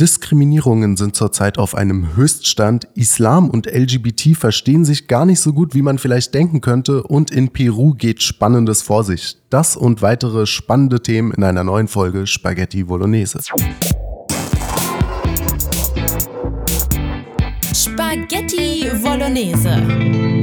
Diskriminierungen 0.00 0.96
sind 0.96 1.14
zurzeit 1.14 1.56
auf 1.56 1.76
einem 1.76 2.16
Höchststand. 2.16 2.88
Islam 2.94 3.48
und 3.48 3.66
LGBT 3.66 4.36
verstehen 4.36 4.84
sich 4.84 5.06
gar 5.06 5.24
nicht 5.24 5.38
so 5.40 5.52
gut, 5.52 5.74
wie 5.74 5.82
man 5.82 5.98
vielleicht 5.98 6.34
denken 6.34 6.60
könnte. 6.60 7.04
Und 7.04 7.30
in 7.30 7.50
Peru 7.50 7.94
geht 7.94 8.22
Spannendes 8.22 8.82
vor 8.82 9.04
sich. 9.04 9.36
Das 9.50 9.76
und 9.76 10.02
weitere 10.02 10.46
spannende 10.46 11.00
Themen 11.00 11.32
in 11.32 11.44
einer 11.44 11.62
neuen 11.62 11.86
Folge 11.86 12.26
Spaghetti 12.26 12.82
Bolognese. 12.82 13.40
Spaghetti 17.72 18.90
Bolognese. 19.00 20.33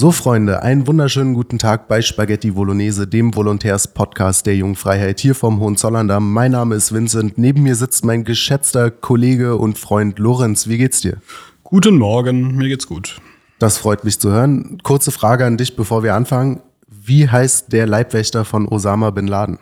So, 0.00 0.12
Freunde, 0.12 0.62
einen 0.62 0.86
wunderschönen 0.86 1.34
guten 1.34 1.58
Tag 1.58 1.88
bei 1.88 2.02
Spaghetti 2.02 2.52
Bolognese, 2.52 3.08
dem 3.08 3.34
Volontärs-Podcast 3.34 4.46
der 4.46 4.54
Jungfreiheit 4.54 5.18
hier 5.18 5.34
vom 5.34 5.58
Hohenzollern. 5.58 6.06
Mein 6.22 6.52
Name 6.52 6.76
ist 6.76 6.94
Vincent. 6.94 7.36
Neben 7.36 7.64
mir 7.64 7.74
sitzt 7.74 8.04
mein 8.04 8.22
geschätzter 8.22 8.92
Kollege 8.92 9.56
und 9.56 9.76
Freund 9.76 10.20
Lorenz. 10.20 10.68
Wie 10.68 10.78
geht's 10.78 11.00
dir? 11.00 11.16
Guten 11.64 11.98
Morgen, 11.98 12.54
mir 12.54 12.68
geht's 12.68 12.86
gut. 12.86 13.20
Das 13.58 13.78
freut 13.78 14.04
mich 14.04 14.20
zu 14.20 14.30
hören. 14.30 14.78
Kurze 14.84 15.10
Frage 15.10 15.44
an 15.44 15.56
dich, 15.56 15.74
bevor 15.74 16.04
wir 16.04 16.14
anfangen. 16.14 16.60
Wie 16.86 17.28
heißt 17.28 17.72
der 17.72 17.88
Leibwächter 17.88 18.44
von 18.44 18.68
Osama 18.68 19.10
bin 19.10 19.26
Laden? 19.26 19.58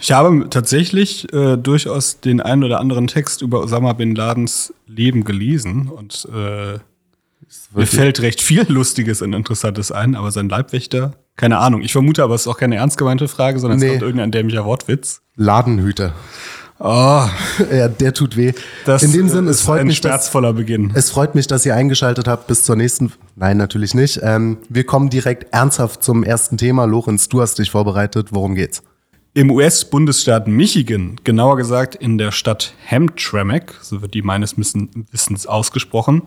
Ich 0.00 0.10
habe 0.10 0.48
tatsächlich 0.48 1.30
äh, 1.34 1.58
durchaus 1.58 2.20
den 2.20 2.40
einen 2.40 2.64
oder 2.64 2.80
anderen 2.80 3.08
Text 3.08 3.42
über 3.42 3.60
Osama 3.60 3.92
bin 3.92 4.14
Ladens 4.14 4.72
Leben 4.86 5.24
gelesen 5.24 5.88
und 5.88 6.26
äh, 6.34 6.78
mir 7.74 7.86
fällt 7.86 8.20
recht 8.22 8.40
viel 8.40 8.64
Lustiges 8.68 9.22
und 9.22 9.32
Interessantes 9.32 9.92
ein, 9.92 10.14
aber 10.14 10.30
sein 10.30 10.48
Leibwächter, 10.48 11.12
keine 11.36 11.58
Ahnung. 11.58 11.82
Ich 11.82 11.92
vermute 11.92 12.22
aber, 12.22 12.34
es 12.34 12.42
ist 12.42 12.46
auch 12.48 12.58
keine 12.58 12.76
ernst 12.76 12.98
gemeinte 12.98 13.28
Frage, 13.28 13.58
sondern 13.58 13.80
nee. 13.80 13.86
es 13.86 13.92
kommt 13.92 14.02
irgendein 14.02 14.30
dämlicher 14.30 14.64
Wortwitz. 14.64 15.22
Ladenhüter. 15.36 16.14
Oh. 16.78 17.24
Ja, 17.70 17.88
der 17.88 18.14
tut 18.14 18.36
weh. 18.36 18.52
Das 18.86 19.02
In 19.02 19.12
dem 19.12 19.28
Sinn, 19.28 19.46
es 19.46 19.60
freut 19.60 19.80
ein 19.80 19.86
mich, 19.86 19.98
schmerzvoller 19.98 20.54
Beginn. 20.54 20.92
Es 20.94 21.10
freut 21.10 21.34
mich, 21.34 21.46
dass 21.46 21.66
ihr 21.66 21.74
eingeschaltet 21.74 22.26
habt 22.26 22.46
bis 22.46 22.64
zur 22.64 22.74
nächsten. 22.74 23.12
Nein, 23.36 23.58
natürlich 23.58 23.94
nicht. 23.94 24.20
Ähm, 24.22 24.58
wir 24.68 24.84
kommen 24.84 25.10
direkt 25.10 25.52
ernsthaft 25.52 26.02
zum 26.02 26.24
ersten 26.24 26.56
Thema. 26.56 26.86
Lorenz, 26.86 27.28
du 27.28 27.42
hast 27.42 27.58
dich 27.58 27.70
vorbereitet. 27.70 28.28
Worum 28.30 28.54
geht's? 28.54 28.82
Im 29.32 29.50
US-Bundesstaat 29.50 30.48
Michigan, 30.48 31.20
genauer 31.22 31.56
gesagt 31.56 31.94
in 31.94 32.18
der 32.18 32.32
Stadt 32.32 32.74
Hamtramck, 32.90 33.74
so 33.80 34.02
wird 34.02 34.14
die 34.14 34.22
meines 34.22 34.56
Wissens 34.58 35.46
ausgesprochen, 35.46 36.22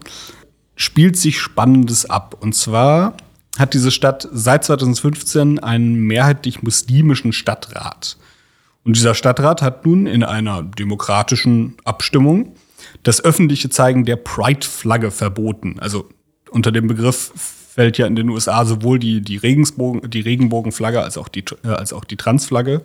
spielt 0.75 1.17
sich 1.17 1.39
Spannendes 1.39 2.09
ab. 2.09 2.37
Und 2.39 2.53
zwar 2.55 3.15
hat 3.57 3.73
diese 3.73 3.91
Stadt 3.91 4.27
seit 4.31 4.63
2015 4.63 5.59
einen 5.59 5.95
mehrheitlich 5.95 6.63
muslimischen 6.63 7.33
Stadtrat. 7.33 8.17
Und 8.83 8.95
dieser 8.95 9.15
Stadtrat 9.15 9.61
hat 9.61 9.85
nun 9.85 10.07
in 10.07 10.23
einer 10.23 10.63
demokratischen 10.63 11.75
Abstimmung 11.85 12.55
das 13.03 13.23
öffentliche 13.23 13.69
Zeigen 13.69 14.05
der 14.05 14.17
Pride-Flagge 14.17 15.11
verboten. 15.11 15.77
Also 15.79 16.09
unter 16.49 16.71
dem 16.71 16.87
Begriff 16.87 17.31
fällt 17.73 17.97
ja 17.97 18.05
in 18.05 18.15
den 18.15 18.29
USA 18.29 18.65
sowohl 18.65 18.99
die, 18.99 19.21
die, 19.21 19.37
Regensbogen, 19.37 20.09
die 20.09 20.21
Regenbogenflagge 20.21 21.01
als 21.01 21.17
auch 21.17 21.27
die, 21.27 21.43
äh, 21.63 21.69
als 21.69 21.91
auch 21.91 22.03
die 22.03 22.17
Transflagge. 22.17 22.81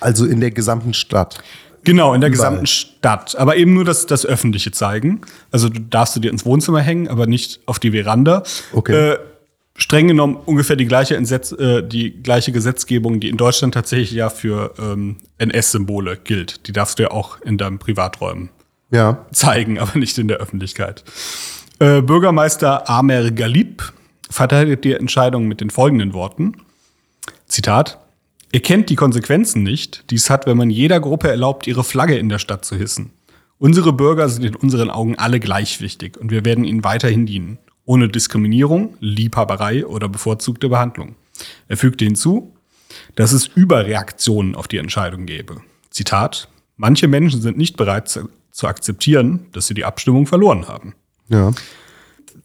Also 0.00 0.26
in 0.26 0.40
der 0.40 0.50
gesamten 0.50 0.94
Stadt. 0.94 1.42
Genau, 1.84 2.14
in 2.14 2.20
der 2.20 2.30
Überall. 2.30 2.50
gesamten 2.50 2.66
Stadt. 2.66 3.36
Aber 3.36 3.56
eben 3.56 3.74
nur 3.74 3.84
das, 3.84 4.06
das 4.06 4.26
öffentliche 4.26 4.70
zeigen. 4.70 5.22
Also 5.50 5.68
du 5.68 5.80
darfst 5.80 6.16
du 6.16 6.20
dir 6.20 6.30
ins 6.30 6.44
Wohnzimmer 6.44 6.80
hängen, 6.80 7.08
aber 7.08 7.26
nicht 7.26 7.60
auf 7.66 7.78
die 7.78 7.92
Veranda. 7.92 8.42
Okay. 8.72 9.12
Äh, 9.12 9.18
streng 9.76 10.08
genommen 10.08 10.36
ungefähr 10.36 10.76
die 10.76 10.86
gleiche, 10.86 11.16
Entsetz, 11.16 11.52
äh, 11.52 11.82
die 11.82 12.22
gleiche 12.22 12.52
Gesetzgebung, 12.52 13.20
die 13.20 13.28
in 13.28 13.36
Deutschland 13.36 13.74
tatsächlich 13.74 14.12
ja 14.12 14.28
für 14.28 14.74
ähm, 14.78 15.16
NS-Symbole 15.38 16.18
gilt. 16.22 16.66
Die 16.66 16.72
darfst 16.72 16.98
du 16.98 17.04
ja 17.04 17.10
auch 17.10 17.40
in 17.40 17.56
deinem 17.56 17.78
Privaträumen 17.78 18.50
ja. 18.90 19.24
zeigen, 19.32 19.78
aber 19.78 19.98
nicht 19.98 20.18
in 20.18 20.28
der 20.28 20.38
Öffentlichkeit. 20.38 21.04
Äh, 21.78 22.02
Bürgermeister 22.02 22.90
Amer 22.90 23.30
Galib 23.30 23.92
verteidigt 24.28 24.84
die 24.84 24.92
Entscheidung 24.92 25.48
mit 25.48 25.60
den 25.60 25.70
folgenden 25.70 26.12
Worten. 26.12 26.56
Zitat. 27.46 27.99
Ihr 28.52 28.60
kennt 28.60 28.90
die 28.90 28.96
Konsequenzen 28.96 29.62
nicht, 29.62 30.10
die 30.10 30.16
es 30.16 30.28
hat, 30.28 30.46
wenn 30.46 30.56
man 30.56 30.70
jeder 30.70 31.00
Gruppe 31.00 31.28
erlaubt, 31.28 31.66
ihre 31.66 31.84
Flagge 31.84 32.18
in 32.18 32.28
der 32.28 32.40
Stadt 32.40 32.64
zu 32.64 32.76
hissen. 32.76 33.12
Unsere 33.58 33.92
Bürger 33.92 34.28
sind 34.28 34.44
in 34.44 34.56
unseren 34.56 34.90
Augen 34.90 35.16
alle 35.16 35.38
gleich 35.38 35.80
wichtig 35.80 36.16
und 36.16 36.30
wir 36.30 36.44
werden 36.44 36.64
ihnen 36.64 36.82
weiterhin 36.82 37.26
dienen. 37.26 37.58
Ohne 37.84 38.08
Diskriminierung, 38.08 38.96
Liebhaberei 39.00 39.86
oder 39.86 40.08
bevorzugte 40.08 40.68
Behandlung. 40.68 41.14
Er 41.68 41.76
fügte 41.76 42.04
hinzu, 42.04 42.54
dass 43.14 43.32
es 43.32 43.46
Überreaktionen 43.46 44.54
auf 44.54 44.66
die 44.66 44.78
Entscheidung 44.78 45.26
gäbe. 45.26 45.60
Zitat, 45.90 46.48
manche 46.76 47.08
Menschen 47.08 47.40
sind 47.40 47.56
nicht 47.56 47.76
bereit 47.76 48.08
zu, 48.08 48.28
zu 48.50 48.66
akzeptieren, 48.66 49.46
dass 49.52 49.66
sie 49.66 49.74
die 49.74 49.84
Abstimmung 49.84 50.26
verloren 50.26 50.66
haben. 50.66 50.94
Ja 51.28 51.52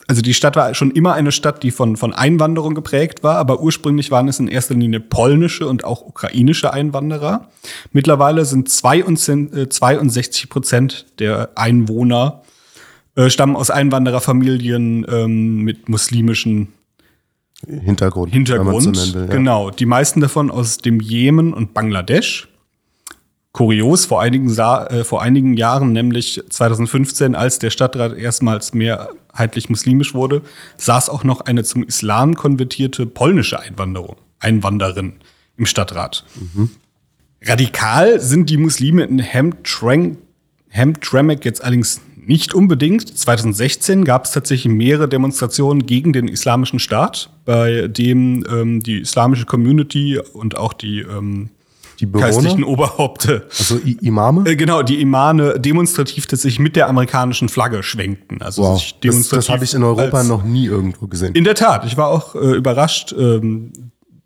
also 0.07 0.21
die 0.21 0.33
Stadt 0.33 0.55
war 0.55 0.73
schon 0.75 0.91
immer 0.91 1.13
eine 1.13 1.31
Stadt, 1.31 1.63
die 1.63 1.71
von, 1.71 1.97
von 1.97 2.13
Einwanderung 2.13 2.75
geprägt 2.75 3.23
war, 3.23 3.37
aber 3.37 3.61
ursprünglich 3.61 4.11
waren 4.11 4.27
es 4.27 4.39
in 4.39 4.47
erster 4.47 4.75
Linie 4.75 4.99
polnische 4.99 5.67
und 5.67 5.83
auch 5.83 6.01
ukrainische 6.03 6.71
Einwanderer. 6.71 7.47
Mittlerweile 7.91 8.45
sind 8.45 8.69
62 8.69 10.43
äh, 10.43 10.47
Prozent 10.47 11.05
der 11.19 11.49
Einwohner 11.55 12.43
äh, 13.15 13.29
stammen 13.29 13.55
aus 13.55 13.71
Einwandererfamilien 13.71 15.05
ähm, 15.09 15.57
mit 15.61 15.89
muslimischen 15.89 16.73
Hintergrund. 17.67 18.31
Hintergrund, 18.31 19.15
will, 19.15 19.21
ja. 19.21 19.25
genau. 19.27 19.71
Die 19.71 19.85
meisten 19.85 20.21
davon 20.21 20.51
aus 20.51 20.77
dem 20.77 20.99
Jemen 20.99 21.53
und 21.53 21.73
Bangladesch 21.73 22.47
kurios 23.55 24.05
vor 24.05 24.21
einigen, 24.21 24.53
äh, 24.53 25.05
vor 25.05 25.21
einigen 25.21 25.53
Jahren, 25.53 25.93
nämlich 25.93 26.43
2015, 26.49 27.35
als 27.35 27.57
der 27.57 27.69
Stadtrat 27.69 28.17
erstmals 28.17 28.73
mehrheitlich 28.73 29.69
muslimisch 29.69 30.13
wurde, 30.13 30.41
saß 30.75 31.07
auch 31.09 31.23
noch 31.23 31.39
eine 31.39 31.63
zum 31.63 31.83
Islam 31.83 32.35
konvertierte 32.35 33.05
polnische 33.05 33.57
Einwanderung, 33.57 34.17
Einwanderin 34.39 35.13
im 35.55 35.65
Stadtrat. 35.65 36.25
Mhm. 36.35 36.69
Radikal 37.41 38.19
sind 38.19 38.49
die 38.49 38.57
Muslime 38.57 39.05
in 39.05 39.23
Hamtramck 39.23 40.17
jetzt 41.45 41.63
allerdings 41.63 42.01
nicht 42.17 42.53
unbedingt. 42.53 43.17
2016 43.17 44.03
gab 44.03 44.25
es 44.25 44.31
tatsächlich 44.31 44.73
mehrere 44.73 45.07
Demonstrationen 45.07 45.85
gegen 45.85 46.11
den 46.11 46.27
islamischen 46.27 46.79
Staat, 46.79 47.29
bei 47.45 47.87
dem 47.87 48.45
ähm, 48.51 48.83
die 48.83 48.99
islamische 48.99 49.45
Community 49.45 50.19
und 50.33 50.57
auch 50.57 50.73
die 50.73 50.99
ähm, 50.99 51.51
die 51.99 52.05
Bewohner? 52.05 52.31
geistlichen 52.31 52.63
Oberhaupte. 52.63 53.47
Also 53.57 53.77
I 53.77 53.97
Imame? 54.01 54.49
Äh, 54.49 54.55
genau, 54.55 54.83
die 54.83 55.01
Imame 55.01 55.59
demonstrativ 55.59 56.27
tatsächlich 56.27 56.59
mit 56.59 56.75
der 56.75 56.87
amerikanischen 56.87 57.49
Flagge 57.49 57.83
schwenkten. 57.83 58.41
Also 58.41 58.63
wow. 58.63 58.79
sich 58.79 58.99
demonstrativ 58.99 59.37
das, 59.37 59.45
das 59.45 59.53
habe 59.53 59.63
ich 59.63 59.73
in 59.73 59.83
Europa 59.83 60.23
noch 60.23 60.43
nie 60.43 60.65
irgendwo 60.65 61.07
gesehen. 61.07 61.33
In 61.35 61.43
der 61.43 61.55
Tat, 61.55 61.85
ich 61.85 61.97
war 61.97 62.09
auch 62.09 62.35
äh, 62.35 62.55
überrascht. 62.55 63.13
Ähm, 63.17 63.71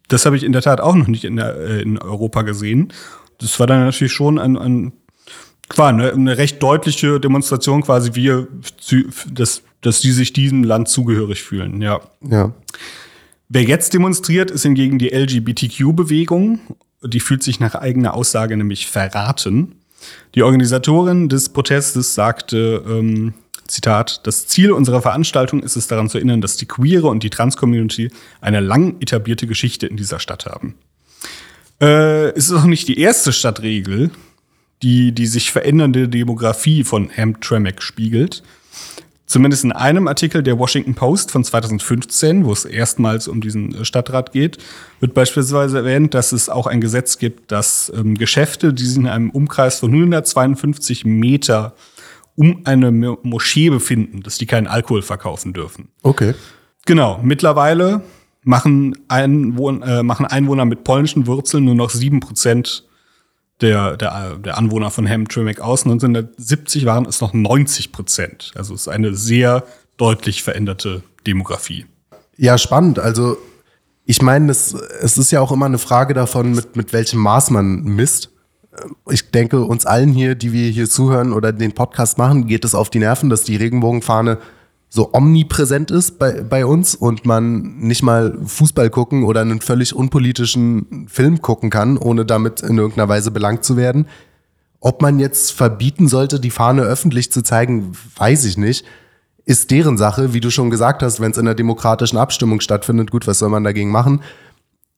das 0.07 0.25
habe 0.25 0.35
ich 0.35 0.43
in 0.43 0.51
der 0.51 0.61
Tat 0.61 0.81
auch 0.81 0.95
noch 0.95 1.07
nicht 1.07 1.23
in, 1.23 1.35
der, 1.35 1.55
äh, 1.55 1.81
in 1.81 1.97
Europa 1.97 2.41
gesehen. 2.41 2.91
Das 3.39 3.59
war 3.59 3.67
dann 3.67 3.85
natürlich 3.85 4.13
schon 4.13 4.37
ein, 4.37 4.57
ein 4.57 4.93
klar, 5.69 5.89
eine, 5.89 6.11
eine 6.11 6.37
recht 6.37 6.61
deutliche 6.61 7.19
Demonstration, 7.19 7.83
quasi 7.83 8.15
wir, 8.15 8.47
dass, 9.31 9.61
dass 9.81 10.01
die 10.01 10.11
sich 10.11 10.33
diesem 10.33 10.63
Land 10.63 10.89
zugehörig 10.89 11.43
fühlen, 11.43 11.81
ja. 11.81 12.01
Ja. 12.27 12.53
Wer 13.47 13.63
jetzt 13.63 13.93
demonstriert, 13.93 14.51
ist 14.51 14.63
hingegen 14.63 14.99
die 14.99 15.09
LGBTQ-Bewegung 15.09 16.59
die 17.03 17.19
fühlt 17.19 17.43
sich 17.43 17.59
nach 17.59 17.75
eigener 17.75 18.13
Aussage 18.13 18.57
nämlich 18.57 18.87
verraten. 18.87 19.75
Die 20.35 20.43
Organisatorin 20.43 21.29
des 21.29 21.49
Protestes 21.49 22.13
sagte, 22.15 22.83
ähm, 22.87 23.33
Zitat, 23.67 24.25
das 24.25 24.47
Ziel 24.47 24.71
unserer 24.71 25.01
Veranstaltung 25.01 25.61
ist 25.61 25.75
es 25.75 25.87
daran 25.87 26.09
zu 26.09 26.17
erinnern, 26.17 26.41
dass 26.41 26.57
die 26.57 26.65
Queere 26.65 27.07
und 27.07 27.23
die 27.23 27.29
Trans-Community 27.29 28.11
eine 28.41 28.59
lang 28.59 28.99
etablierte 28.99 29.47
Geschichte 29.47 29.87
in 29.87 29.97
dieser 29.97 30.19
Stadt 30.19 30.45
haben. 30.45 30.75
Äh, 31.79 32.29
es 32.31 32.49
ist 32.49 32.53
auch 32.53 32.65
nicht 32.65 32.87
die 32.87 32.99
erste 32.99 33.31
Stadtregel, 33.31 34.11
die 34.81 35.11
die 35.11 35.27
sich 35.27 35.51
verändernde 35.51 36.09
Demografie 36.09 36.83
von 36.83 37.09
Hamtramck 37.09 37.81
spiegelt. 37.81 38.43
Zumindest 39.29 39.63
in 39.63 39.71
einem 39.71 40.07
Artikel 40.07 40.41
der 40.41 40.57
Washington 40.57 40.95
Post 40.95 41.29
von 41.29 41.43
2015, 41.43 42.45
wo 42.45 42.51
es 42.51 42.65
erstmals 42.65 43.27
um 43.27 43.41
diesen 43.41 43.75
äh, 43.75 43.85
Stadtrat 43.85 44.31
geht, 44.31 44.57
wird 44.99 45.13
beispielsweise 45.13 45.77
erwähnt, 45.77 46.15
dass 46.15 46.31
es 46.31 46.49
auch 46.49 46.65
ein 46.65 46.81
Gesetz 46.81 47.19
gibt, 47.19 47.51
dass 47.51 47.93
ähm, 47.95 48.15
Geschäfte, 48.15 48.73
die 48.73 48.83
sich 48.83 48.97
in 48.97 49.07
einem 49.07 49.29
Umkreis 49.29 49.81
von 49.81 49.91
152 49.91 51.05
Meter 51.05 51.75
um 52.35 52.61
eine 52.63 52.91
Moschee 52.91 53.69
befinden, 53.69 54.23
dass 54.23 54.39
die 54.39 54.47
keinen 54.47 54.65
Alkohol 54.65 55.03
verkaufen 55.03 55.53
dürfen. 55.53 55.89
Okay. 56.01 56.33
Genau. 56.87 57.19
Mittlerweile 57.21 58.01
machen, 58.43 58.97
Einwohner, 59.09 59.99
äh, 59.99 60.03
machen 60.03 60.25
Einwohner 60.25 60.65
mit 60.65 60.83
polnischen 60.83 61.27
Wurzeln 61.27 61.65
nur 61.65 61.75
noch 61.75 61.91
sieben 61.91 62.19
Prozent 62.19 62.88
der, 63.61 63.97
der, 63.97 64.37
der 64.37 64.57
Anwohner 64.57 64.91
von 64.91 65.07
Hamtramck 65.07 65.59
aus. 65.59 65.83
1970 65.83 66.85
waren 66.85 67.05
es 67.05 67.21
noch 67.21 67.33
90 67.33 67.91
Prozent. 67.91 68.51
Also 68.55 68.73
es 68.73 68.81
ist 68.81 68.87
eine 68.87 69.15
sehr 69.15 69.63
deutlich 69.97 70.43
veränderte 70.43 71.03
Demografie. 71.27 71.85
Ja, 72.37 72.57
spannend. 72.57 72.99
Also 72.99 73.37
ich 74.05 74.21
meine, 74.21 74.51
es, 74.51 74.73
es 74.73 75.17
ist 75.17 75.31
ja 75.31 75.41
auch 75.41 75.51
immer 75.51 75.65
eine 75.65 75.77
Frage 75.77 76.13
davon, 76.13 76.53
mit, 76.53 76.75
mit 76.75 76.93
welchem 76.93 77.19
Maß 77.19 77.51
man 77.51 77.83
misst. 77.83 78.31
ich 79.09 79.29
denke, 79.29 79.61
uns 79.63 79.85
allen 79.85 80.13
hier, 80.13 80.35
die 80.35 80.53
wir 80.53 80.69
hier 80.69 80.89
zuhören 80.89 81.33
oder 81.33 81.51
den 81.51 81.73
Podcast 81.73 82.17
machen, 82.17 82.47
geht 82.47 82.65
es 82.65 82.73
auf 82.73 82.89
die 82.89 82.99
Nerven, 82.99 83.29
dass 83.29 83.43
die 83.43 83.57
Regenbogenfahne 83.57 84.39
so 84.89 85.13
omnipräsent 85.13 85.91
ist 85.91 86.17
bei, 86.17 86.41
bei 86.41 86.65
uns 86.65 86.95
und 86.95 87.25
man 87.25 87.77
nicht 87.77 88.01
mal 88.01 88.37
Fußball 88.43 88.89
gucken 88.89 89.23
oder 89.23 89.41
einen 89.41 89.61
völlig 89.61 89.95
unpolitischen 89.95 91.07
Film 91.07 91.41
gucken 91.43 91.69
kann, 91.69 91.97
ohne 91.97 92.25
damit 92.25 92.61
in 92.61 92.77
irgendeiner 92.79 93.07
Weise 93.07 93.29
belangt 93.29 93.63
zu 93.63 93.77
werden. 93.77 94.07
Ob 94.79 95.01
man 95.03 95.19
jetzt 95.19 95.51
verbieten 95.51 96.07
sollte, 96.07 96.39
die 96.39 96.49
Fahne 96.49 96.81
öffentlich 96.81 97.31
zu 97.31 97.43
zeigen, 97.43 97.91
weiß 98.17 98.45
ich 98.45 98.57
nicht. 98.57 98.83
Ist 99.45 99.69
deren 99.69 99.97
Sache, 99.97 100.33
wie 100.33 100.39
du 100.39 100.49
schon 100.49 100.71
gesagt 100.71 101.03
hast, 101.03 101.19
wenn 101.19 101.31
es 101.31 101.37
in 101.37 101.47
einer 101.47 101.55
demokratischen 101.55 102.17
Abstimmung 102.17 102.59
stattfindet, 102.59 103.11
gut, 103.11 103.27
was 103.27 103.39
soll 103.39 103.49
man 103.49 103.63
dagegen 103.63 103.91
machen? 103.91 104.21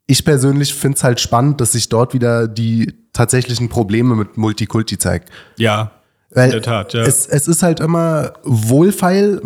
Ich 0.07 0.23
persönlich 0.23 0.73
finde 0.73 0.97
es 0.97 1.03
halt 1.03 1.19
spannend, 1.19 1.59
dass 1.59 1.73
sich 1.73 1.89
dort 1.89 2.13
wieder 2.13 2.47
die 2.47 2.93
tatsächlichen 3.11 3.69
Probleme 3.69 4.15
mit 4.15 4.37
Multikulti 4.37 4.97
zeigen. 4.97 5.25
Ja, 5.57 5.91
Weil 6.29 6.45
in 6.45 6.51
der 6.51 6.61
Tat, 6.61 6.93
ja. 6.93 7.01
Es, 7.01 7.27
es 7.27 7.47
ist 7.47 7.63
halt 7.63 7.79
immer 7.79 8.33
wohlfeil, 8.43 9.41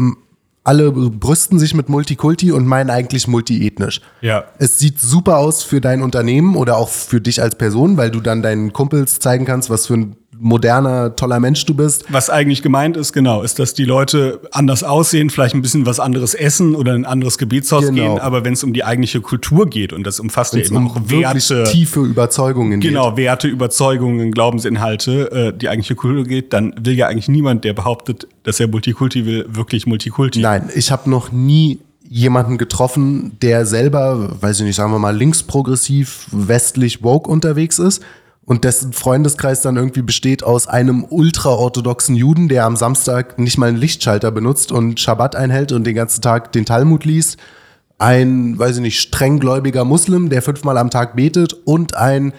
alle 0.66 0.92
brüsten 0.92 1.60
sich 1.60 1.76
mit 1.76 1.90
Multikulti 1.90 2.52
und 2.52 2.66
meinen 2.66 2.90
eigentlich 2.90 3.28
multiethnisch. 3.28 4.02
Ja. 4.22 4.46
Es 4.58 4.80
sieht 4.80 5.00
super 5.00 5.38
aus 5.38 5.64
für 5.64 5.80
dein 5.80 6.02
Unternehmen 6.02 6.56
oder 6.56 6.78
auch 6.78 6.90
für 6.90 7.22
dich 7.22 7.42
als 7.42 7.56
Person, 7.56 7.98
weil 7.98 8.10
du 8.10 8.20
dann 8.20 8.42
deinen 8.42 8.74
Kumpels 8.74 9.20
zeigen 9.20 9.46
kannst, 9.46 9.70
was 9.70 9.86
für 9.86 9.94
ein 9.94 10.16
moderner, 10.40 11.16
toller 11.16 11.40
Mensch 11.40 11.66
du 11.66 11.74
bist. 11.74 12.06
Was 12.10 12.30
eigentlich 12.30 12.62
gemeint 12.62 12.98
ist, 12.98 13.14
genau, 13.14 13.42
ist, 13.42 13.60
dass 13.60 13.74
die 13.74 13.86
Leute 13.86 14.40
anders 14.52 14.84
aussehen, 14.84 15.30
vielleicht 15.30 15.56
ein 15.56 15.62
bisschen 15.62 15.86
was 15.86 16.00
anderes 16.00 16.34
essen 16.34 16.76
oder 16.76 16.94
in 16.94 17.04
ein 17.04 17.06
anderes 17.06 17.38
Gebetshaus 17.38 17.86
genau. 17.86 18.16
gehen, 18.16 18.20
aber 18.20 18.44
wenn 18.44 18.54
es 18.54 18.64
um 18.64 18.74
die 18.74 18.84
eigentliche 18.84 19.22
Kultur 19.22 19.70
geht, 19.70 19.94
und 19.94 20.06
das 20.06 20.20
umfasst 20.20 20.54
ja 20.54 20.62
eben 20.62 20.76
um 20.76 20.92
auch 20.92 20.98
Werte. 21.10 21.64
tiefe 21.66 22.02
Überzeugungen 22.02 22.80
Genau, 22.80 23.10
geht. 23.12 23.18
Werte, 23.18 23.48
Überzeugungen, 23.48 24.32
Glaubensinhalte, 24.32 25.32
äh, 25.32 25.58
die 25.58 25.70
eigentliche 25.70 25.96
Kultur 25.96 26.24
geht, 26.24 26.54
dann 26.54 26.74
will 26.80 26.96
ja 26.96 27.08
eigentlich 27.08 27.30
niemand, 27.30 27.64
der 27.64 27.74
behauptet, 27.74 28.28
dass 28.44 28.60
er 28.60 28.68
Multikulti 28.68 29.26
will, 29.26 29.46
wirklich 29.50 29.88
Multikulti. 29.88 30.40
Nein, 30.40 30.70
ich 30.76 30.92
habe 30.92 31.10
noch 31.10 31.32
nie 31.32 31.80
jemanden 32.08 32.58
getroffen, 32.58 33.38
der 33.42 33.66
selber, 33.66 34.38
weiß 34.40 34.60
ich 34.60 34.66
nicht, 34.66 34.76
sagen 34.76 34.92
wir 34.92 35.00
mal, 35.00 35.16
linksprogressiv, 35.16 36.28
westlich 36.32 37.04
woke 37.04 37.30
unterwegs 37.30 37.80
ist 37.80 38.04
und 38.46 38.64
dessen 38.64 38.94
Freundeskreis 38.94 39.62
dann 39.62 39.76
irgendwie 39.76 40.04
besteht 40.04 40.44
aus 40.44 40.68
einem 40.68 41.04
ultraorthodoxen 41.04 42.16
Juden, 42.16 42.48
der 42.48 42.66
am 42.66 42.76
Samstag 42.76 43.40
nicht 43.40 43.58
mal 43.58 43.70
einen 43.70 43.78
Lichtschalter 43.78 44.32
benutzt 44.32 44.72
und 44.72 45.00
Schabbat 45.00 45.36
einhält 45.36 45.72
und 45.72 45.84
den 45.86 45.96
ganzen 45.96 46.22
Tag 46.22 46.52
den 46.52 46.66
Talmud 46.66 47.06
liest, 47.06 47.38
ein, 47.98 48.60
weiß 48.60 48.78
ich 48.78 48.82
nicht, 48.82 49.00
strenggläubiger 49.00 49.86
Muslim, 49.86 50.30
der 50.30 50.42
fünfmal 50.42 50.78
am 50.78 50.90
Tag 50.90 51.16
betet 51.16 51.54
und 51.54 51.96
ein 51.96 52.34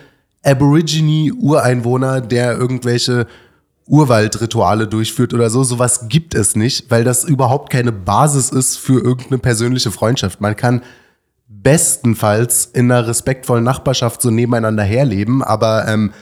Aborigine-Ureinwohner, 0.45 2.21
der 2.21 2.57
irgendwelche 2.57 3.27
Urwaldrituale 3.87 4.87
durchführt 4.87 5.33
oder 5.33 5.51
so. 5.51 5.65
Sowas 5.65 6.09
gibt 6.09 6.35
es 6.35 6.57
nicht, 6.57 6.91
weil 6.91 7.05
das 7.05 7.25
überhaupt 7.25 7.71
keine 7.71 7.91
Basis 7.91 8.51
ist 8.51 8.77
für 8.77 9.01
irgendeine 9.01 9.39
persönliche 9.39 9.91
Freundschaft. 9.91 10.41
Man 10.41 10.57
kann 10.57 10.83
bestenfalls 11.49 12.67
in 12.73 12.91
einer 12.91 13.07
respektvollen 13.07 13.65
Nachbarschaft 13.65 14.23
so 14.23 14.31
nebeneinander 14.31 14.83
herleben, 14.83 15.43
aber 15.43 15.87
ähm, 15.89 16.13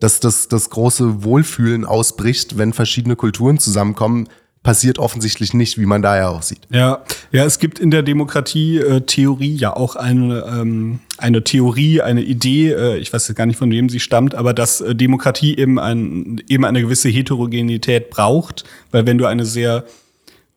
dass 0.00 0.18
das, 0.18 0.48
das 0.48 0.70
große 0.70 1.22
Wohlfühlen 1.22 1.84
ausbricht, 1.84 2.58
wenn 2.58 2.72
verschiedene 2.72 3.14
Kulturen 3.14 3.58
zusammenkommen, 3.58 4.28
passiert 4.62 4.98
offensichtlich 4.98 5.54
nicht, 5.54 5.78
wie 5.78 5.86
man 5.86 6.02
da 6.02 6.16
ja 6.16 6.28
auch 6.28 6.42
sieht. 6.42 6.60
Ja, 6.70 7.02
ja, 7.32 7.44
es 7.44 7.58
gibt 7.58 7.78
in 7.78 7.90
der 7.90 8.02
Demokratie-Theorie 8.02 9.56
ja 9.56 9.76
auch 9.76 9.96
eine, 9.96 10.44
ähm, 10.46 11.00
eine 11.18 11.42
Theorie, 11.42 12.00
eine 12.00 12.22
Idee, 12.22 12.70
äh, 12.70 12.98
ich 12.98 13.12
weiß 13.12 13.34
gar 13.34 13.46
nicht, 13.46 13.56
von 13.56 13.70
wem 13.70 13.88
sie 13.88 14.00
stammt, 14.00 14.34
aber 14.34 14.54
dass 14.54 14.80
äh, 14.80 14.94
Demokratie 14.94 15.56
eben, 15.56 15.80
ein, 15.80 16.40
eben 16.48 16.64
eine 16.64 16.80
gewisse 16.80 17.08
Heterogenität 17.08 18.10
braucht, 18.10 18.64
weil 18.92 19.04
wenn 19.04 19.18
du 19.18 19.26
eine 19.26 19.44
sehr 19.44 19.84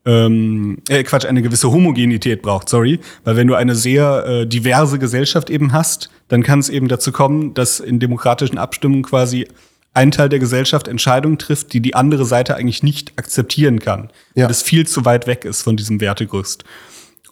ähm, 0.06 0.78
äh, 0.88 1.04
Quatsch, 1.04 1.25
eine 1.25 1.42
gewisse 1.42 1.72
Homogenität 1.72 2.42
braucht, 2.42 2.69
sorry. 2.69 3.00
Weil 3.24 3.36
wenn 3.36 3.48
du 3.48 3.56
eine 3.56 3.75
sehr 3.75 4.25
äh, 4.25 4.48
diverse 4.48 5.00
Gesellschaft 5.00 5.50
eben 5.50 5.74
hast, 5.74 6.10
dann 6.28 6.44
kann 6.44 6.60
es 6.60 6.69
eben 6.69 6.88
dazu 6.88 7.12
kommen, 7.12 7.54
dass 7.54 7.80
in 7.80 8.00
demokratischen 8.00 8.57
Abstimmungen 8.57 9.04
quasi 9.04 9.48
ein 9.94 10.12
Teil 10.12 10.30
der 10.30 10.40
Gesellschaft 10.40 10.88
Entscheidungen 10.88 11.38
trifft, 11.38 11.74
die 11.74 11.80
die 11.80 11.96
andere 11.96 12.25
Seite 12.25 12.56
eigentlich 12.56 12.84
nicht 12.84 13.13
akzeptieren 13.18 13.80
kann. 13.80 14.10
Ja. 14.36 14.46
Weil 14.46 14.52
es 14.52 14.62
viel 14.62 14.86
zu 14.86 15.06
weit 15.06 15.25
weg 15.25 15.46
ist 15.46 15.62
von 15.62 15.78
diesem 15.78 16.02
Wertegerüst. 16.02 16.66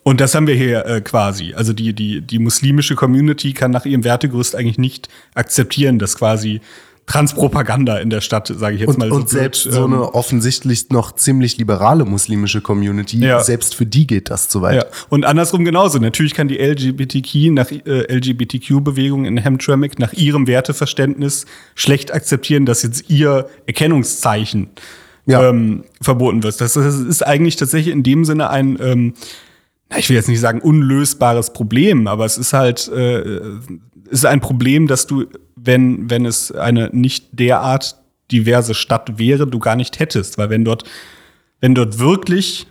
Und 0.04 0.20
das 0.20 0.36
haben 0.36 0.48
wir 0.48 0.56
hier 0.56 0.86
äh, 0.86 1.02
quasi. 1.02 1.54
Also 1.54 1.74
die, 1.74 1.94
die, 1.94 2.22
die 2.22 2.40
muslimische 2.40 2.96
Community 2.96 3.54
kann 3.54 3.72
nach 3.72 3.86
ihrem 3.86 4.04
Wertegerüst 4.04 4.56
eigentlich 4.56 4.78
nicht 4.78 5.08
akzeptieren, 5.34 6.00
dass 6.00 6.18
quasi 6.18 6.62
Transpropaganda 7.06 7.98
in 7.98 8.10
der 8.10 8.22
Stadt, 8.22 8.48
sage 8.48 8.76
ich 8.76 8.82
jetzt 8.82 8.90
und, 8.90 8.98
mal. 8.98 9.10
So 9.10 9.16
und 9.16 9.30
selbst 9.30 9.64
blöd, 9.64 9.74
so 9.74 9.84
eine 9.84 9.96
ähm, 9.96 10.02
offensichtlich 10.02 10.90
noch 10.90 11.12
ziemlich 11.14 11.58
liberale 11.58 12.06
muslimische 12.06 12.62
Community, 12.62 13.18
ja. 13.18 13.42
selbst 13.42 13.76
für 13.76 13.86
die 13.86 14.08
geht 14.08 14.30
das 14.30 14.48
zu 14.48 14.62
weit. 14.62 14.76
Ja. 14.76 14.86
Und 15.10 15.26
andersrum 15.26 15.66
genauso. 15.66 16.00
Natürlich 16.00 16.34
kann 16.34 16.48
die 16.48 16.60
LGBTQ 16.60 17.52
nach 17.52 17.72
äh, 17.72 18.16
LGBTQ-Bewegung 18.16 19.26
in 19.26 19.44
Hamtramck 19.44 20.00
nach 20.00 20.14
ihrem 20.14 20.48
Werteverständnis 20.48 21.46
schlecht 21.76 22.14
akzeptieren, 22.14 22.66
dass 22.66 22.84
jetzt 22.84 23.10
ihr 23.10 23.48
Erkennungszeichen 23.66 24.70
ja. 25.26 25.50
ähm, 25.50 25.84
verboten 26.02 26.42
wird. 26.44 26.62
Das, 26.62 26.74
das, 26.74 26.96
ist 26.96 27.26
eigentlich 27.26 27.58
tatsächlich 27.58 27.94
in 27.94 28.04
dem 28.04 28.24
Sinne 28.24 28.50
ein 28.50 28.78
ähm, 28.82 29.14
ich 29.96 30.10
will 30.10 30.16
jetzt 30.16 30.30
nicht 30.30 30.40
sagen 30.40 30.60
unlösbares 30.60 31.54
Problem, 31.54 32.08
aber 32.08 32.26
es 32.26 32.38
ist 32.38 32.54
halt 32.54 32.88
äh, 32.88 33.42
ist 34.10 34.26
ein 34.26 34.42
Problem, 34.42 34.88
dass 34.88 35.08
du, 35.08 35.26
wenn, 35.64 36.10
wenn 36.10 36.26
es 36.26 36.52
eine 36.52 36.90
nicht 36.92 37.28
derart 37.32 37.98
diverse 38.32 38.74
Stadt 38.74 39.18
wäre, 39.18 39.48
du 39.48 39.60
gar 39.60 39.76
nicht 39.76 40.00
hättest. 40.00 40.38
Weil 40.38 40.50
wenn 40.50 40.66
dort, 40.66 40.84
wenn 41.62 41.76
dort 41.76 42.00
wirklich 42.00 42.68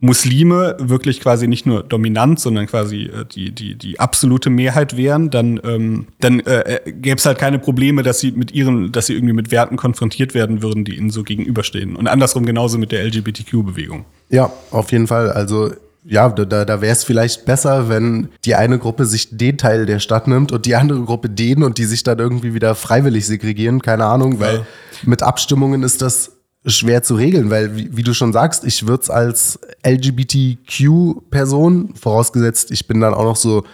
Muslime 0.00 0.76
wirklich 0.80 1.20
quasi 1.20 1.46
nicht 1.46 1.64
nur 1.64 1.84
dominant, 1.84 2.40
sondern 2.40 2.66
quasi 2.66 3.02
äh, 3.02 3.24
die, 3.24 3.52
die, 3.52 3.76
die 3.76 4.00
absolute 4.00 4.50
Mehrheit 4.50 4.96
wären, 4.96 5.30
dann, 5.30 5.60
ähm, 5.62 6.06
dann 6.18 6.40
äh, 6.40 6.60
äh 6.86 6.92
gäbe 6.92 7.18
es 7.18 7.24
halt 7.24 7.38
keine 7.38 7.60
Probleme, 7.60 8.02
dass 8.02 8.18
sie 8.18 8.32
mit 8.32 8.50
ihren, 8.50 8.90
dass 8.90 9.06
sie 9.06 9.14
irgendwie 9.14 9.32
mit 9.32 9.52
Werten 9.52 9.76
konfrontiert 9.76 10.34
werden 10.34 10.60
würden, 10.60 10.84
die 10.84 10.96
ihnen 10.96 11.10
so 11.10 11.22
gegenüberstehen. 11.22 11.94
Und 11.94 12.08
andersrum 12.08 12.44
genauso 12.44 12.78
mit 12.78 12.90
der 12.90 13.04
LGBTQ-Bewegung. 13.04 14.04
Ja, 14.28 14.52
auf 14.72 14.90
jeden 14.90 15.06
Fall. 15.06 15.30
Also 15.30 15.70
ja, 16.04 16.28
da, 16.28 16.64
da 16.64 16.80
wäre 16.80 16.92
es 16.92 17.04
vielleicht 17.04 17.44
besser, 17.44 17.88
wenn 17.88 18.28
die 18.44 18.56
eine 18.56 18.78
Gruppe 18.78 19.06
sich 19.06 19.36
den 19.36 19.56
Teil 19.56 19.86
der 19.86 20.00
Stadt 20.00 20.26
nimmt 20.26 20.50
und 20.50 20.66
die 20.66 20.74
andere 20.74 21.00
Gruppe 21.02 21.30
den 21.30 21.62
und 21.62 21.78
die 21.78 21.84
sich 21.84 22.02
dann 22.02 22.18
irgendwie 22.18 22.54
wieder 22.54 22.74
freiwillig 22.74 23.26
segregieren, 23.26 23.82
keine 23.82 24.06
Ahnung, 24.06 24.40
weil 24.40 24.56
ja. 24.56 24.66
mit 25.04 25.22
Abstimmungen 25.22 25.84
ist 25.84 26.02
das 26.02 26.32
schwer 26.66 27.02
zu 27.02 27.16
regeln, 27.16 27.50
weil, 27.50 27.76
wie, 27.76 27.96
wie 27.96 28.02
du 28.02 28.14
schon 28.14 28.32
sagst, 28.32 28.64
ich 28.64 28.86
würde 28.86 29.02
es 29.02 29.10
als 29.10 29.58
LGBTQ-Person, 29.86 31.94
vorausgesetzt, 31.94 32.70
ich 32.70 32.86
bin 32.86 33.00
dann 33.00 33.14
auch 33.14 33.24
noch 33.24 33.36
so 33.36 33.64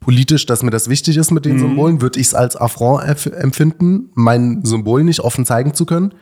politisch, 0.00 0.46
dass 0.46 0.62
mir 0.62 0.70
das 0.70 0.88
wichtig 0.88 1.16
ist 1.16 1.30
mit 1.30 1.44
den 1.44 1.56
mhm. 1.56 1.60
Symbolen, 1.60 2.00
würde 2.00 2.18
ich 2.18 2.28
es 2.28 2.34
als 2.34 2.56
Affront 2.56 3.04
empfinden, 3.26 4.10
mein 4.14 4.64
Symbol 4.64 5.04
nicht 5.04 5.20
offen 5.20 5.44
zeigen 5.44 5.74
zu 5.74 5.86
können. 5.86 6.14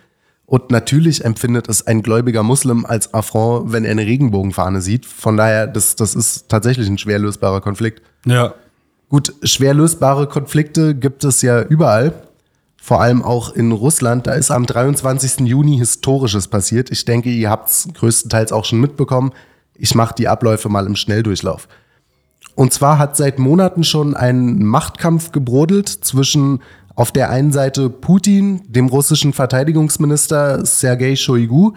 Und 0.49 0.71
natürlich 0.71 1.27
empfindet 1.27 1.69
es 1.69 1.87
ein 1.87 2.01
gläubiger 2.01 2.43
Muslim 2.43 2.87
als 2.87 3.13
Affront, 3.13 3.71
wenn 3.71 3.85
er 3.85 3.91
eine 3.91 4.07
Regenbogenfahne 4.07 4.81
sieht. 4.81 5.05
Von 5.05 5.37
daher, 5.37 5.67
das, 5.67 5.95
das 5.95 6.15
ist 6.15 6.49
tatsächlich 6.49 6.89
ein 6.89 6.97
schwer 6.97 7.19
lösbarer 7.19 7.61
Konflikt. 7.61 8.01
Ja. 8.25 8.55
Gut, 9.11 9.35
schwer 9.43 9.75
lösbare 9.75 10.27
Konflikte 10.27 10.95
gibt 10.95 11.23
es 11.25 11.43
ja 11.43 11.61
überall. 11.61 12.15
Vor 12.81 13.03
allem 13.03 13.23
auch 13.23 13.53
in 13.53 13.73
Russland. 13.73 14.27
Da 14.27 14.33
ist 14.33 14.51
am 14.51 14.65
23. 14.65 15.41
Juni 15.47 15.77
Historisches 15.77 16.49
passiert. 16.49 16.91
Ich 16.91 17.05
denke, 17.05 17.29
ihr 17.29 17.51
habt 17.51 17.69
es 17.69 17.87
größtenteils 17.93 18.51
auch 18.51 18.65
schon 18.65 18.81
mitbekommen. 18.81 19.33
Ich 19.75 19.95
mache 19.95 20.15
die 20.15 20.29
Abläufe 20.29 20.71
mal 20.71 20.87
im 20.87 20.97
Schnelldurchlauf. 20.97 21.69
Und 22.55 22.73
zwar 22.73 22.99
hat 22.99 23.19
seit 23.19 23.39
Monaten 23.39 23.85
schon 23.85 24.17
ein 24.17 24.65
Machtkampf 24.65 25.31
gebrodelt 25.31 25.91
zwischen 25.91 26.63
auf 26.99 27.13
der 27.13 27.31
einen 27.31 27.53
Seite 27.53 27.91
Putin, 27.91 28.61
dem 28.67 28.89
russischen 28.89 29.33
Verteidigungsminister 29.33 30.67
Sergei 30.67 31.15
Shoigu 31.15 31.75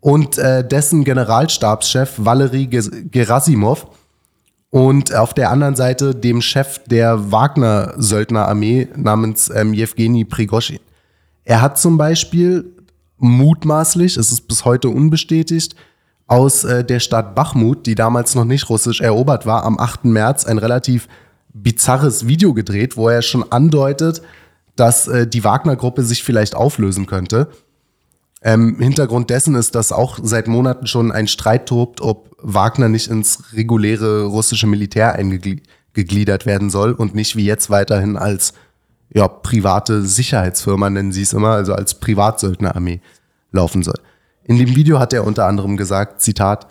und 0.00 0.36
äh, 0.36 0.66
dessen 0.66 1.04
Generalstabschef 1.04 2.14
Valery 2.16 2.66
Gerasimov 2.66 3.86
und 4.70 5.14
auf 5.14 5.32
der 5.32 5.52
anderen 5.52 5.76
Seite 5.76 6.12
dem 6.12 6.42
Chef 6.42 6.80
der 6.86 7.30
Wagner-Söldnerarmee 7.30 8.88
namens 8.96 9.48
ähm, 9.54 9.74
Jewgeni 9.74 10.24
Prigoschin. 10.24 10.80
Er 11.44 11.62
hat 11.62 11.78
zum 11.78 11.96
Beispiel 11.96 12.74
mutmaßlich, 13.18 14.16
es 14.16 14.32
ist 14.32 14.48
bis 14.48 14.64
heute 14.64 14.88
unbestätigt, 14.88 15.76
aus 16.26 16.64
äh, 16.64 16.82
der 16.82 16.98
Stadt 16.98 17.36
Bachmut, 17.36 17.86
die 17.86 17.94
damals 17.94 18.34
noch 18.34 18.44
nicht 18.44 18.68
russisch 18.68 19.00
erobert 19.00 19.46
war, 19.46 19.62
am 19.62 19.78
8. 19.78 20.06
März 20.06 20.44
ein 20.46 20.58
relativ 20.58 21.06
bizarres 21.52 22.26
Video 22.26 22.54
gedreht, 22.54 22.96
wo 22.96 23.08
er 23.08 23.22
schon 23.22 23.52
andeutet, 23.52 24.20
dass 24.76 25.08
äh, 25.08 25.26
die 25.26 25.44
Wagner-Gruppe 25.44 26.02
sich 26.02 26.24
vielleicht 26.24 26.54
auflösen 26.54 27.06
könnte. 27.06 27.48
Ähm, 28.42 28.76
Hintergrund 28.78 29.30
dessen 29.30 29.54
ist, 29.54 29.74
dass 29.74 29.92
auch 29.92 30.18
seit 30.22 30.48
Monaten 30.48 30.86
schon 30.86 31.12
ein 31.12 31.28
Streit 31.28 31.66
tobt, 31.66 32.00
ob 32.00 32.36
Wagner 32.38 32.88
nicht 32.88 33.08
ins 33.08 33.54
reguläre 33.54 34.24
russische 34.24 34.66
Militär 34.66 35.14
eingegliedert 35.14 36.44
werden 36.44 36.68
soll 36.68 36.92
und 36.92 37.14
nicht 37.14 37.36
wie 37.36 37.46
jetzt 37.46 37.70
weiterhin 37.70 38.16
als 38.16 38.52
ja, 39.14 39.28
private 39.28 40.02
Sicherheitsfirma, 40.02 40.90
nennen 40.90 41.12
sie 41.12 41.22
es 41.22 41.32
immer, 41.32 41.50
also 41.50 41.72
als 41.72 41.94
Privatsöldnerarmee 42.00 43.00
laufen 43.52 43.82
soll. 43.82 43.98
In 44.42 44.58
dem 44.58 44.74
Video 44.74 44.98
hat 44.98 45.12
er 45.12 45.24
unter 45.24 45.46
anderem 45.46 45.76
gesagt, 45.76 46.20
Zitat, 46.20 46.66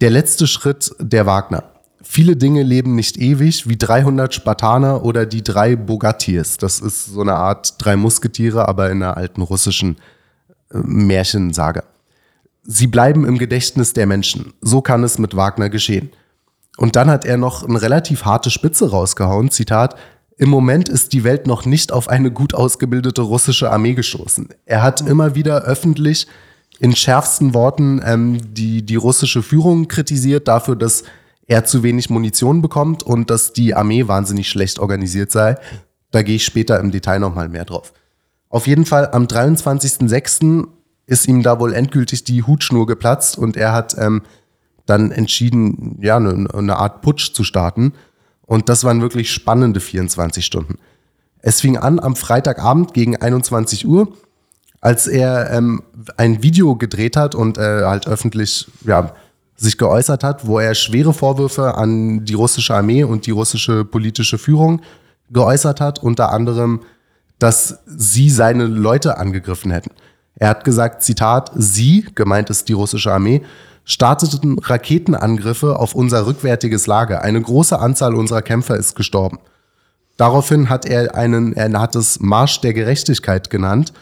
der 0.00 0.10
letzte 0.10 0.46
Schritt 0.46 0.92
der 0.98 1.26
Wagner. 1.26 1.64
Viele 2.02 2.36
Dinge 2.36 2.62
leben 2.62 2.94
nicht 2.94 3.18
ewig, 3.18 3.68
wie 3.68 3.76
300 3.76 4.32
Spartaner 4.34 5.04
oder 5.04 5.26
die 5.26 5.42
drei 5.42 5.76
Bogatirs. 5.76 6.56
Das 6.56 6.80
ist 6.80 7.06
so 7.06 7.20
eine 7.20 7.34
Art 7.34 7.74
drei 7.78 7.96
Musketiere, 7.96 8.68
aber 8.68 8.90
in 8.90 9.02
einer 9.02 9.16
alten 9.16 9.42
russischen 9.42 9.96
äh, 10.72 10.78
Märchensage. 10.78 11.84
Sie 12.62 12.86
bleiben 12.86 13.26
im 13.26 13.36
Gedächtnis 13.36 13.92
der 13.92 14.06
Menschen. 14.06 14.54
So 14.60 14.80
kann 14.80 15.04
es 15.04 15.18
mit 15.18 15.36
Wagner 15.36 15.68
geschehen. 15.68 16.10
Und 16.78 16.96
dann 16.96 17.10
hat 17.10 17.26
er 17.26 17.36
noch 17.36 17.68
eine 17.68 17.82
relativ 17.82 18.24
harte 18.24 18.50
Spitze 18.50 18.90
rausgehauen. 18.90 19.50
Zitat, 19.50 19.96
im 20.38 20.48
Moment 20.48 20.88
ist 20.88 21.12
die 21.12 21.24
Welt 21.24 21.46
noch 21.46 21.66
nicht 21.66 21.92
auf 21.92 22.08
eine 22.08 22.30
gut 22.30 22.54
ausgebildete 22.54 23.20
russische 23.20 23.70
Armee 23.70 23.92
gestoßen. 23.92 24.48
Er 24.64 24.82
hat 24.82 25.02
immer 25.02 25.34
wieder 25.34 25.64
öffentlich 25.64 26.26
in 26.78 26.96
schärfsten 26.96 27.52
Worten 27.52 28.00
ähm, 28.02 28.38
die, 28.54 28.80
die 28.80 28.96
russische 28.96 29.42
Führung 29.42 29.86
kritisiert 29.86 30.48
dafür, 30.48 30.76
dass 30.76 31.04
er 31.50 31.64
zu 31.64 31.82
wenig 31.82 32.10
Munition 32.10 32.62
bekommt 32.62 33.02
und 33.02 33.28
dass 33.28 33.52
die 33.52 33.74
Armee 33.74 34.06
wahnsinnig 34.06 34.48
schlecht 34.48 34.78
organisiert 34.78 35.32
sei. 35.32 35.56
Da 36.12 36.22
gehe 36.22 36.36
ich 36.36 36.44
später 36.44 36.78
im 36.78 36.92
Detail 36.92 37.18
nochmal 37.18 37.48
mehr 37.48 37.64
drauf. 37.64 37.92
Auf 38.48 38.68
jeden 38.68 38.86
Fall 38.86 39.10
am 39.10 39.24
23.06. 39.24 40.68
ist 41.06 41.26
ihm 41.26 41.42
da 41.42 41.58
wohl 41.58 41.74
endgültig 41.74 42.22
die 42.22 42.44
Hutschnur 42.44 42.86
geplatzt 42.86 43.36
und 43.36 43.56
er 43.56 43.72
hat 43.72 43.96
ähm, 43.98 44.22
dann 44.86 45.10
entschieden, 45.10 45.98
ja, 46.00 46.18
eine, 46.18 46.48
eine 46.54 46.76
Art 46.76 47.02
Putsch 47.02 47.32
zu 47.34 47.42
starten. 47.42 47.94
Und 48.42 48.68
das 48.68 48.84
waren 48.84 49.02
wirklich 49.02 49.32
spannende 49.32 49.80
24 49.80 50.46
Stunden. 50.46 50.78
Es 51.40 51.60
fing 51.60 51.76
an 51.76 51.98
am 51.98 52.14
Freitagabend 52.14 52.94
gegen 52.94 53.16
21 53.16 53.88
Uhr, 53.88 54.12
als 54.80 55.08
er 55.08 55.50
ähm, 55.50 55.82
ein 56.16 56.44
Video 56.44 56.76
gedreht 56.76 57.16
hat 57.16 57.34
und 57.34 57.58
äh, 57.58 57.82
halt 57.84 58.06
öffentlich 58.06 58.68
ja, 58.86 59.14
sich 59.60 59.76
geäußert 59.76 60.24
hat, 60.24 60.46
wo 60.46 60.58
er 60.58 60.74
schwere 60.74 61.12
Vorwürfe 61.12 61.74
an 61.74 62.24
die 62.24 62.34
russische 62.34 62.74
Armee 62.74 63.04
und 63.04 63.26
die 63.26 63.30
russische 63.30 63.84
politische 63.84 64.38
Führung 64.38 64.80
geäußert 65.30 65.82
hat, 65.82 65.98
unter 66.02 66.32
anderem, 66.32 66.80
dass 67.38 67.80
sie 67.86 68.30
seine 68.30 68.64
Leute 68.64 69.18
angegriffen 69.18 69.70
hätten. 69.70 69.90
Er 70.36 70.48
hat 70.48 70.64
gesagt, 70.64 71.02
Zitat, 71.02 71.50
sie, 71.54 72.06
gemeint 72.14 72.48
ist 72.48 72.70
die 72.70 72.72
russische 72.72 73.12
Armee, 73.12 73.42
starteten 73.84 74.58
Raketenangriffe 74.58 75.78
auf 75.78 75.94
unser 75.94 76.26
rückwärtiges 76.26 76.86
Lager. 76.86 77.20
Eine 77.20 77.42
große 77.42 77.78
Anzahl 77.78 78.14
unserer 78.14 78.40
Kämpfer 78.40 78.76
ist 78.76 78.96
gestorben. 78.96 79.40
Daraufhin 80.16 80.70
hat 80.70 80.86
er 80.86 81.14
einen, 81.14 81.52
er 81.52 81.70
hat 81.78 81.96
es 81.96 82.18
Marsch 82.20 82.62
der 82.62 82.72
Gerechtigkeit 82.72 83.50
genannt, 83.50 83.92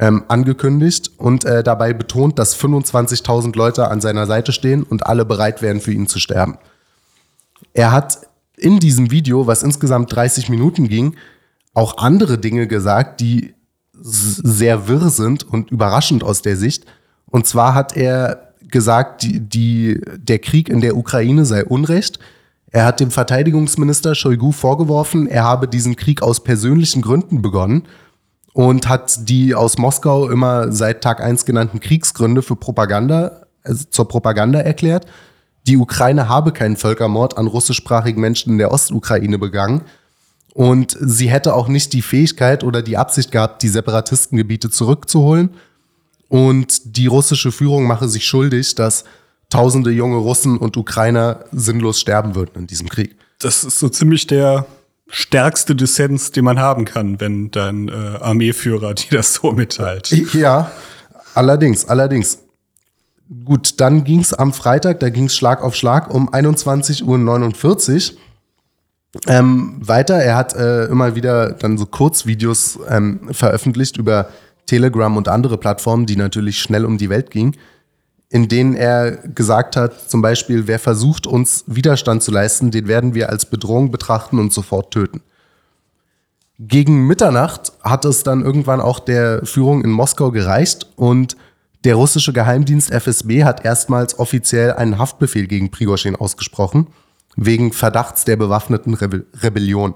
ähm, 0.00 0.24
angekündigt 0.28 1.10
und 1.18 1.44
äh, 1.44 1.62
dabei 1.62 1.92
betont, 1.92 2.38
dass 2.38 2.56
25.000 2.58 3.54
Leute 3.54 3.88
an 3.88 4.00
seiner 4.00 4.26
Seite 4.26 4.50
stehen 4.50 4.82
und 4.82 5.06
alle 5.06 5.26
bereit 5.26 5.60
wären, 5.60 5.80
für 5.80 5.92
ihn 5.92 6.06
zu 6.06 6.18
sterben. 6.18 6.56
Er 7.74 7.92
hat 7.92 8.18
in 8.56 8.80
diesem 8.80 9.10
Video, 9.10 9.46
was 9.46 9.62
insgesamt 9.62 10.14
30 10.14 10.48
Minuten 10.48 10.88
ging, 10.88 11.16
auch 11.74 11.98
andere 11.98 12.38
Dinge 12.38 12.66
gesagt, 12.66 13.20
die 13.20 13.54
sehr 13.92 14.88
wirr 14.88 15.10
sind 15.10 15.44
und 15.46 15.70
überraschend 15.70 16.24
aus 16.24 16.40
der 16.40 16.56
Sicht. 16.56 16.86
Und 17.26 17.46
zwar 17.46 17.74
hat 17.74 17.94
er 17.94 18.54
gesagt, 18.62 19.22
die, 19.22 19.40
die, 19.40 20.00
der 20.16 20.38
Krieg 20.38 20.70
in 20.70 20.80
der 20.80 20.96
Ukraine 20.96 21.44
sei 21.44 21.62
Unrecht. 21.62 22.18
Er 22.70 22.86
hat 22.86 23.00
dem 23.00 23.10
Verteidigungsminister 23.10 24.14
Shoigu 24.14 24.52
vorgeworfen, 24.52 25.26
er 25.26 25.44
habe 25.44 25.68
diesen 25.68 25.96
Krieg 25.96 26.22
aus 26.22 26.42
persönlichen 26.42 27.02
Gründen 27.02 27.42
begonnen 27.42 27.82
und 28.52 28.88
hat 28.88 29.28
die 29.28 29.54
aus 29.54 29.78
Moskau 29.78 30.28
immer 30.28 30.72
seit 30.72 31.02
Tag 31.02 31.20
eins 31.20 31.44
genannten 31.44 31.80
Kriegsgründe 31.80 32.42
für 32.42 32.56
Propaganda, 32.56 33.42
also 33.62 33.84
zur 33.90 34.08
Propaganda 34.08 34.60
erklärt. 34.60 35.06
Die 35.66 35.76
Ukraine 35.76 36.28
habe 36.28 36.52
keinen 36.52 36.76
Völkermord 36.76 37.36
an 37.36 37.46
russischsprachigen 37.46 38.20
Menschen 38.20 38.52
in 38.52 38.58
der 38.58 38.72
Ostukraine 38.72 39.38
begangen. 39.38 39.82
Und 40.54 40.96
sie 41.00 41.30
hätte 41.30 41.54
auch 41.54 41.68
nicht 41.68 41.92
die 41.92 42.02
Fähigkeit 42.02 42.64
oder 42.64 42.82
die 42.82 42.96
Absicht 42.96 43.30
gehabt, 43.30 43.62
die 43.62 43.68
Separatistengebiete 43.68 44.70
zurückzuholen. 44.70 45.50
Und 46.28 46.96
die 46.96 47.06
russische 47.06 47.52
Führung 47.52 47.86
mache 47.86 48.08
sich 48.08 48.26
schuldig, 48.26 48.74
dass 48.74 49.04
tausende 49.48 49.90
junge 49.90 50.16
Russen 50.16 50.58
und 50.58 50.76
Ukrainer 50.76 51.44
sinnlos 51.52 52.00
sterben 52.00 52.34
würden 52.34 52.52
in 52.54 52.66
diesem 52.66 52.88
Krieg. 52.88 53.16
Das 53.38 53.64
ist 53.64 53.78
so 53.78 53.88
ziemlich 53.88 54.26
der 54.26 54.66
stärkste 55.10 55.74
Dissens, 55.74 56.30
den 56.30 56.44
man 56.44 56.58
haben 56.58 56.84
kann, 56.84 57.20
wenn 57.20 57.50
dein 57.50 57.88
äh, 57.88 57.92
Armeeführer 57.92 58.94
dir 58.94 59.18
das 59.18 59.34
so 59.34 59.52
mitteilt. 59.52 60.10
Ja, 60.32 60.70
allerdings, 61.34 61.84
allerdings. 61.84 62.38
Gut, 63.44 63.80
dann 63.80 64.04
ging 64.04 64.20
es 64.20 64.32
am 64.34 64.52
Freitag, 64.52 65.00
da 65.00 65.08
ging 65.08 65.26
es 65.26 65.36
Schlag 65.36 65.62
auf 65.62 65.76
Schlag 65.76 66.12
um 66.12 66.30
21.49 66.30 68.12
Uhr. 68.12 68.18
Ähm, 69.26 69.76
weiter, 69.80 70.14
er 70.16 70.36
hat 70.36 70.54
äh, 70.54 70.86
immer 70.86 71.16
wieder 71.16 71.52
dann 71.52 71.78
so 71.78 71.86
Kurzvideos 71.86 72.78
ähm, 72.88 73.28
veröffentlicht 73.32 73.96
über 73.96 74.28
Telegram 74.66 75.16
und 75.16 75.28
andere 75.28 75.58
Plattformen, 75.58 76.06
die 76.06 76.16
natürlich 76.16 76.60
schnell 76.60 76.84
um 76.84 76.96
die 76.96 77.10
Welt 77.10 77.30
gingen, 77.30 77.56
in 78.30 78.46
denen 78.48 78.74
er 78.74 79.16
gesagt 79.16 79.74
hat, 79.74 80.08
zum 80.08 80.22
Beispiel, 80.22 80.68
wer 80.68 80.78
versucht, 80.78 81.26
uns 81.26 81.64
Widerstand 81.66 82.22
zu 82.22 82.30
leisten, 82.30 82.70
den 82.70 82.86
werden 82.86 83.12
wir 83.14 83.28
als 83.28 83.44
Bedrohung 83.44 83.90
betrachten 83.90 84.38
und 84.38 84.52
sofort 84.52 84.92
töten. 84.92 85.20
Gegen 86.60 87.06
Mitternacht 87.06 87.72
hat 87.82 88.04
es 88.04 88.22
dann 88.22 88.44
irgendwann 88.44 88.80
auch 88.80 89.00
der 89.00 89.44
Führung 89.44 89.82
in 89.82 89.90
Moskau 89.90 90.30
gereicht 90.30 90.86
und 90.94 91.36
der 91.84 91.96
russische 91.96 92.32
Geheimdienst 92.32 92.92
FSB 92.92 93.44
hat 93.44 93.64
erstmals 93.64 94.18
offiziell 94.18 94.74
einen 94.74 94.98
Haftbefehl 94.98 95.46
gegen 95.46 95.70
Prigozhin 95.70 96.14
ausgesprochen, 96.14 96.88
wegen 97.34 97.72
Verdachts 97.72 98.24
der 98.24 98.36
bewaffneten 98.36 98.94
Rebe 98.94 99.24
Rebellion. 99.42 99.94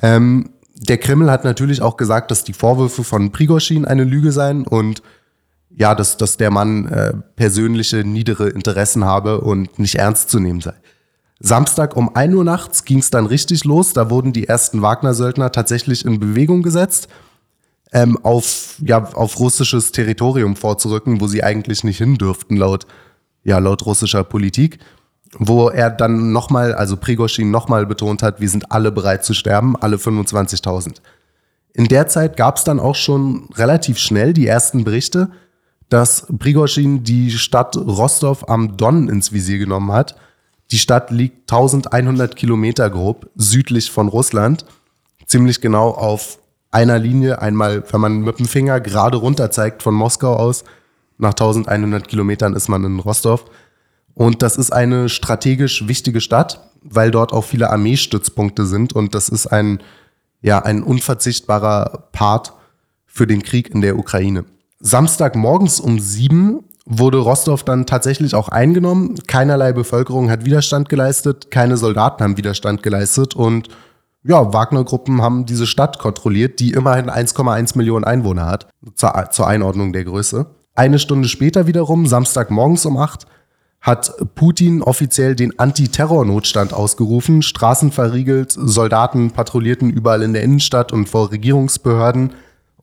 Ähm, 0.00 0.50
der 0.74 0.98
Kreml 0.98 1.30
hat 1.30 1.44
natürlich 1.44 1.80
auch 1.80 1.96
gesagt, 1.96 2.30
dass 2.32 2.42
die 2.42 2.54
Vorwürfe 2.54 3.04
von 3.04 3.30
Prigozhin 3.30 3.84
eine 3.84 4.04
Lüge 4.04 4.32
seien 4.32 4.66
und 4.66 5.02
ja, 5.76 5.94
dass, 5.94 6.16
dass 6.16 6.36
der 6.36 6.50
Mann 6.50 6.86
äh, 6.86 7.12
persönliche 7.36 8.04
niedere 8.04 8.48
Interessen 8.48 9.04
habe 9.04 9.40
und 9.40 9.78
nicht 9.78 9.96
ernst 9.96 10.30
zu 10.30 10.40
nehmen 10.40 10.60
sei. 10.60 10.74
Samstag 11.40 11.96
um 11.96 12.14
1 12.14 12.34
Uhr 12.34 12.44
nachts 12.44 12.84
ging 12.84 12.98
es 12.98 13.10
dann 13.10 13.26
richtig 13.26 13.64
los. 13.64 13.92
Da 13.92 14.08
wurden 14.08 14.32
die 14.32 14.48
ersten 14.48 14.82
Wagner-Söldner 14.82 15.52
tatsächlich 15.52 16.04
in 16.04 16.20
Bewegung 16.20 16.62
gesetzt, 16.62 17.08
ähm, 17.92 18.18
auf, 18.22 18.76
ja, 18.80 19.04
auf 19.12 19.38
russisches 19.38 19.92
Territorium 19.92 20.56
vorzurücken, 20.56 21.20
wo 21.20 21.26
sie 21.26 21.42
eigentlich 21.42 21.84
nicht 21.84 21.98
hin 21.98 22.16
dürften, 22.16 22.56
laut, 22.56 22.86
ja, 23.42 23.58
laut 23.58 23.84
russischer 23.84 24.24
Politik 24.24 24.78
wo 25.38 25.68
er 25.68 25.90
dann 25.90 26.32
nochmal, 26.32 26.74
also 26.74 26.96
Prigozhin 26.96 27.50
nochmal 27.50 27.86
betont 27.86 28.22
hat, 28.22 28.40
wir 28.40 28.48
sind 28.48 28.70
alle 28.70 28.92
bereit 28.92 29.24
zu 29.24 29.34
sterben, 29.34 29.76
alle 29.76 29.96
25.000. 29.96 30.96
In 31.72 31.88
der 31.88 32.06
Zeit 32.06 32.36
gab 32.36 32.56
es 32.56 32.64
dann 32.64 32.78
auch 32.78 32.94
schon 32.94 33.48
relativ 33.54 33.98
schnell 33.98 34.32
die 34.32 34.46
ersten 34.46 34.84
Berichte, 34.84 35.30
dass 35.88 36.26
Prigozhin 36.38 37.04
die 37.04 37.30
Stadt 37.30 37.76
Rostov 37.76 38.48
am 38.48 38.76
Don 38.76 39.08
ins 39.08 39.32
Visier 39.32 39.58
genommen 39.58 39.92
hat. 39.92 40.16
Die 40.70 40.78
Stadt 40.78 41.10
liegt 41.10 41.52
1100 41.52 42.36
Kilometer 42.36 42.88
grob 42.90 43.28
südlich 43.36 43.90
von 43.90 44.08
Russland, 44.08 44.64
ziemlich 45.26 45.60
genau 45.60 45.90
auf 45.90 46.38
einer 46.70 46.98
Linie, 46.98 47.40
einmal, 47.40 47.84
wenn 47.92 48.00
man 48.00 48.20
mit 48.22 48.38
dem 48.38 48.46
Finger 48.46 48.80
gerade 48.80 49.16
runter 49.16 49.50
zeigt 49.50 49.82
von 49.82 49.94
Moskau 49.94 50.34
aus, 50.34 50.64
nach 51.18 51.30
1100 51.30 52.08
Kilometern 52.08 52.54
ist 52.54 52.68
man 52.68 52.84
in 52.84 52.98
Rostov. 52.98 53.44
Und 54.14 54.42
das 54.42 54.56
ist 54.56 54.72
eine 54.72 55.08
strategisch 55.08 55.86
wichtige 55.86 56.20
Stadt, 56.20 56.60
weil 56.82 57.10
dort 57.10 57.32
auch 57.32 57.44
viele 57.44 57.70
Armeestützpunkte 57.70 58.66
sind. 58.66 58.92
Und 58.92 59.14
das 59.14 59.28
ist 59.28 59.46
ein, 59.46 59.80
ja, 60.40 60.60
ein 60.60 60.82
unverzichtbarer 60.82 62.08
Part 62.12 62.52
für 63.06 63.26
den 63.26 63.42
Krieg 63.42 63.70
in 63.70 63.80
der 63.80 63.98
Ukraine. 63.98 64.44
Samstagmorgens 64.84 65.80
um 65.80 65.98
sieben 65.98 66.60
wurde 66.84 67.16
Rostov 67.16 67.62
dann 67.62 67.86
tatsächlich 67.86 68.34
auch 68.34 68.50
eingenommen. 68.50 69.14
Keinerlei 69.26 69.72
Bevölkerung 69.72 70.30
hat 70.30 70.44
Widerstand 70.44 70.90
geleistet, 70.90 71.50
keine 71.50 71.78
Soldaten 71.78 72.22
haben 72.22 72.36
Widerstand 72.36 72.82
geleistet 72.82 73.34
und 73.34 73.70
ja, 74.24 74.52
Wagner-Gruppen 74.52 75.22
haben 75.22 75.46
diese 75.46 75.66
Stadt 75.66 75.98
kontrolliert, 75.98 76.60
die 76.60 76.72
immerhin 76.72 77.08
1,1 77.08 77.78
Millionen 77.78 78.04
Einwohner 78.04 78.44
hat, 78.44 78.68
zur, 78.94 79.30
zur 79.30 79.46
Einordnung 79.46 79.94
der 79.94 80.04
Größe. 80.04 80.46
Eine 80.74 80.98
Stunde 80.98 81.28
später 81.28 81.66
wiederum, 81.66 82.06
Samstagmorgens 82.06 82.84
um 82.84 82.98
acht, 82.98 83.26
hat 83.80 84.12
Putin 84.34 84.82
offiziell 84.82 85.34
den 85.34 85.58
Antiterror-Notstand 85.58 86.74
ausgerufen, 86.74 87.40
Straßen 87.40 87.90
verriegelt, 87.90 88.52
Soldaten 88.52 89.30
patrouillierten 89.30 89.88
überall 89.88 90.22
in 90.22 90.34
der 90.34 90.42
Innenstadt 90.42 90.92
und 90.92 91.08
vor 91.08 91.30
Regierungsbehörden 91.30 92.34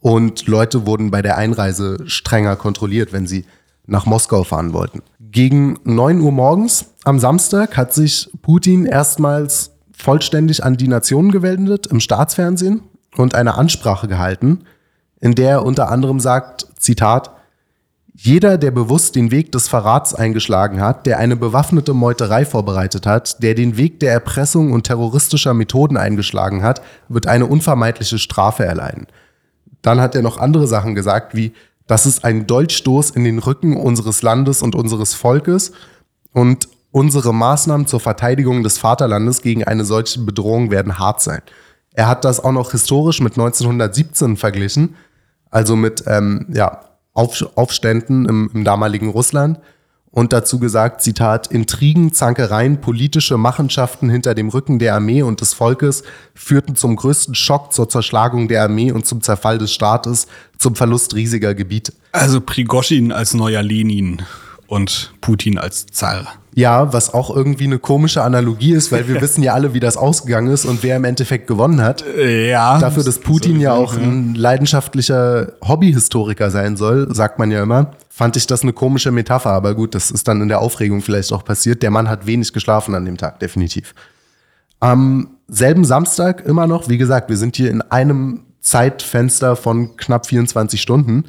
und 0.01 0.47
Leute 0.47 0.85
wurden 0.85 1.11
bei 1.11 1.21
der 1.21 1.37
Einreise 1.37 1.97
strenger 2.07 2.55
kontrolliert, 2.55 3.13
wenn 3.13 3.27
sie 3.27 3.45
nach 3.85 4.05
Moskau 4.05 4.43
fahren 4.43 4.73
wollten. 4.73 5.01
Gegen 5.19 5.77
9 5.83 6.19
Uhr 6.19 6.31
morgens 6.31 6.85
am 7.03 7.19
Samstag 7.19 7.77
hat 7.77 7.93
sich 7.93 8.29
Putin 8.41 8.85
erstmals 8.85 9.71
vollständig 9.93 10.63
an 10.63 10.77
die 10.77 10.87
Nation 10.87 11.31
gewendet 11.31 11.87
im 11.87 11.99
Staatsfernsehen 11.99 12.81
und 13.15 13.35
eine 13.35 13.55
Ansprache 13.55 14.07
gehalten, 14.07 14.65
in 15.19 15.35
der 15.35 15.51
er 15.51 15.65
unter 15.65 15.89
anderem 15.89 16.19
sagt, 16.19 16.67
Zitat, 16.77 17.31
jeder, 18.13 18.57
der 18.57 18.71
bewusst 18.71 19.15
den 19.15 19.31
Weg 19.31 19.51
des 19.51 19.67
Verrats 19.67 20.13
eingeschlagen 20.13 20.81
hat, 20.81 21.05
der 21.05 21.17
eine 21.17 21.35
bewaffnete 21.35 21.93
Meuterei 21.93 22.45
vorbereitet 22.45 23.05
hat, 23.07 23.41
der 23.41 23.55
den 23.55 23.77
Weg 23.77 23.99
der 23.99 24.11
Erpressung 24.11 24.73
und 24.73 24.85
terroristischer 24.85 25.53
Methoden 25.53 25.97
eingeschlagen 25.97 26.61
hat, 26.61 26.81
wird 27.07 27.27
eine 27.27 27.45
unvermeidliche 27.45 28.19
Strafe 28.19 28.65
erleiden. 28.65 29.07
Dann 29.81 29.99
hat 29.99 30.15
er 30.15 30.21
noch 30.21 30.37
andere 30.37 30.67
Sachen 30.67 30.95
gesagt, 30.95 31.35
wie, 31.35 31.53
das 31.87 32.05
ist 32.05 32.23
ein 32.23 32.47
Dolchstoß 32.47 33.11
in 33.11 33.23
den 33.23 33.39
Rücken 33.39 33.75
unseres 33.75 34.21
Landes 34.21 34.61
und 34.61 34.75
unseres 34.75 35.13
Volkes 35.13 35.71
und 36.33 36.69
unsere 36.91 37.33
Maßnahmen 37.33 37.87
zur 37.87 37.99
Verteidigung 37.99 38.63
des 38.63 38.77
Vaterlandes 38.77 39.41
gegen 39.41 39.63
eine 39.63 39.85
solche 39.85 40.19
Bedrohung 40.19 40.71
werden 40.71 40.99
hart 40.99 41.21
sein. 41.21 41.41
Er 41.93 42.07
hat 42.07 42.23
das 42.23 42.39
auch 42.39 42.51
noch 42.51 42.71
historisch 42.71 43.21
mit 43.21 43.33
1917 43.33 44.37
verglichen, 44.37 44.95
also 45.49 45.75
mit 45.75 46.03
ähm, 46.07 46.45
ja, 46.53 46.81
auf, 47.13 47.45
Aufständen 47.55 48.25
im, 48.25 48.51
im 48.53 48.63
damaligen 48.63 49.09
Russland 49.09 49.59
und 50.11 50.33
dazu 50.33 50.59
gesagt, 50.59 51.01
Zitat, 51.01 51.47
Intrigen, 51.47 52.13
Zankereien, 52.13 52.81
politische 52.81 53.37
Machenschaften 53.37 54.09
hinter 54.09 54.35
dem 54.35 54.49
Rücken 54.49 54.77
der 54.77 54.95
Armee 54.95 55.21
und 55.21 55.39
des 55.39 55.53
Volkes 55.53 56.03
führten 56.35 56.75
zum 56.75 56.97
größten 56.97 57.33
Schock 57.33 57.71
zur 57.71 57.87
Zerschlagung 57.87 58.49
der 58.49 58.63
Armee 58.63 58.91
und 58.91 59.05
zum 59.05 59.21
Zerfall 59.21 59.57
des 59.57 59.73
Staates, 59.73 60.27
zum 60.57 60.75
Verlust 60.75 61.15
riesiger 61.15 61.55
Gebiete. 61.55 61.93
Also 62.11 62.41
Prigoschin 62.41 63.11
als 63.13 63.33
neuer 63.33 63.63
Lenin 63.63 64.21
und 64.67 65.13
Putin 65.21 65.57
als 65.57 65.85
Zar. 65.87 66.40
Ja, 66.53 66.91
was 66.91 67.13
auch 67.13 67.33
irgendwie 67.33 67.63
eine 67.63 67.79
komische 67.79 68.23
Analogie 68.23 68.73
ist, 68.73 68.91
weil 68.91 69.07
wir 69.07 69.21
wissen 69.21 69.41
ja 69.41 69.53
alle, 69.53 69.73
wie 69.73 69.79
das 69.79 69.95
ausgegangen 69.95 70.51
ist 70.51 70.65
und 70.65 70.83
wer 70.83 70.97
im 70.97 71.05
Endeffekt 71.05 71.47
gewonnen 71.47 71.81
hat. 71.81 72.03
Ja. 72.17 72.77
Dafür, 72.79 73.03
dass 73.03 73.19
Putin 73.19 73.59
ja 73.59 73.73
auch 73.73 73.95
ein 73.95 74.35
leidenschaftlicher 74.35 75.53
Hobbyhistoriker 75.65 76.51
sein 76.51 76.75
soll, 76.75 77.13
sagt 77.15 77.39
man 77.39 77.51
ja 77.51 77.63
immer, 77.63 77.91
fand 78.09 78.35
ich 78.35 78.47
das 78.47 78.63
eine 78.63 78.73
komische 78.73 79.11
Metapher. 79.11 79.51
Aber 79.51 79.75
gut, 79.75 79.95
das 79.95 80.11
ist 80.11 80.27
dann 80.27 80.41
in 80.41 80.49
der 80.49 80.59
Aufregung 80.59 81.01
vielleicht 81.01 81.31
auch 81.31 81.45
passiert. 81.45 81.83
Der 81.83 81.91
Mann 81.91 82.09
hat 82.09 82.25
wenig 82.25 82.51
geschlafen 82.51 82.95
an 82.95 83.05
dem 83.05 83.17
Tag, 83.17 83.39
definitiv. 83.39 83.93
Am 84.79 85.37
selben 85.47 85.85
Samstag 85.85 86.45
immer 86.45 86.67
noch, 86.67 86.89
wie 86.89 86.97
gesagt, 86.97 87.29
wir 87.29 87.37
sind 87.37 87.55
hier 87.55 87.69
in 87.69 87.81
einem 87.81 88.45
Zeitfenster 88.59 89.55
von 89.55 89.95
knapp 89.95 90.27
24 90.27 90.81
Stunden 90.81 91.25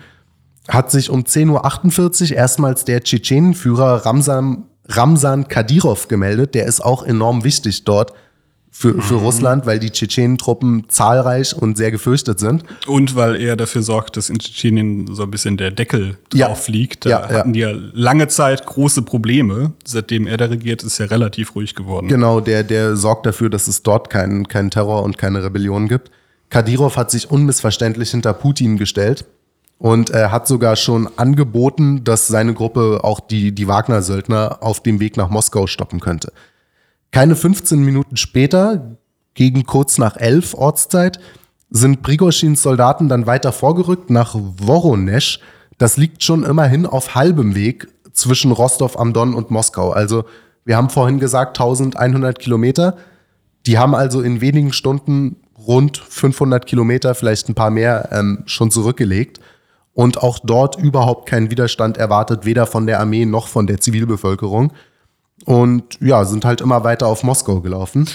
hat 0.69 0.91
sich 0.91 1.11
um 1.11 1.23
10.48 1.23 2.31
Uhr 2.31 2.37
erstmals 2.37 2.85
der 2.85 3.03
Tschetschenenführer 3.03 4.07
Ramsan, 4.07 4.65
Ramsan 4.87 5.49
Kadyrov 5.49 6.09
gemeldet. 6.09 6.55
Der 6.55 6.67
ist 6.67 6.81
auch 6.81 7.03
enorm 7.03 7.45
wichtig 7.45 7.85
dort 7.85 8.13
für, 8.75 9.01
für 9.03 9.15
mhm. 9.15 9.21
Russland, 9.21 9.67
weil 9.67 9.79
die 9.79 9.91
Tschetschenentruppen 9.91 10.87
zahlreich 10.89 11.55
und 11.55 11.77
sehr 11.77 11.91
gefürchtet 11.91 12.41
sind. 12.41 12.65
Und 12.87 13.15
weil 13.15 13.37
er 13.37 13.55
dafür 13.55 13.83
sorgt, 13.83 14.17
dass 14.17 14.31
in 14.31 14.39
Tschetschenien 14.39 15.15
so 15.15 15.25
ein 15.25 15.31
bisschen 15.31 15.59
der 15.59 15.71
Deckel 15.71 16.17
ja. 16.33 16.47
drauf 16.47 16.69
liegt. 16.69 17.05
Da 17.05 17.11
ja, 17.11 17.29
hatten 17.29 17.53
die 17.53 17.61
ja 17.61 17.73
lange 17.93 18.29
Zeit 18.29 18.65
große 18.65 19.03
Probleme. 19.03 19.73
Seitdem 19.85 20.27
er 20.27 20.39
da 20.39 20.47
regiert, 20.47 20.83
ist 20.83 20.99
er 21.01 21.11
relativ 21.11 21.55
ruhig 21.55 21.75
geworden. 21.75 22.09
Genau, 22.09 22.41
der, 22.41 22.65
der 22.65 22.97
sorgt 22.97 23.27
dafür, 23.27 23.51
dass 23.51 23.69
es 23.69 23.83
dort 23.83 24.09
keinen 24.09 24.49
keinen 24.49 24.71
Terror 24.71 25.03
und 25.03 25.19
keine 25.19 25.45
Rebellion 25.45 25.87
gibt. 25.87 26.11
Kadyrov 26.49 26.97
hat 26.97 27.11
sich 27.11 27.31
unmissverständlich 27.31 28.11
hinter 28.11 28.33
Putin 28.33 28.79
gestellt 28.79 29.27
und 29.83 30.11
er 30.11 30.31
hat 30.31 30.47
sogar 30.47 30.77
schon 30.77 31.09
angeboten, 31.17 32.05
dass 32.05 32.29
seine 32.29 32.55
Gruppe 32.55 33.01
auch 33.03 33.19
die, 33.19 33.51
die 33.51 33.67
Wagner-Söldner 33.67 34.59
auf 34.61 34.81
dem 34.81 35.01
Weg 35.01 35.17
nach 35.17 35.29
Moskau 35.29 35.67
stoppen 35.67 35.99
könnte. 35.99 36.33
Keine 37.11 37.35
15 37.35 37.83
Minuten 37.83 38.17
später, 38.17 38.97
gegen 39.35 39.67
kurz 39.67 39.99
nach 39.99 40.17
11 40.17 40.55
Ortszeit, 40.55 41.19
sind 41.69 42.03
Prigoschins 42.03 42.63
Soldaten 42.63 43.09
dann 43.09 43.27
weiter 43.27 43.51
vorgerückt 43.51 44.09
nach 44.09 44.37
Voronezh. 44.37 45.41
Das 45.79 45.97
liegt 45.97 46.23
schon 46.23 46.45
immerhin 46.45 46.87
auf 46.87 47.17
halbem 47.17 47.57
Weg 47.57 47.89
zwischen 48.13 48.53
Rostov 48.53 48.97
am 48.97 49.13
Don 49.13 49.35
und 49.35 49.51
Moskau. 49.51 49.91
Also 49.91 50.27
wir 50.65 50.77
haben 50.77 50.91
vorhin 50.91 51.19
gesagt 51.19 51.59
1100 51.59 52.39
Kilometer. 52.39 52.99
Die 53.67 53.79
haben 53.79 53.97
also 53.97 54.21
in 54.21 54.41
wenigen 54.41 54.73
Stunden 54.73 55.39
rund 55.59 55.97
500 55.97 56.67
Kilometer, 56.67 57.17
vielleicht 57.17 57.49
ein 57.49 57.57
paar 57.57 57.71
mehr, 57.71 58.11
ähm, 58.13 58.45
schon 58.47 58.71
zurückgelegt 58.71 59.41
und 59.95 60.23
auch 60.23 60.39
dort 60.43 60.79
überhaupt 60.79 61.29
keinen 61.29 61.51
Widerstand 61.51 61.97
erwartet, 61.97 62.45
weder 62.45 62.67
von 62.67 62.87
der 62.87 63.01
Armee 63.01 63.27
noch 63.27 63.49
von 63.49 63.67
der 63.67 63.81
Zivilbevölkerung. 63.81 64.73
Und 65.45 66.01
ja, 66.01 66.25
sind 66.25 66.45
halt 66.45 66.61
immer 66.61 66.85
weiter 66.85 67.09
auf 67.09 67.25
Moskau 67.25 67.61
gelaufen. 67.61 68.09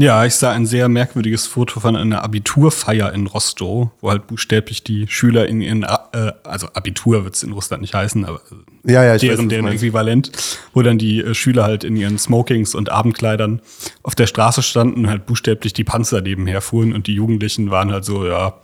Ja, 0.00 0.24
ich 0.24 0.34
sah 0.36 0.52
ein 0.52 0.64
sehr 0.64 0.88
merkwürdiges 0.88 1.46
Foto 1.46 1.78
von 1.78 1.94
einer 1.94 2.24
Abiturfeier 2.24 3.12
in 3.12 3.26
Rostow, 3.26 3.90
wo 4.00 4.10
halt 4.10 4.26
buchstäblich 4.28 4.82
die 4.82 5.06
Schüler 5.08 5.46
in 5.46 5.60
ihren, 5.60 5.82
äh, 5.82 6.32
also 6.42 6.68
Abitur 6.72 7.24
wird 7.24 7.34
es 7.34 7.42
in 7.42 7.52
Russland 7.52 7.82
nicht 7.82 7.92
heißen, 7.92 8.24
aber 8.24 8.40
ja, 8.82 9.04
ja, 9.04 9.18
deren, 9.18 9.40
weiß, 9.40 9.48
deren 9.48 9.68
Äquivalent, 9.68 10.32
wo 10.72 10.80
dann 10.80 10.96
die 10.96 11.20
äh, 11.20 11.34
Schüler 11.34 11.64
halt 11.64 11.84
in 11.84 11.96
ihren 11.96 12.16
Smokings 12.16 12.74
und 12.74 12.90
Abendkleidern 12.90 13.60
auf 14.02 14.14
der 14.14 14.26
Straße 14.26 14.62
standen, 14.62 15.06
halt 15.06 15.26
buchstäblich 15.26 15.74
die 15.74 15.84
Panzer 15.84 16.22
nebenher 16.22 16.62
fuhren 16.62 16.94
und 16.94 17.06
die 17.06 17.14
Jugendlichen 17.14 17.70
waren 17.70 17.92
halt 17.92 18.06
so, 18.06 18.26
ja, 18.26 18.54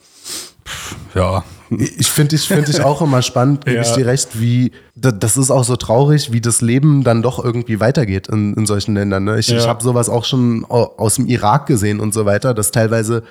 ja. 1.14 1.44
Ich 1.98 2.10
finde 2.10 2.36
ich, 2.36 2.46
find 2.46 2.68
ich 2.68 2.80
auch 2.82 3.02
immer 3.02 3.22
spannend, 3.22 3.64
gebe 3.64 3.76
ja. 3.76 3.82
ich 3.82 3.92
dir 3.92 4.06
recht, 4.06 4.40
wie, 4.40 4.72
das 4.94 5.36
ist 5.36 5.50
auch 5.50 5.64
so 5.64 5.76
traurig, 5.76 6.32
wie 6.32 6.40
das 6.40 6.60
Leben 6.60 7.04
dann 7.04 7.22
doch 7.22 7.42
irgendwie 7.42 7.80
weitergeht 7.80 8.28
in, 8.28 8.54
in 8.54 8.66
solchen 8.66 8.94
Ländern. 8.94 9.24
Ne? 9.24 9.38
Ich, 9.38 9.48
ja. 9.48 9.58
ich 9.58 9.66
habe 9.66 9.82
sowas 9.82 10.08
auch 10.08 10.24
schon 10.24 10.64
aus 10.64 11.16
dem 11.16 11.26
Irak 11.26 11.66
gesehen 11.66 12.00
und 12.00 12.14
so 12.14 12.24
weiter, 12.24 12.54
dass 12.54 12.70
teilweise 12.70 13.22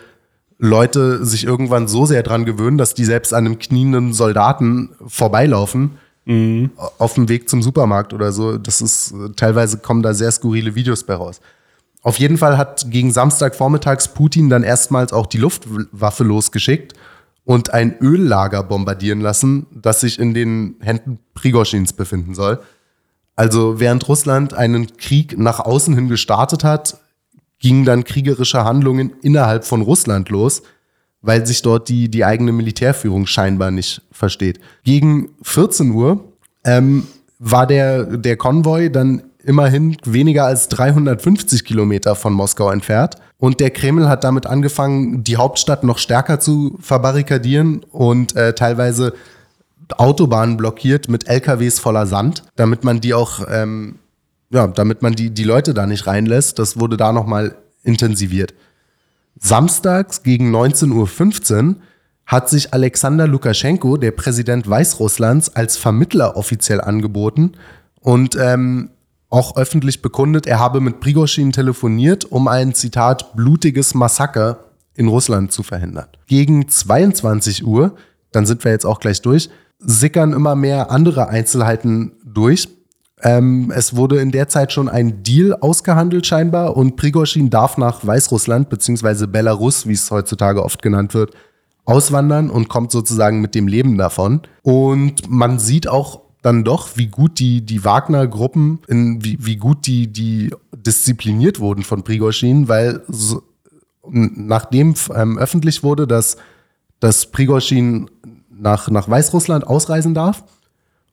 Leute 0.57 1.25
sich 1.25 1.45
irgendwann 1.45 1.87
so 1.87 2.05
sehr 2.05 2.23
dran 2.23 2.45
gewöhnen, 2.45 2.77
dass 2.77 2.93
die 2.93 3.05
selbst 3.05 3.33
an 3.33 3.45
einem 3.45 3.59
knienden 3.59 4.13
Soldaten 4.13 4.89
vorbeilaufen. 5.05 5.97
Mhm. 6.25 6.71
Auf 6.97 7.13
dem 7.13 7.29
Weg 7.29 7.49
zum 7.49 7.61
Supermarkt 7.61 8.13
oder 8.13 8.31
so. 8.31 8.57
Das 8.57 8.81
ist, 8.81 9.13
teilweise 9.35 9.77
kommen 9.77 10.01
da 10.01 10.13
sehr 10.13 10.31
skurrile 10.31 10.73
Videos 10.73 11.03
bei 11.03 11.13
raus. 11.13 11.39
Auf 12.01 12.19
jeden 12.19 12.37
Fall 12.37 12.57
hat 12.57 12.89
gegen 12.89 13.11
Samstag 13.11 13.55
vormittags 13.55 14.07
Putin 14.07 14.49
dann 14.49 14.63
erstmals 14.63 15.11
auch 15.11 15.25
die 15.25 15.37
Luftwaffe 15.37 16.23
losgeschickt 16.23 16.93
und 17.45 17.73
ein 17.73 17.95
Öllager 18.01 18.63
bombardieren 18.63 19.21
lassen, 19.21 19.67
das 19.71 20.01
sich 20.01 20.19
in 20.19 20.33
den 20.33 20.75
Händen 20.81 21.19
Prigoschins 21.35 21.93
befinden 21.93 22.33
soll. 22.33 22.59
Also 23.35 23.79
während 23.79 24.07
Russland 24.07 24.53
einen 24.53 24.97
Krieg 24.97 25.37
nach 25.37 25.59
außen 25.59 25.93
hin 25.93 26.09
gestartet 26.09 26.63
hat, 26.63 26.99
gingen 27.59 27.85
dann 27.85 28.03
kriegerische 28.03 28.63
Handlungen 28.63 29.13
innerhalb 29.21 29.65
von 29.65 29.81
Russland 29.81 30.29
los, 30.29 30.63
weil 31.21 31.45
sich 31.45 31.61
dort 31.61 31.89
die, 31.89 32.09
die 32.09 32.25
eigene 32.25 32.51
Militärführung 32.51 33.27
scheinbar 33.27 33.71
nicht 33.71 34.01
versteht. 34.11 34.59
Gegen 34.83 35.29
14 35.41 35.91
Uhr 35.91 36.33
ähm, 36.63 37.07
war 37.39 37.67
der, 37.67 38.17
der 38.17 38.37
Konvoi 38.37 38.89
dann 38.89 39.23
immerhin 39.45 39.97
weniger 40.03 40.45
als 40.45 40.67
350 40.69 41.63
Kilometer 41.63 42.15
von 42.15 42.33
Moskau 42.33 42.71
entfernt. 42.71 43.15
Und 43.37 43.59
der 43.59 43.69
Kreml 43.69 44.09
hat 44.09 44.23
damit 44.23 44.47
angefangen, 44.47 45.23
die 45.23 45.37
Hauptstadt 45.37 45.83
noch 45.83 45.97
stärker 45.97 46.39
zu 46.39 46.77
verbarrikadieren 46.81 47.83
und 47.91 48.35
äh, 48.35 48.53
teilweise 48.53 49.13
Autobahnen 49.97 50.57
blockiert 50.57 51.09
mit 51.09 51.27
LKWs 51.27 51.79
voller 51.79 52.07
Sand, 52.07 52.43
damit 52.55 52.83
man 52.83 53.01
die 53.01 53.13
auch, 53.13 53.45
ähm, 53.49 53.99
ja, 54.49 54.67
damit 54.67 55.01
man 55.01 55.13
die, 55.13 55.29
die 55.29 55.43
Leute 55.43 55.73
da 55.73 55.85
nicht 55.85 56.07
reinlässt. 56.07 56.57
Das 56.57 56.79
wurde 56.79 56.97
da 56.97 57.11
nochmal 57.11 57.55
intensiviert. 57.83 58.53
Samstags 59.39 60.23
gegen 60.23 60.55
19.15 60.55 61.67
Uhr 61.67 61.75
hat 62.25 62.49
sich 62.49 62.73
Alexander 62.73 63.27
Lukaschenko, 63.27 63.97
der 63.97 64.11
Präsident 64.11 64.67
Weißrusslands, 64.67 65.55
als 65.55 65.77
Vermittler 65.77 66.35
offiziell 66.35 66.81
angeboten 66.81 67.51
und 68.01 68.35
ähm, 68.39 68.89
auch 69.35 69.57
öffentlich 69.57 70.01
bekundet, 70.01 70.47
er 70.47 70.59
habe 70.59 70.79
mit 70.79 71.01
Prigoschin 71.01 71.51
telefoniert, 71.51 72.23
um 72.23 72.47
ein 72.47 72.73
Zitat 72.73 73.35
blutiges 73.35 73.93
Massaker 73.93 74.59
in 74.95 75.09
Russland 75.09 75.51
zu 75.51 75.61
verhindern. 75.61 76.07
Gegen 76.27 76.69
22 76.69 77.67
Uhr, 77.67 77.95
dann 78.31 78.45
sind 78.45 78.63
wir 78.63 78.71
jetzt 78.71 78.85
auch 78.85 79.01
gleich 79.01 79.21
durch, 79.21 79.49
sickern 79.79 80.31
immer 80.31 80.55
mehr 80.55 80.89
andere 80.89 81.27
Einzelheiten 81.27 82.13
durch. 82.23 82.69
Ähm, 83.21 83.73
es 83.75 83.97
wurde 83.97 84.21
in 84.21 84.31
der 84.31 84.47
Zeit 84.47 84.71
schon 84.71 84.87
ein 84.87 85.21
Deal 85.21 85.53
ausgehandelt 85.53 86.25
scheinbar 86.25 86.77
und 86.77 86.95
Prigoschin 86.95 87.49
darf 87.49 87.77
nach 87.77 88.07
Weißrussland 88.07 88.69
beziehungsweise 88.69 89.27
Belarus, 89.27 89.85
wie 89.85 89.93
es 89.93 90.09
heutzutage 90.11 90.63
oft 90.63 90.81
genannt 90.81 91.13
wird, 91.13 91.33
auswandern 91.83 92.49
und 92.49 92.69
kommt 92.69 92.89
sozusagen 92.89 93.41
mit 93.41 93.53
dem 93.53 93.67
Leben 93.67 93.97
davon. 93.97 94.43
Und 94.63 95.29
man 95.29 95.59
sieht 95.59 95.89
auch 95.89 96.24
dann 96.45 96.63
doch, 96.63 96.89
wie 96.95 97.07
gut 97.07 97.39
die, 97.39 97.65
die 97.65 97.83
Wagner-Gruppen, 97.83 98.79
wie, 98.87 99.37
wie 99.41 99.55
gut 99.55 99.87
die, 99.87 100.05
die 100.05 100.53
diszipliniert 100.75 101.59
wurden 101.59 101.81
von 101.81 102.03
Prigozhin, 102.03 102.67
weil 102.67 103.01
so, 103.07 103.41
nachdem 104.03 104.93
ähm, 105.15 105.39
öffentlich 105.39 105.81
wurde, 105.81 106.05
dass, 106.05 106.37
dass 106.99 107.31
Prigozhin 107.31 108.11
nach, 108.51 108.91
nach 108.91 109.09
Weißrussland 109.09 109.65
ausreisen 109.65 110.13
darf 110.13 110.43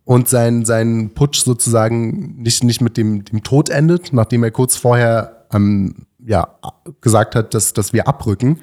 und 0.05 0.29
sein, 0.29 0.67
sein 0.67 1.13
Putsch 1.15 1.45
sozusagen 1.45 2.43
nicht, 2.43 2.63
nicht 2.63 2.83
mit 2.83 2.99
dem, 2.99 3.25
dem 3.25 3.43
Tod 3.43 3.71
endet, 3.71 4.13
nachdem 4.13 4.45
er 4.45 4.51
kurz 4.51 4.77
vorher 4.77 5.47
am 5.49 5.95
ja, 6.19 6.59
gesagt 7.01 7.37
hat, 7.37 7.55
dass, 7.55 7.73
dass 7.73 7.95
wir 7.95 8.07
abrücken. 8.07 8.61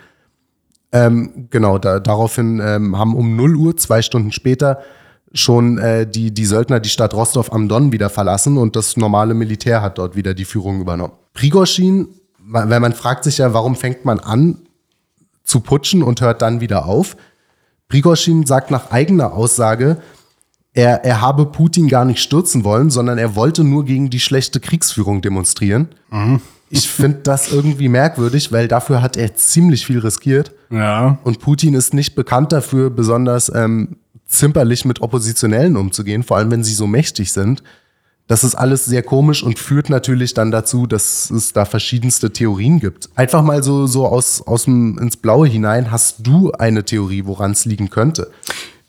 Ähm, 0.92 1.48
genau, 1.50 1.80
da, 1.80 2.00
daraufhin 2.00 2.62
ähm, 2.64 2.96
haben 2.96 3.16
um 3.16 3.36
0 3.36 3.56
Uhr, 3.56 3.76
zwei 3.76 4.04
Stunden 4.04 4.32
später, 4.32 4.84
schon 5.34 5.78
äh, 5.78 6.08
die, 6.08 6.34
die 6.34 6.46
Söldner 6.46 6.80
die 6.80 6.90
Stadt 6.90 7.14
Rostov 7.14 7.54
am 7.54 7.68
Don 7.68 7.92
wieder 7.92 8.10
verlassen 8.10 8.58
und 8.58 8.76
das 8.76 8.98
normale 8.98 9.34
Militär 9.34 9.82
hat 9.82 9.98
dort 9.98 10.16
wieder 10.16 10.34
die 10.34 10.46
Führung 10.46 10.82
übernommen. 10.82 11.14
Prigoshin, 11.34 12.08
weil 12.40 12.80
man 12.80 12.94
fragt 12.94 13.24
sich 13.24 13.38
ja, 13.38 13.54
warum 13.54 13.76
fängt 13.76 14.06
man 14.06 14.20
an 14.20 14.60
zu 15.44 15.60
putschen 15.60 16.04
und 16.04 16.22
hört 16.22 16.42
dann 16.42 16.62
wieder 16.62 16.86
auf? 16.86 17.16
Prigoshin 17.88 18.46
sagt 18.46 18.72
nach 18.72 18.92
eigener 18.92 19.34
Aussage, 19.34 19.98
er, 20.74 21.04
er 21.04 21.22
habe 21.22 21.48
Putin 21.48 21.88
gar 21.88 22.06
nicht 22.06 22.22
stürzen 22.22 22.64
wollen, 22.64 22.90
sondern 22.90 23.18
er 23.18 23.36
wollte 23.36 23.64
nur 23.64 23.86
gegen 23.86 24.10
die 24.10 24.20
schlechte 24.20 24.60
Kriegsführung 24.60 25.22
demonstrieren. 25.22 25.90
Mhm. 26.12 26.42
Ich 26.70 26.88
finde 26.88 27.20
das 27.24 27.52
irgendwie 27.52 27.90
merkwürdig, 27.90 28.52
weil 28.52 28.68
dafür 28.68 29.02
hat 29.02 29.18
er 29.18 29.36
ziemlich 29.36 29.88
viel 29.88 30.00
riskiert. 30.00 30.52
Ja. 30.70 31.18
Und 31.24 31.40
Putin 31.40 31.74
ist 31.74 31.96
nicht 31.96 32.14
bekannt 32.14 32.52
dafür, 32.52 32.92
besonders 32.92 33.52
ähm, 33.54 33.98
zimperlich 34.30 34.86
mit 34.86 35.02
Oppositionellen 35.02 35.76
umzugehen, 35.76 36.24
vor 36.24 36.38
allem 36.38 36.52
wenn 36.52 36.64
sie 36.64 36.74
so 36.74 36.88
mächtig 36.88 37.34
sind. 37.34 37.64
Das 38.28 38.44
ist 38.44 38.54
alles 38.54 38.86
sehr 38.86 39.02
komisch 39.02 39.42
und 39.42 39.58
führt 39.58 39.90
natürlich 39.90 40.36
dann 40.36 40.52
dazu, 40.52 40.86
dass 40.86 41.32
es 41.32 41.52
da 41.52 41.66
verschiedenste 41.66 42.32
Theorien 42.32 42.80
gibt. 42.80 43.10
Einfach 43.16 43.42
mal 43.42 43.64
so, 43.64 43.88
so 43.88 44.06
aus, 44.06 44.44
aus 44.46 44.66
dem, 44.66 45.00
ins 45.00 45.18
Blaue 45.18 45.48
hinein, 45.48 45.90
hast 45.90 46.28
du 46.28 46.52
eine 46.52 46.86
Theorie, 46.86 47.26
woran 47.26 47.52
es 47.52 47.66
liegen 47.66 47.90
könnte? 47.90 48.30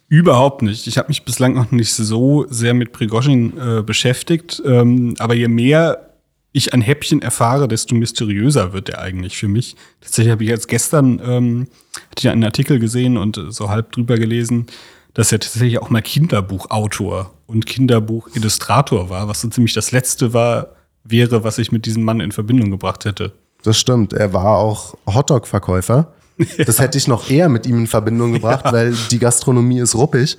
Überhaupt 0.08 0.60
nicht. 0.60 0.86
Ich 0.86 0.98
habe 0.98 1.08
mich 1.08 1.24
bislang 1.24 1.54
noch 1.54 1.70
nicht 1.70 1.94
so 1.94 2.44
sehr 2.50 2.74
mit 2.74 2.92
Prigozhin 2.92 3.56
äh, 3.56 3.82
beschäftigt. 3.82 4.62
Ähm, 4.66 5.14
aber 5.18 5.34
je 5.34 5.48
mehr 5.48 6.10
ich 6.52 6.74
ein 6.74 6.82
Häppchen 6.82 7.22
erfahre, 7.22 7.66
desto 7.68 7.94
mysteriöser 7.94 8.74
wird 8.74 8.90
er 8.90 9.00
eigentlich 9.00 9.38
für 9.38 9.48
mich. 9.48 9.76
Tatsächlich 10.00 10.32
habe 10.32 10.44
ich 10.44 10.50
jetzt 10.50 10.68
gestern 10.68 11.20
ähm, 11.24 11.68
hatte 12.10 12.18
ich 12.18 12.28
einen 12.28 12.44
Artikel 12.44 12.78
gesehen 12.78 13.16
und 13.16 13.40
so 13.50 13.70
halb 13.70 13.92
drüber 13.92 14.16
gelesen, 14.16 14.66
dass 15.14 15.32
er 15.32 15.40
tatsächlich 15.40 15.78
auch 15.78 15.90
mal 15.90 16.02
Kinderbuchautor 16.02 17.30
und 17.46 17.66
Kinderbuchillustrator 17.66 19.10
war, 19.10 19.28
was 19.28 19.40
so 19.40 19.48
ziemlich 19.48 19.74
das 19.74 19.92
letzte 19.92 20.32
war, 20.32 20.68
wäre, 21.04 21.44
was 21.44 21.58
ich 21.58 21.72
mit 21.72 21.86
diesem 21.86 22.04
Mann 22.04 22.20
in 22.20 22.32
Verbindung 22.32 22.70
gebracht 22.70 23.04
hätte. 23.04 23.32
Das 23.62 23.78
stimmt. 23.78 24.12
Er 24.12 24.32
war 24.32 24.58
auch 24.58 24.94
Hotdog-Verkäufer. 25.06 26.12
Das 26.64 26.78
hätte 26.78 26.96
ich 26.96 27.06
noch 27.06 27.28
eher 27.28 27.50
mit 27.50 27.66
ihm 27.66 27.80
in 27.80 27.86
Verbindung 27.86 28.32
gebracht, 28.32 28.64
ja. 28.64 28.72
weil 28.72 28.94
die 29.10 29.18
Gastronomie 29.18 29.80
ist 29.80 29.94
ruppig. 29.94 30.38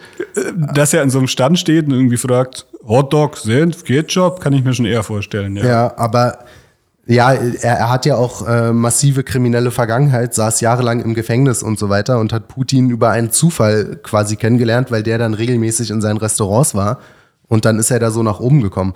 Dass 0.74 0.96
er 0.96 1.04
an 1.04 1.12
so 1.12 1.20
einem 1.20 1.28
Stand 1.28 1.60
steht 1.60 1.86
und 1.86 1.92
irgendwie 1.92 2.18
fragt, 2.18 2.66
Hotdog, 2.88 3.38
Senf, 3.38 3.84
Ketchup, 3.84 4.40
kann 4.40 4.54
ich 4.54 4.64
mir 4.64 4.74
schon 4.74 4.86
eher 4.86 5.04
vorstellen. 5.04 5.56
Ja, 5.58 5.66
ja 5.66 5.98
aber 5.98 6.40
ja, 7.12 7.34
er, 7.34 7.64
er 7.64 7.90
hat 7.90 8.06
ja 8.06 8.16
auch 8.16 8.48
äh, 8.48 8.72
massive 8.72 9.24
kriminelle 9.24 9.72
Vergangenheit, 9.72 10.34
saß 10.34 10.62
jahrelang 10.62 11.02
im 11.02 11.14
Gefängnis 11.14 11.62
und 11.62 11.78
so 11.78 11.90
weiter 11.90 12.20
und 12.20 12.32
hat 12.32 12.48
Putin 12.48 12.90
über 12.90 13.10
einen 13.10 13.32
Zufall 13.32 14.00
quasi 14.02 14.38
kennengelernt, 14.38 14.92
weil 14.92 15.04
der 15.04 15.18
dann 15.18 15.34
regelmäßig 15.34 15.90
in 15.90 16.02
seinen 16.02 16.18
Restaurants 16.18 16.74
war 16.74 17.00
und 17.48 17.66
dann 17.66 17.80
ist 17.80 17.92
er 17.92 18.00
da 18.00 18.12
so 18.12 18.24
nach 18.24 18.40
oben 18.40 18.62
gekommen. 18.62 18.94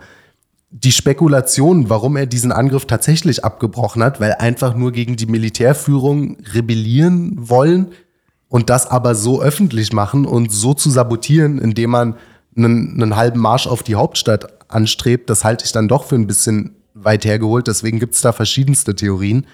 Die 0.71 0.93
Spekulation, 0.93 1.89
warum 1.89 2.15
er 2.15 2.25
diesen 2.25 2.51
Angriff 2.51 2.85
tatsächlich 2.85 3.43
abgebrochen 3.43 4.01
hat, 4.01 4.19
weil 4.19 4.33
einfach 4.33 4.75
nur 4.75 4.91
gegen 4.93 5.17
die 5.17 5.25
Militärführung 5.25 6.37
rebellieren 6.53 7.33
wollen 7.37 7.87
und 8.47 8.69
das 8.69 8.87
aber 8.87 9.15
so 9.15 9.41
öffentlich 9.41 9.91
machen 9.91 10.25
und 10.25 10.51
so 10.51 10.73
zu 10.73 10.89
sabotieren, 10.89 11.59
indem 11.59 11.89
man 11.89 12.15
einen, 12.55 13.01
einen 13.01 13.15
halben 13.15 13.39
Marsch 13.41 13.67
auf 13.67 13.83
die 13.83 13.95
Hauptstadt 13.95 14.71
anstrebt, 14.71 15.29
das 15.29 15.43
halte 15.43 15.65
ich 15.65 15.71
dann 15.73 15.87
doch 15.87 16.05
für 16.05 16.15
ein 16.15 16.27
bisschen 16.27 16.75
weit 16.95 17.25
hergeholt. 17.25 17.67
Deswegen 17.67 17.99
gibt 17.99 18.15
es 18.15 18.21
da 18.21 18.31
verschiedenste 18.31 18.95
Theorien. 18.95 19.45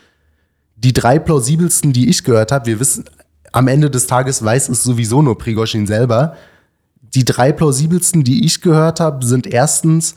Die 0.77 0.93
drei 0.93 1.19
plausibelsten, 1.19 1.91
die 1.91 2.09
ich 2.09 2.23
gehört 2.23 2.51
habe, 2.51 2.67
wir 2.67 2.79
wissen, 2.79 3.05
am 3.51 3.67
Ende 3.67 3.89
des 3.89 4.07
Tages 4.07 4.43
weiß 4.43 4.69
es 4.69 4.83
sowieso 4.83 5.21
nur 5.21 5.37
Prigoshin 5.37 5.85
selber. 5.85 6.37
Die 7.01 7.25
drei 7.25 7.51
plausibelsten, 7.51 8.23
die 8.23 8.45
ich 8.45 8.61
gehört 8.61 8.99
habe, 8.99 9.25
sind 9.25 9.45
erstens, 9.45 10.15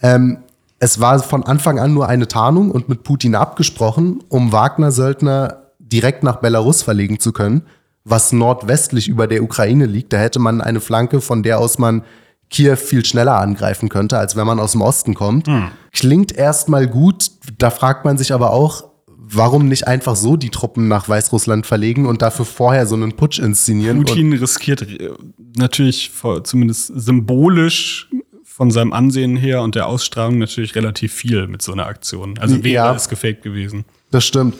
ähm, 0.00 0.38
es 0.78 0.98
war 0.98 1.18
von 1.18 1.44
Anfang 1.44 1.78
an 1.78 1.92
nur 1.92 2.08
eine 2.08 2.26
Tarnung 2.26 2.70
und 2.70 2.88
mit 2.88 3.02
Putin 3.02 3.34
abgesprochen, 3.34 4.24
um 4.30 4.50
Wagner-Söldner 4.50 5.66
direkt 5.78 6.22
nach 6.22 6.36
Belarus 6.36 6.82
verlegen 6.82 7.20
zu 7.20 7.32
können, 7.32 7.62
was 8.04 8.32
nordwestlich 8.32 9.08
über 9.08 9.26
der 9.26 9.42
Ukraine 9.42 9.84
liegt. 9.84 10.14
Da 10.14 10.16
hätte 10.16 10.38
man 10.38 10.62
eine 10.62 10.80
Flanke, 10.80 11.20
von 11.20 11.42
der 11.42 11.58
aus 11.58 11.78
man 11.78 12.02
Kiew 12.50 12.76
viel 12.76 13.04
schneller 13.04 13.38
angreifen 13.38 13.88
könnte, 13.88 14.18
als 14.18 14.36
wenn 14.36 14.46
man 14.46 14.58
aus 14.58 14.72
dem 14.72 14.82
Osten 14.82 15.14
kommt. 15.14 15.46
Hm. 15.46 15.68
Klingt 15.92 16.32
erstmal 16.32 16.88
gut, 16.88 17.30
da 17.58 17.70
fragt 17.70 18.04
man 18.04 18.18
sich 18.18 18.32
aber 18.32 18.52
auch, 18.52 18.90
warum 19.06 19.68
nicht 19.68 19.86
einfach 19.86 20.16
so 20.16 20.36
die 20.36 20.50
Truppen 20.50 20.88
nach 20.88 21.08
Weißrussland 21.08 21.66
verlegen 21.66 22.06
und 22.06 22.22
dafür 22.22 22.44
vorher 22.44 22.86
so 22.86 22.96
einen 22.96 23.12
Putsch 23.12 23.38
inszenieren? 23.38 24.04
Putin 24.04 24.32
riskiert 24.32 24.82
äh, 24.82 25.10
natürlich 25.56 26.10
zumindest 26.42 26.92
symbolisch 26.94 28.08
von 28.44 28.70
seinem 28.70 28.92
Ansehen 28.92 29.36
her 29.36 29.62
und 29.62 29.74
der 29.74 29.86
Ausstrahlung 29.86 30.38
natürlich 30.38 30.74
relativ 30.74 31.14
viel 31.14 31.46
mit 31.46 31.62
so 31.62 31.72
einer 31.72 31.86
Aktion. 31.86 32.38
Also 32.38 32.62
wäre 32.62 32.74
ja, 32.74 32.94
es 32.94 33.08
gefaked 33.08 33.42
gewesen. 33.42 33.84
Das 34.10 34.26
stimmt. 34.26 34.56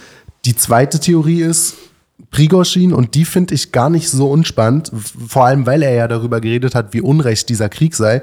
Die 0.46 0.56
zweite 0.56 1.00
Theorie 1.00 1.42
ist 1.42 1.76
Prigoshin 2.30 2.92
und 2.92 3.14
die 3.14 3.24
finde 3.24 3.54
ich 3.54 3.72
gar 3.72 3.90
nicht 3.90 4.08
so 4.08 4.30
unspannend, 4.30 4.92
vor 4.94 5.46
allem 5.46 5.66
weil 5.66 5.82
er 5.82 5.92
ja 5.92 6.08
darüber 6.08 6.40
geredet 6.40 6.74
hat, 6.74 6.94
wie 6.94 7.00
unrecht 7.00 7.48
dieser 7.48 7.68
Krieg 7.68 7.94
sei. 7.94 8.22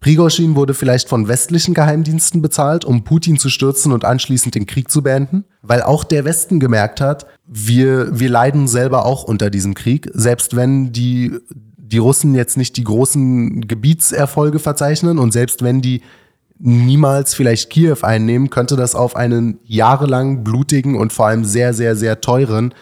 Prigoshin 0.00 0.54
wurde 0.54 0.74
vielleicht 0.74 1.08
von 1.08 1.26
westlichen 1.26 1.74
Geheimdiensten 1.74 2.40
bezahlt, 2.40 2.84
um 2.84 3.02
Putin 3.02 3.36
zu 3.36 3.48
stürzen 3.48 3.90
und 3.92 4.04
anschließend 4.04 4.54
den 4.54 4.66
Krieg 4.66 4.92
zu 4.92 5.02
beenden, 5.02 5.44
weil 5.60 5.82
auch 5.82 6.04
der 6.04 6.24
Westen 6.24 6.60
gemerkt 6.60 7.00
hat, 7.00 7.26
wir, 7.46 8.16
wir 8.16 8.28
leiden 8.28 8.68
selber 8.68 9.04
auch 9.04 9.24
unter 9.24 9.50
diesem 9.50 9.74
Krieg, 9.74 10.08
selbst 10.14 10.54
wenn 10.54 10.92
die 10.92 11.32
die 11.88 11.98
Russen 11.98 12.34
jetzt 12.34 12.58
nicht 12.58 12.76
die 12.76 12.84
großen 12.84 13.66
Gebietserfolge 13.66 14.58
verzeichnen 14.58 15.18
und 15.18 15.32
selbst 15.32 15.62
wenn 15.62 15.80
die 15.80 16.02
niemals 16.58 17.34
vielleicht 17.34 17.70
Kiew 17.70 17.98
einnehmen, 18.02 18.50
könnte 18.50 18.76
das 18.76 18.94
auf 18.94 19.16
einen 19.16 19.58
jahrelang 19.64 20.44
blutigen 20.44 20.96
und 20.96 21.12
vor 21.12 21.28
allem 21.28 21.44
sehr, 21.44 21.72
sehr, 21.72 21.96
sehr 21.96 22.20
teuren 22.20 22.74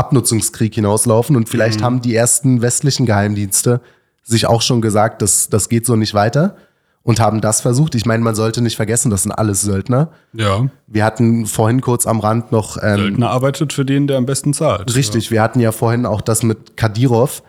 Abnutzungskrieg 0.00 0.74
hinauslaufen. 0.74 1.36
Und 1.36 1.48
vielleicht 1.48 1.80
mhm. 1.80 1.84
haben 1.84 2.00
die 2.00 2.14
ersten 2.14 2.62
westlichen 2.62 3.06
Geheimdienste 3.06 3.80
sich 4.24 4.46
auch 4.46 4.62
schon 4.62 4.80
gesagt, 4.80 5.22
dass 5.22 5.48
das 5.48 5.68
geht 5.68 5.86
so 5.86 5.96
nicht 5.96 6.14
weiter 6.14 6.56
und 7.02 7.20
haben 7.20 7.40
das 7.40 7.60
versucht. 7.60 7.94
Ich 7.94 8.06
meine, 8.06 8.22
man 8.22 8.34
sollte 8.34 8.62
nicht 8.62 8.76
vergessen, 8.76 9.10
das 9.10 9.22
sind 9.24 9.32
alles 9.32 9.62
Söldner. 9.62 10.10
Ja. 10.32 10.68
Wir 10.86 11.04
hatten 11.04 11.46
vorhin 11.46 11.80
kurz 11.80 12.06
am 12.06 12.20
Rand 12.20 12.52
noch. 12.52 12.76
Ähm, 12.82 12.96
Söldner 12.96 13.30
arbeitet 13.30 13.72
für 13.72 13.84
den, 13.84 14.06
der 14.06 14.18
am 14.18 14.26
besten 14.26 14.54
zahlt. 14.54 14.94
Richtig, 14.94 15.26
ja. 15.26 15.30
wir 15.32 15.42
hatten 15.42 15.60
ja 15.60 15.72
vorhin 15.72 16.06
auch 16.06 16.20
das 16.20 16.42
mit 16.42 16.76
Kadirov, 16.76 17.42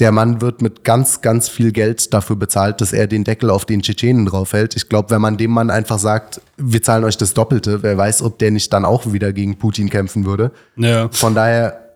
der 0.00 0.12
Mann 0.12 0.40
wird 0.40 0.62
mit 0.62 0.84
ganz, 0.84 1.22
ganz 1.22 1.48
viel 1.48 1.72
Geld 1.72 2.14
dafür 2.14 2.36
bezahlt, 2.36 2.80
dass 2.80 2.92
er 2.92 3.06
den 3.06 3.24
Deckel 3.24 3.50
auf 3.50 3.64
den 3.64 3.82
Tschetschenen 3.82 4.26
draufhält. 4.26 4.76
Ich 4.76 4.88
glaube, 4.88 5.10
wenn 5.10 5.20
man 5.20 5.36
dem 5.36 5.50
Mann 5.50 5.70
einfach 5.70 5.98
sagt, 5.98 6.40
wir 6.56 6.82
zahlen 6.82 7.04
euch 7.04 7.16
das 7.16 7.34
Doppelte, 7.34 7.82
wer 7.82 7.98
weiß, 7.98 8.22
ob 8.22 8.38
der 8.38 8.52
nicht 8.52 8.72
dann 8.72 8.84
auch 8.84 9.12
wieder 9.12 9.32
gegen 9.32 9.58
Putin 9.58 9.90
kämpfen 9.90 10.24
würde. 10.24 10.52
Ja. 10.76 11.08
Von 11.10 11.34
daher, 11.34 11.87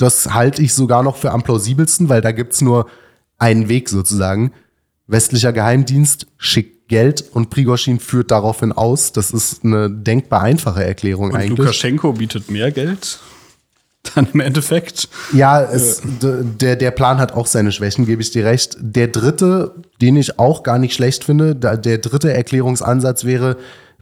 das 0.00 0.32
halte 0.32 0.62
ich 0.62 0.74
sogar 0.74 1.02
noch 1.02 1.16
für 1.16 1.32
am 1.32 1.42
plausibelsten, 1.42 2.08
weil 2.08 2.20
da 2.20 2.32
gibt's 2.32 2.60
nur 2.60 2.86
einen 3.38 3.68
Weg 3.68 3.88
sozusagen. 3.88 4.52
Westlicher 5.06 5.52
Geheimdienst 5.52 6.26
schickt 6.38 6.88
Geld 6.88 7.24
und 7.32 7.50
Prigoshin 7.50 8.00
führt 8.00 8.30
daraufhin 8.30 8.72
aus. 8.72 9.12
Das 9.12 9.30
ist 9.30 9.64
eine 9.64 9.90
denkbar 9.90 10.42
einfache 10.42 10.84
Erklärung 10.84 11.30
und 11.30 11.36
eigentlich. 11.36 11.58
Lukaschenko 11.58 12.12
bietet 12.14 12.50
mehr 12.50 12.70
Geld? 12.72 13.20
dann 14.14 14.28
im 14.32 14.40
Endeffekt. 14.40 15.08
Ja, 15.32 15.62
es, 15.62 16.02
der, 16.02 16.76
der 16.76 16.90
Plan 16.90 17.18
hat 17.18 17.32
auch 17.32 17.46
seine 17.46 17.70
Schwächen, 17.72 18.06
gebe 18.06 18.22
ich 18.22 18.30
dir 18.30 18.44
recht. 18.44 18.76
Der 18.80 19.08
dritte, 19.08 19.74
den 20.00 20.16
ich 20.16 20.38
auch 20.38 20.62
gar 20.62 20.78
nicht 20.78 20.94
schlecht 20.94 21.24
finde, 21.24 21.54
der 21.54 21.98
dritte 21.98 22.32
Erklärungsansatz 22.32 23.24
wäre, 23.24 23.56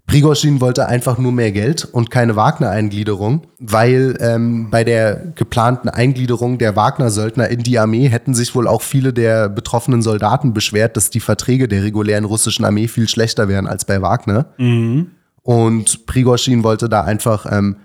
Prigozhin 0.09 0.63
wollte 0.63 0.89
einfach 0.89 1.19
nur 1.19 1.33
mehr 1.33 1.53
Geld 1.53 1.85
und 1.85 2.11
keine 2.11 2.35
Wagner-Eingliederung, 2.35 3.43
weil 3.59 4.17
ähm, 4.21 4.71
bei 4.71 4.83
der 4.83 5.17
geplanten 5.35 5.91
Eingliederung 5.91 6.57
der 6.57 6.77
Wagner-Söldner 6.77 7.49
in 7.49 7.63
die 7.63 7.79
Armee 7.79 8.09
hätten 8.09 8.35
sich 8.35 8.55
wohl 8.55 8.67
auch 8.67 8.81
viele 8.81 9.13
der 9.13 9.51
betroffenen 9.51 10.01
Soldaten 10.01 10.55
beschwert, 10.55 10.97
dass 10.97 11.11
die 11.11 11.21
Verträge 11.21 11.69
der 11.69 11.83
regulären 11.83 12.25
russischen 12.25 12.65
Armee 12.65 12.89
viel 12.89 13.07
schlechter 13.07 13.49
wären 13.49 13.67
als 13.67 13.85
bei 13.85 14.01
Wagner. 14.01 14.47
Mhm. 14.57 15.09
Und 15.43 16.07
Prigozhin 16.07 16.65
wollte 16.65 16.89
da 16.89 17.03
einfach 17.03 17.45
ähm, 17.51 17.77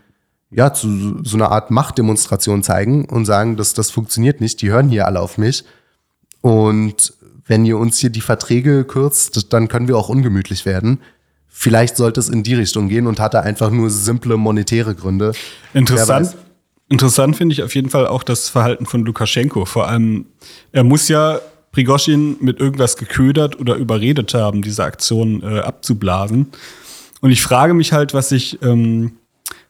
ja, 0.50 0.72
zu 0.72 1.22
so 1.26 1.36
einer 1.36 1.52
Art 1.52 1.72
Machtdemonstration 1.72 2.64
zeigen 2.64 3.04
und 3.04 3.26
sagen, 3.26 3.58
dass 3.58 3.74
das 3.74 3.92
funktioniert 3.92 4.40
nicht, 4.40 4.62
die 4.62 4.72
hören 4.72 4.88
hier 4.88 5.08
alle 5.08 5.20
auf 5.20 5.38
mich. 5.38 5.66
Und 6.40 7.16
wenn 7.46 7.66
ihr 7.66 7.78
uns 7.78 7.98
hier 7.98 8.10
die 8.10 8.22
Verträge 8.22 8.86
kürzt, 8.86 9.52
dann 9.52 9.68
können 9.68 9.90
wir 9.90 9.98
auch 9.98 10.08
ungemütlich 10.08 10.66
werden. 10.66 11.00
Vielleicht 11.56 11.98
sollte 11.98 12.20
es 12.20 12.30
in 12.30 12.42
die 12.42 12.56
Richtung 12.56 12.90
gehen 12.90 13.06
und 13.06 13.20
hatte 13.20 13.42
einfach 13.42 13.70
nur 13.70 13.92
simple 13.92 14.38
monetäre 14.38 14.96
Gründe. 14.96 15.34
Interessant. 15.74 16.36
Interessant 16.90 17.38
finde 17.38 17.54
ich 17.54 17.64
auf 17.64 17.74
jeden 17.76 17.90
Fall 17.90 18.08
auch 18.08 18.24
das 18.24 18.50
Verhalten 18.50 18.86
von 18.86 19.06
Lukaschenko. 19.06 19.66
Vor 19.66 19.88
allem, 19.88 20.26
er 20.72 20.84
muss 20.84 21.08
ja 21.08 21.40
Prigoshin 21.72 22.38
mit 22.40 22.60
irgendwas 22.60 22.98
geködert 22.98 23.60
oder 23.60 23.76
überredet 23.76 24.34
haben, 24.34 24.64
diese 24.64 24.84
Aktion 24.84 25.42
äh, 25.44 25.60
abzublasen. 25.60 26.48
Und 27.22 27.32
ich 27.32 27.42
frage 27.42 27.74
mich 27.74 27.94
halt, 27.94 28.14
was 28.14 28.30
sich 28.30 28.62
ähm, 28.64 29.14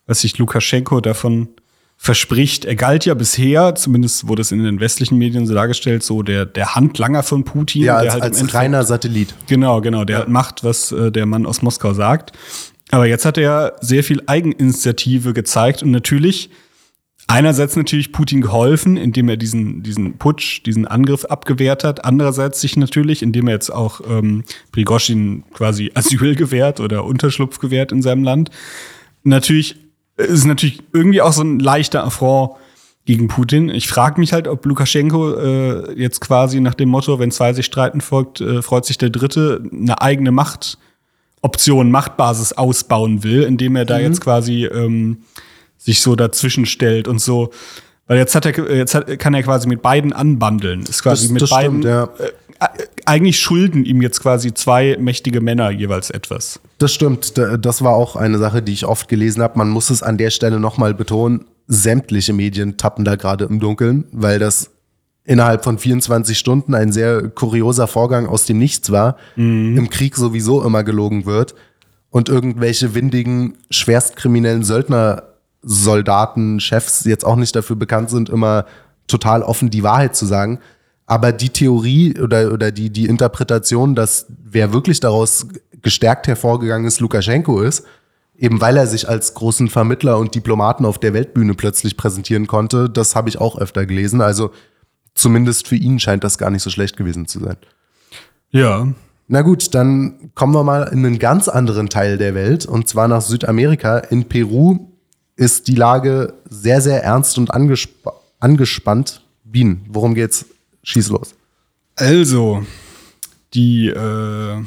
was 0.05 0.21
sich 0.21 0.37
Lukaschenko 0.37 1.01
davon 1.01 1.49
verspricht. 2.03 2.65
Er 2.65 2.75
galt 2.75 3.05
ja 3.05 3.13
bisher, 3.13 3.75
zumindest 3.75 4.27
wurde 4.27 4.41
es 4.41 4.51
in 4.51 4.61
den 4.61 4.81
westlichen 4.81 5.17
Medien 5.17 5.47
so 5.47 5.53
dargestellt, 5.53 6.03
so 6.03 6.21
der, 6.21 6.45
der 6.45 6.75
Handlanger 6.75 7.23
von 7.23 7.45
Putin. 7.45 7.83
Ja, 7.83 7.95
als, 7.95 8.03
der 8.03 8.11
halt 8.11 8.23
als 8.23 8.53
reiner 8.53 8.83
Satellit. 8.83 9.33
Genau, 9.47 9.79
genau, 9.79 10.03
der 10.03 10.17
halt 10.17 10.27
macht, 10.27 10.65
was 10.65 10.91
äh, 10.91 11.13
der 11.13 11.25
Mann 11.25 11.45
aus 11.45 11.61
Moskau 11.61 11.93
sagt. 11.93 12.33
Aber 12.91 13.05
jetzt 13.05 13.23
hat 13.23 13.37
er 13.37 13.77
sehr 13.79 14.03
viel 14.03 14.21
Eigeninitiative 14.25 15.31
gezeigt 15.31 15.81
und 15.81 15.91
natürlich 15.91 16.49
einerseits 17.27 17.77
natürlich 17.77 18.11
Putin 18.11 18.41
geholfen, 18.41 18.97
indem 18.97 19.29
er 19.29 19.37
diesen, 19.37 19.81
diesen 19.81 20.17
Putsch, 20.17 20.61
diesen 20.65 20.85
Angriff 20.85 21.23
abgewehrt 21.23 21.85
hat. 21.85 22.03
Andererseits 22.03 22.59
sich 22.59 22.75
natürlich, 22.75 23.23
indem 23.23 23.47
er 23.47 23.53
jetzt 23.53 23.69
auch 23.69 24.01
ähm, 24.09 24.43
Prigozhin 24.73 25.45
quasi 25.53 25.89
Asyl 25.95 26.35
gewährt 26.35 26.81
oder 26.81 27.05
Unterschlupf 27.05 27.59
gewährt 27.59 27.93
in 27.93 28.01
seinem 28.01 28.25
Land. 28.25 28.49
Natürlich 29.23 29.77
ist 30.17 30.45
natürlich 30.45 30.81
irgendwie 30.93 31.21
auch 31.21 31.33
so 31.33 31.41
ein 31.43 31.59
leichter 31.59 32.03
Affront 32.03 32.51
gegen 33.05 33.27
Putin. 33.27 33.69
Ich 33.69 33.87
frage 33.87 34.19
mich 34.19 34.31
halt, 34.33 34.47
ob 34.47 34.65
Lukaschenko 34.65 35.33
äh, 35.35 35.93
jetzt 35.99 36.21
quasi 36.21 36.59
nach 36.61 36.73
dem 36.73 36.89
Motto, 36.89 37.19
wenn 37.19 37.31
zwei 37.31 37.51
sich 37.53 37.65
streiten, 37.65 37.99
folgt, 38.01 38.39
äh, 38.41 38.61
freut 38.61 38.85
sich 38.85 38.97
der 38.97 39.09
Dritte, 39.09 39.61
eine 39.73 40.01
eigene 40.01 40.31
Machtoption, 40.31 41.91
Machtbasis 41.91 42.53
ausbauen 42.53 43.23
will, 43.23 43.43
indem 43.43 43.75
er 43.75 43.85
da 43.85 43.99
jetzt 43.99 44.21
quasi 44.21 44.65
ähm, 44.65 45.17
sich 45.77 46.01
so 46.01 46.15
dazwischen 46.15 46.65
stellt 46.65 47.07
und 47.07 47.19
so. 47.19 47.51
Weil 48.07 48.17
jetzt 48.17 48.35
hat 48.35 48.45
er, 48.45 48.75
jetzt 48.75 48.95
hat, 48.95 49.19
kann 49.19 49.33
er 49.33 49.43
quasi 49.43 49.67
mit 49.67 49.81
beiden 49.81 50.13
anbandeln. 50.13 50.81
Ist 50.83 51.03
quasi 51.03 51.23
Das- 51.25 51.31
mit 51.31 51.41
das 51.41 51.49
beiden. 51.49 51.81
stimmt, 51.81 51.85
ja. 51.85 52.03
äh, 52.19 52.31
eigentlich 53.05 53.39
schulden 53.39 53.85
ihm 53.85 54.01
jetzt 54.01 54.21
quasi 54.21 54.53
zwei 54.53 54.97
mächtige 54.99 55.41
Männer 55.41 55.69
jeweils 55.71 56.09
etwas. 56.09 56.59
Das 56.77 56.93
stimmt. 56.93 57.37
Da- 57.37 57.57
Das 57.57 57.81
war 57.83 57.93
auch 57.93 58.15
eine 58.15 58.37
Sache, 58.37 58.61
die 58.61 58.73
ich 58.73 58.85
oft 58.85 59.07
gelesen 59.07 59.41
habe. 59.43 59.57
Man 59.57 59.69
muss 59.69 59.89
es 59.89 60.03
an 60.03 60.17
der 60.17 60.29
Stelle 60.29 60.59
nochmal 60.59 60.93
betonen. 60.93 61.45
Sämtliche 61.67 62.33
Medien 62.33 62.77
tappen 62.77 63.05
da 63.05 63.15
gerade 63.15 63.45
im 63.45 63.59
Dunkeln, 63.59 64.05
weil 64.11 64.37
das 64.39 64.69
innerhalb 65.25 65.63
von 65.63 65.77
24 65.77 66.37
Stunden 66.37 66.75
ein 66.75 66.91
sehr 66.91 67.29
kurioser 67.29 67.87
Vorgang 67.87 68.27
aus 68.27 68.45
dem 68.45 68.57
Nichts 68.57 68.91
war. 68.91 69.15
Im 69.77 69.89
Krieg 69.89 70.15
sowieso 70.17 70.61
immer 70.63 70.83
gelogen 70.83 71.25
wird 71.25 71.55
und 72.09 72.27
irgendwelche 72.27 72.93
windigen, 72.93 73.53
schwerstkriminellen 73.69 74.63
Söldnersoldaten, 75.63 76.59
Chefs 76.59 77.05
jetzt 77.05 77.25
auch 77.25 77.35
nicht 77.37 77.55
dafür 77.55 77.75
bekannt 77.75 78.09
sind, 78.09 78.29
immer 78.29 78.65
total 79.07 79.41
offen 79.43 79.69
die 79.69 79.83
Wahrheit 79.83 80.15
zu 80.15 80.25
sagen. 80.25 80.59
Aber 81.05 81.31
die 81.31 81.49
Theorie 81.49 82.19
oder, 82.19 82.51
oder 82.53 82.71
die, 82.71 82.89
die 82.89 83.07
Interpretation, 83.07 83.95
dass 83.95 84.27
wer 84.43 84.73
wirklich 84.73 84.99
daraus 84.99 85.47
gestärkt 85.81 86.27
hervorgegangen 86.27 86.87
ist, 86.87 86.99
Lukaschenko 87.01 87.61
ist, 87.61 87.83
eben 88.35 88.61
weil 88.61 88.77
er 88.77 88.87
sich 88.87 89.07
als 89.07 89.33
großen 89.33 89.69
Vermittler 89.69 90.17
und 90.17 90.33
Diplomaten 90.33 90.85
auf 90.85 90.97
der 90.97 91.13
Weltbühne 91.13 91.53
plötzlich 91.55 91.97
präsentieren 91.97 92.47
konnte, 92.47 92.89
das 92.89 93.15
habe 93.15 93.29
ich 93.29 93.39
auch 93.39 93.57
öfter 93.57 93.85
gelesen. 93.85 94.21
Also 94.21 94.51
zumindest 95.13 95.67
für 95.67 95.75
ihn 95.75 95.99
scheint 95.99 96.23
das 96.23 96.37
gar 96.37 96.49
nicht 96.49 96.63
so 96.63 96.69
schlecht 96.69 96.97
gewesen 96.97 97.27
zu 97.27 97.39
sein. 97.39 97.57
Ja. 98.49 98.87
Na 99.27 99.41
gut, 99.41 99.73
dann 99.73 100.31
kommen 100.35 100.53
wir 100.53 100.63
mal 100.63 100.83
in 100.83 101.05
einen 101.05 101.19
ganz 101.19 101.47
anderen 101.47 101.89
Teil 101.89 102.17
der 102.17 102.35
Welt 102.35 102.65
und 102.65 102.87
zwar 102.87 103.07
nach 103.07 103.21
Südamerika. 103.21 103.97
In 103.97 104.25
Peru 104.25 104.87
ist 105.35 105.67
die 105.67 105.75
Lage 105.75 106.33
sehr, 106.49 106.81
sehr 106.81 107.03
ernst 107.03 107.37
und 107.37 107.51
angesp 107.51 108.07
angespannt. 108.39 109.21
Bienen, 109.43 109.85
worum 109.87 110.15
geht's? 110.15 110.45
Schieß 110.83 111.09
los. 111.09 111.35
Also, 111.95 112.65
die, 113.53 113.87
äh, 113.87 114.63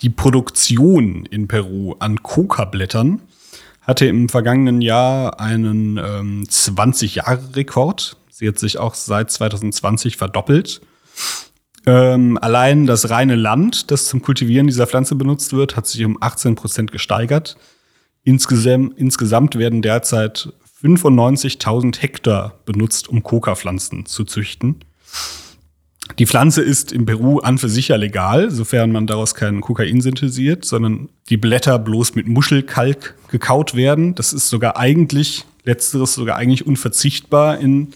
die 0.00 0.10
Produktion 0.10 1.26
in 1.26 1.48
Peru 1.48 1.94
an 1.98 2.22
Coca-Blättern 2.22 3.20
hatte 3.82 4.06
im 4.06 4.28
vergangenen 4.28 4.82
Jahr 4.82 5.40
einen 5.40 5.96
ähm, 5.96 6.44
20-Jahre-Rekord. 6.44 8.16
Sie 8.30 8.46
hat 8.46 8.58
sich 8.58 8.78
auch 8.78 8.94
seit 8.94 9.30
2020 9.30 10.16
verdoppelt. 10.16 10.82
Ähm, 11.86 12.38
allein 12.42 12.86
das 12.86 13.08
reine 13.08 13.34
Land, 13.34 13.90
das 13.90 14.08
zum 14.08 14.20
Kultivieren 14.20 14.66
dieser 14.66 14.86
Pflanze 14.86 15.14
benutzt 15.14 15.54
wird, 15.54 15.76
hat 15.76 15.86
sich 15.86 16.04
um 16.04 16.18
18 16.20 16.54
Prozent 16.54 16.92
gesteigert. 16.92 17.56
Insgesamt, 18.24 18.98
insgesamt 18.98 19.56
werden 19.56 19.80
derzeit 19.80 20.52
95.000 20.82 21.98
Hektar 21.98 22.58
benutzt, 22.66 23.08
um 23.08 23.22
Coca-Pflanzen 23.22 24.04
zu 24.04 24.24
züchten. 24.24 24.84
Die 26.18 26.26
Pflanze 26.26 26.62
ist 26.62 26.90
in 26.90 27.06
Peru 27.06 27.38
an 27.38 27.58
für 27.58 27.68
sich 27.68 27.88
ja 27.88 27.96
legal, 27.96 28.50
sofern 28.50 28.90
man 28.90 29.06
daraus 29.06 29.34
kein 29.34 29.60
Kokain 29.60 30.00
synthetisiert, 30.00 30.64
sondern 30.64 31.08
die 31.28 31.36
Blätter 31.36 31.78
bloß 31.78 32.14
mit 32.14 32.26
Muschelkalk 32.26 33.14
gekaut 33.28 33.74
werden. 33.74 34.14
Das 34.14 34.32
ist 34.32 34.48
sogar 34.48 34.76
eigentlich, 34.76 35.44
letzteres 35.64 36.14
sogar 36.14 36.36
eigentlich 36.36 36.66
unverzichtbar 36.66 37.58
in 37.58 37.88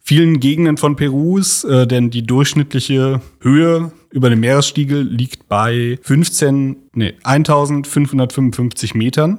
vielen 0.00 0.38
Gegenden 0.38 0.76
von 0.76 0.94
Perus, 0.94 1.64
äh, 1.64 1.86
denn 1.88 2.10
die 2.10 2.24
durchschnittliche 2.24 3.20
Höhe 3.40 3.90
über 4.10 4.30
dem 4.30 4.40
Meeresspiegel 4.40 5.02
liegt 5.02 5.48
bei 5.48 5.98
15, 6.02 6.76
nee, 6.94 7.14
1555 7.24 8.94
Metern, 8.94 9.38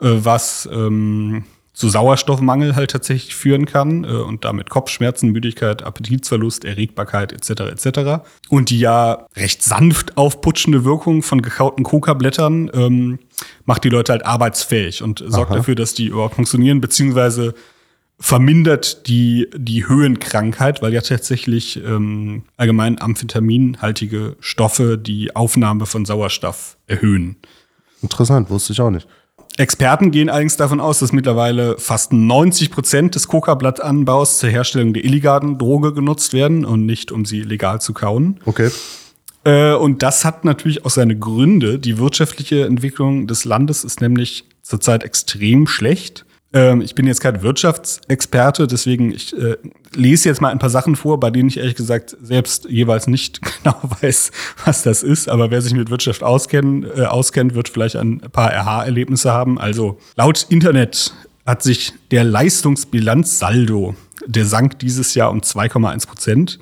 äh, 0.00 0.10
was 0.10 0.68
ähm, 0.70 1.44
zu 1.74 1.88
Sauerstoffmangel 1.88 2.76
halt 2.76 2.92
tatsächlich 2.92 3.34
führen 3.34 3.66
kann 3.66 4.04
äh, 4.04 4.08
und 4.08 4.44
damit 4.44 4.70
Kopfschmerzen, 4.70 5.30
Müdigkeit, 5.30 5.82
Appetitverlust, 5.82 6.64
Erregbarkeit 6.64 7.32
etc. 7.32 7.62
etc. 7.72 8.24
Und 8.48 8.70
die 8.70 8.78
ja 8.78 9.26
recht 9.36 9.62
sanft 9.62 10.16
aufputschende 10.16 10.84
Wirkung 10.84 11.22
von 11.22 11.42
gekauten 11.42 11.82
Coca-Blättern 11.82 12.70
ähm, 12.72 13.18
macht 13.64 13.84
die 13.84 13.88
Leute 13.88 14.12
halt 14.12 14.24
arbeitsfähig 14.24 15.02
und 15.02 15.18
sorgt 15.26 15.50
Aha. 15.50 15.58
dafür, 15.58 15.74
dass 15.74 15.94
die 15.94 16.06
überhaupt 16.06 16.36
funktionieren, 16.36 16.80
beziehungsweise 16.80 17.54
vermindert 18.20 19.08
die, 19.08 19.50
die 19.56 19.88
Höhenkrankheit, 19.88 20.80
weil 20.80 20.92
ja 20.94 21.00
tatsächlich 21.00 21.82
ähm, 21.84 22.44
allgemein 22.56 23.00
amphetaminhaltige 23.00 24.36
Stoffe 24.38 24.96
die 24.96 25.34
Aufnahme 25.34 25.86
von 25.86 26.04
Sauerstoff 26.04 26.76
erhöhen. 26.86 27.36
Interessant, 28.00 28.48
wusste 28.50 28.72
ich 28.72 28.80
auch 28.80 28.90
nicht. 28.90 29.08
Experten 29.56 30.10
gehen 30.10 30.28
allerdings 30.28 30.56
davon 30.56 30.80
aus, 30.80 30.98
dass 30.98 31.12
mittlerweile 31.12 31.78
fast 31.78 32.12
90 32.12 32.72
Prozent 32.72 33.14
des 33.14 33.28
Coca-Blattanbaus 33.28 34.38
zur 34.38 34.50
Herstellung 34.50 34.92
der 34.92 35.04
illegalen 35.04 35.58
Droge 35.58 35.92
genutzt 35.92 36.32
werden 36.32 36.64
und 36.64 36.86
nicht, 36.86 37.12
um 37.12 37.24
sie 37.24 37.42
legal 37.42 37.80
zu 37.80 37.92
kauen. 37.92 38.40
Okay. 38.46 38.70
Äh, 39.44 39.74
und 39.74 40.02
das 40.02 40.24
hat 40.24 40.44
natürlich 40.44 40.84
auch 40.84 40.90
seine 40.90 41.16
Gründe. 41.16 41.78
Die 41.78 41.98
wirtschaftliche 41.98 42.64
Entwicklung 42.64 43.28
des 43.28 43.44
Landes 43.44 43.84
ist 43.84 44.00
nämlich 44.00 44.44
zurzeit 44.62 45.04
extrem 45.04 45.68
schlecht. 45.68 46.24
Ähm, 46.54 46.80
ich 46.80 46.94
bin 46.94 47.06
jetzt 47.06 47.20
kein 47.20 47.42
Wirtschaftsexperte, 47.42 48.68
deswegen 48.68 49.12
ich 49.12 49.36
äh, 49.36 49.56
lese 49.92 50.28
jetzt 50.28 50.40
mal 50.40 50.50
ein 50.50 50.60
paar 50.60 50.70
Sachen 50.70 50.94
vor, 50.94 51.18
bei 51.18 51.30
denen 51.30 51.48
ich 51.48 51.58
ehrlich 51.58 51.74
gesagt 51.74 52.16
selbst 52.22 52.66
jeweils 52.70 53.08
nicht 53.08 53.40
genau 53.62 53.76
weiß, 54.00 54.30
was 54.64 54.84
das 54.84 55.02
ist. 55.02 55.28
Aber 55.28 55.50
wer 55.50 55.60
sich 55.60 55.74
mit 55.74 55.90
Wirtschaft 55.90 56.22
auskennt, 56.22 56.86
äh, 56.96 57.02
auskennt 57.02 57.56
wird 57.56 57.68
vielleicht 57.68 57.96
ein 57.96 58.20
paar 58.20 58.52
Aha-Erlebnisse 58.52 59.32
haben. 59.32 59.58
Also 59.58 59.98
laut 60.16 60.46
Internet 60.48 61.12
hat 61.44 61.62
sich 61.62 61.92
der 62.12 62.24
Leistungsbilanzsaldo, 62.24 63.96
der 64.26 64.46
sank 64.46 64.78
dieses 64.78 65.14
Jahr 65.14 65.30
um 65.30 65.40
2,1 65.40 66.06
Prozent 66.06 66.58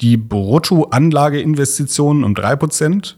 die 0.00 0.16
Bruttoanlageinvestitionen 0.16 2.24
um 2.24 2.34
3% 2.34 3.14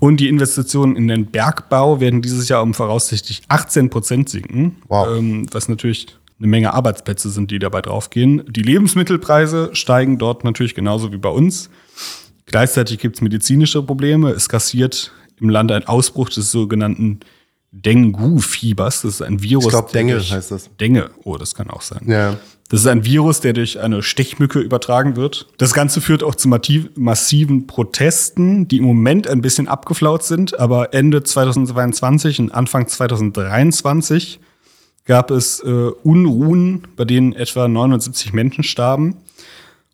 und 0.00 0.18
die 0.18 0.28
Investitionen 0.28 0.96
in 0.96 1.08
den 1.08 1.26
Bergbau 1.26 2.00
werden 2.00 2.22
dieses 2.22 2.48
Jahr 2.48 2.62
um 2.62 2.74
voraussichtlich 2.74 3.42
18 3.48 3.90
Prozent 3.90 4.28
sinken, 4.28 4.76
Wow. 4.88 5.16
ähm, 5.18 5.46
was 5.52 5.68
natürlich 5.68 6.06
eine 6.38 6.46
Menge 6.48 6.72
Arbeitsplätze 6.72 7.30
sind, 7.30 7.50
die 7.50 7.58
dabei 7.58 7.82
draufgehen. 7.82 8.44
Die 8.48 8.62
Lebensmittelpreise 8.62 9.70
steigen 9.72 10.18
dort 10.18 10.44
natürlich 10.44 10.74
genauso 10.74 11.12
wie 11.12 11.16
bei 11.18 11.28
uns. 11.30 11.68
Gleichzeitig 12.46 12.98
gibt 12.98 13.16
es 13.16 13.22
medizinische 13.22 13.82
Probleme. 13.82 14.30
Es 14.30 14.48
kassiert 14.48 15.12
im 15.40 15.48
Land 15.50 15.72
ein 15.72 15.86
Ausbruch 15.86 16.28
des 16.28 16.50
sogenannten 16.52 17.20
Dengue-Fiebers. 17.72 19.02
Das 19.02 19.14
ist 19.14 19.22
ein 19.22 19.42
Virus. 19.42 19.64
Ich 19.66 19.70
glaube, 19.70 19.88
durch- 19.92 20.32
heißt 20.32 20.50
das. 20.50 20.70
Denge, 20.78 21.10
oh, 21.24 21.36
das 21.36 21.54
kann 21.54 21.70
auch 21.70 21.82
sein. 21.82 22.00
Ja. 22.06 22.36
Das 22.68 22.80
ist 22.80 22.86
ein 22.86 23.04
Virus, 23.04 23.40
der 23.40 23.54
durch 23.54 23.80
eine 23.80 24.02
Stechmücke 24.02 24.58
übertragen 24.58 25.16
wird. 25.16 25.48
Das 25.56 25.72
Ganze 25.72 26.02
führt 26.02 26.22
auch 26.22 26.34
zu 26.34 26.48
massiven 26.48 27.66
Protesten, 27.66 28.68
die 28.68 28.76
im 28.76 28.84
Moment 28.84 29.26
ein 29.26 29.40
bisschen 29.40 29.68
abgeflaut 29.68 30.22
sind, 30.22 30.58
aber 30.58 30.92
Ende 30.92 31.22
2022 31.22 32.40
und 32.40 32.52
Anfang 32.52 32.86
2023 32.86 34.40
gab 35.06 35.30
es 35.30 35.60
äh, 35.60 35.90
Unruhen, 36.02 36.86
bei 36.94 37.06
denen 37.06 37.32
etwa 37.32 37.66
79 37.66 38.34
Menschen 38.34 38.62
starben. 38.62 39.16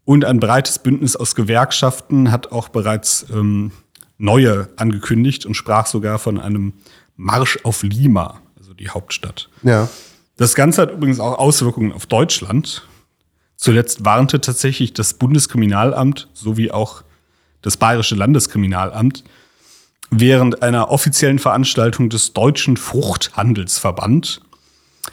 Und 0.04 0.24
ein 0.24 0.40
breites 0.40 0.80
Bündnis 0.80 1.14
aus 1.16 1.36
Gewerkschaften 1.36 2.32
hat 2.32 2.50
auch 2.50 2.68
bereits 2.68 3.24
ähm, 3.32 3.70
neue 4.18 4.68
angekündigt 4.76 5.46
und 5.46 5.54
sprach 5.54 5.86
sogar 5.86 6.18
von 6.18 6.40
einem 6.40 6.74
Marsch 7.16 7.60
auf 7.62 7.84
Lima, 7.84 8.40
also 8.58 8.74
die 8.74 8.88
Hauptstadt. 8.88 9.48
Ja. 9.62 9.88
Das 10.36 10.54
Ganze 10.54 10.82
hat 10.82 10.90
übrigens 10.90 11.20
auch 11.20 11.38
Auswirkungen 11.38 11.92
auf 11.92 12.06
Deutschland. 12.06 12.86
Zuletzt 13.56 14.04
warnte 14.04 14.40
tatsächlich 14.40 14.92
das 14.92 15.14
Bundeskriminalamt 15.14 16.28
sowie 16.34 16.70
auch 16.70 17.02
das 17.62 17.76
Bayerische 17.76 18.14
Landeskriminalamt 18.14 19.24
während 20.10 20.62
einer 20.62 20.90
offiziellen 20.90 21.38
Veranstaltung 21.38 22.08
des 22.08 22.32
Deutschen 22.32 22.76
Fruchthandelsverband 22.76 24.40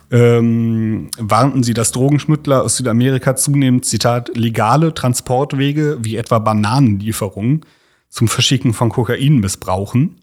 ähm, 0.09 1.09
warnten 1.17 1.63
sie, 1.63 1.73
dass 1.73 1.91
Drogenschmuggler 1.91 2.63
aus 2.63 2.77
Südamerika 2.77 3.35
zunehmend, 3.35 3.85
Zitat, 3.85 4.35
legale 4.35 4.93
Transportwege 4.93 5.97
wie 6.01 6.15
etwa 6.15 6.39
Bananenlieferungen 6.39 7.61
zum 8.09 8.27
Verschicken 8.27 8.73
von 8.73 8.89
Kokain 8.89 9.39
missbrauchen. 9.39 10.17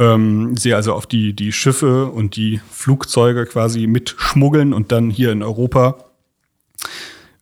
Ähm, 0.00 0.56
sie 0.56 0.72
also 0.72 0.94
auf 0.94 1.06
die, 1.06 1.34
die 1.34 1.52
Schiffe 1.52 2.06
und 2.06 2.34
die 2.34 2.60
Flugzeuge 2.70 3.44
quasi 3.44 3.86
mitschmuggeln 3.86 4.72
und 4.72 4.90
dann 4.92 5.10
hier 5.10 5.30
in 5.30 5.42
Europa 5.42 5.98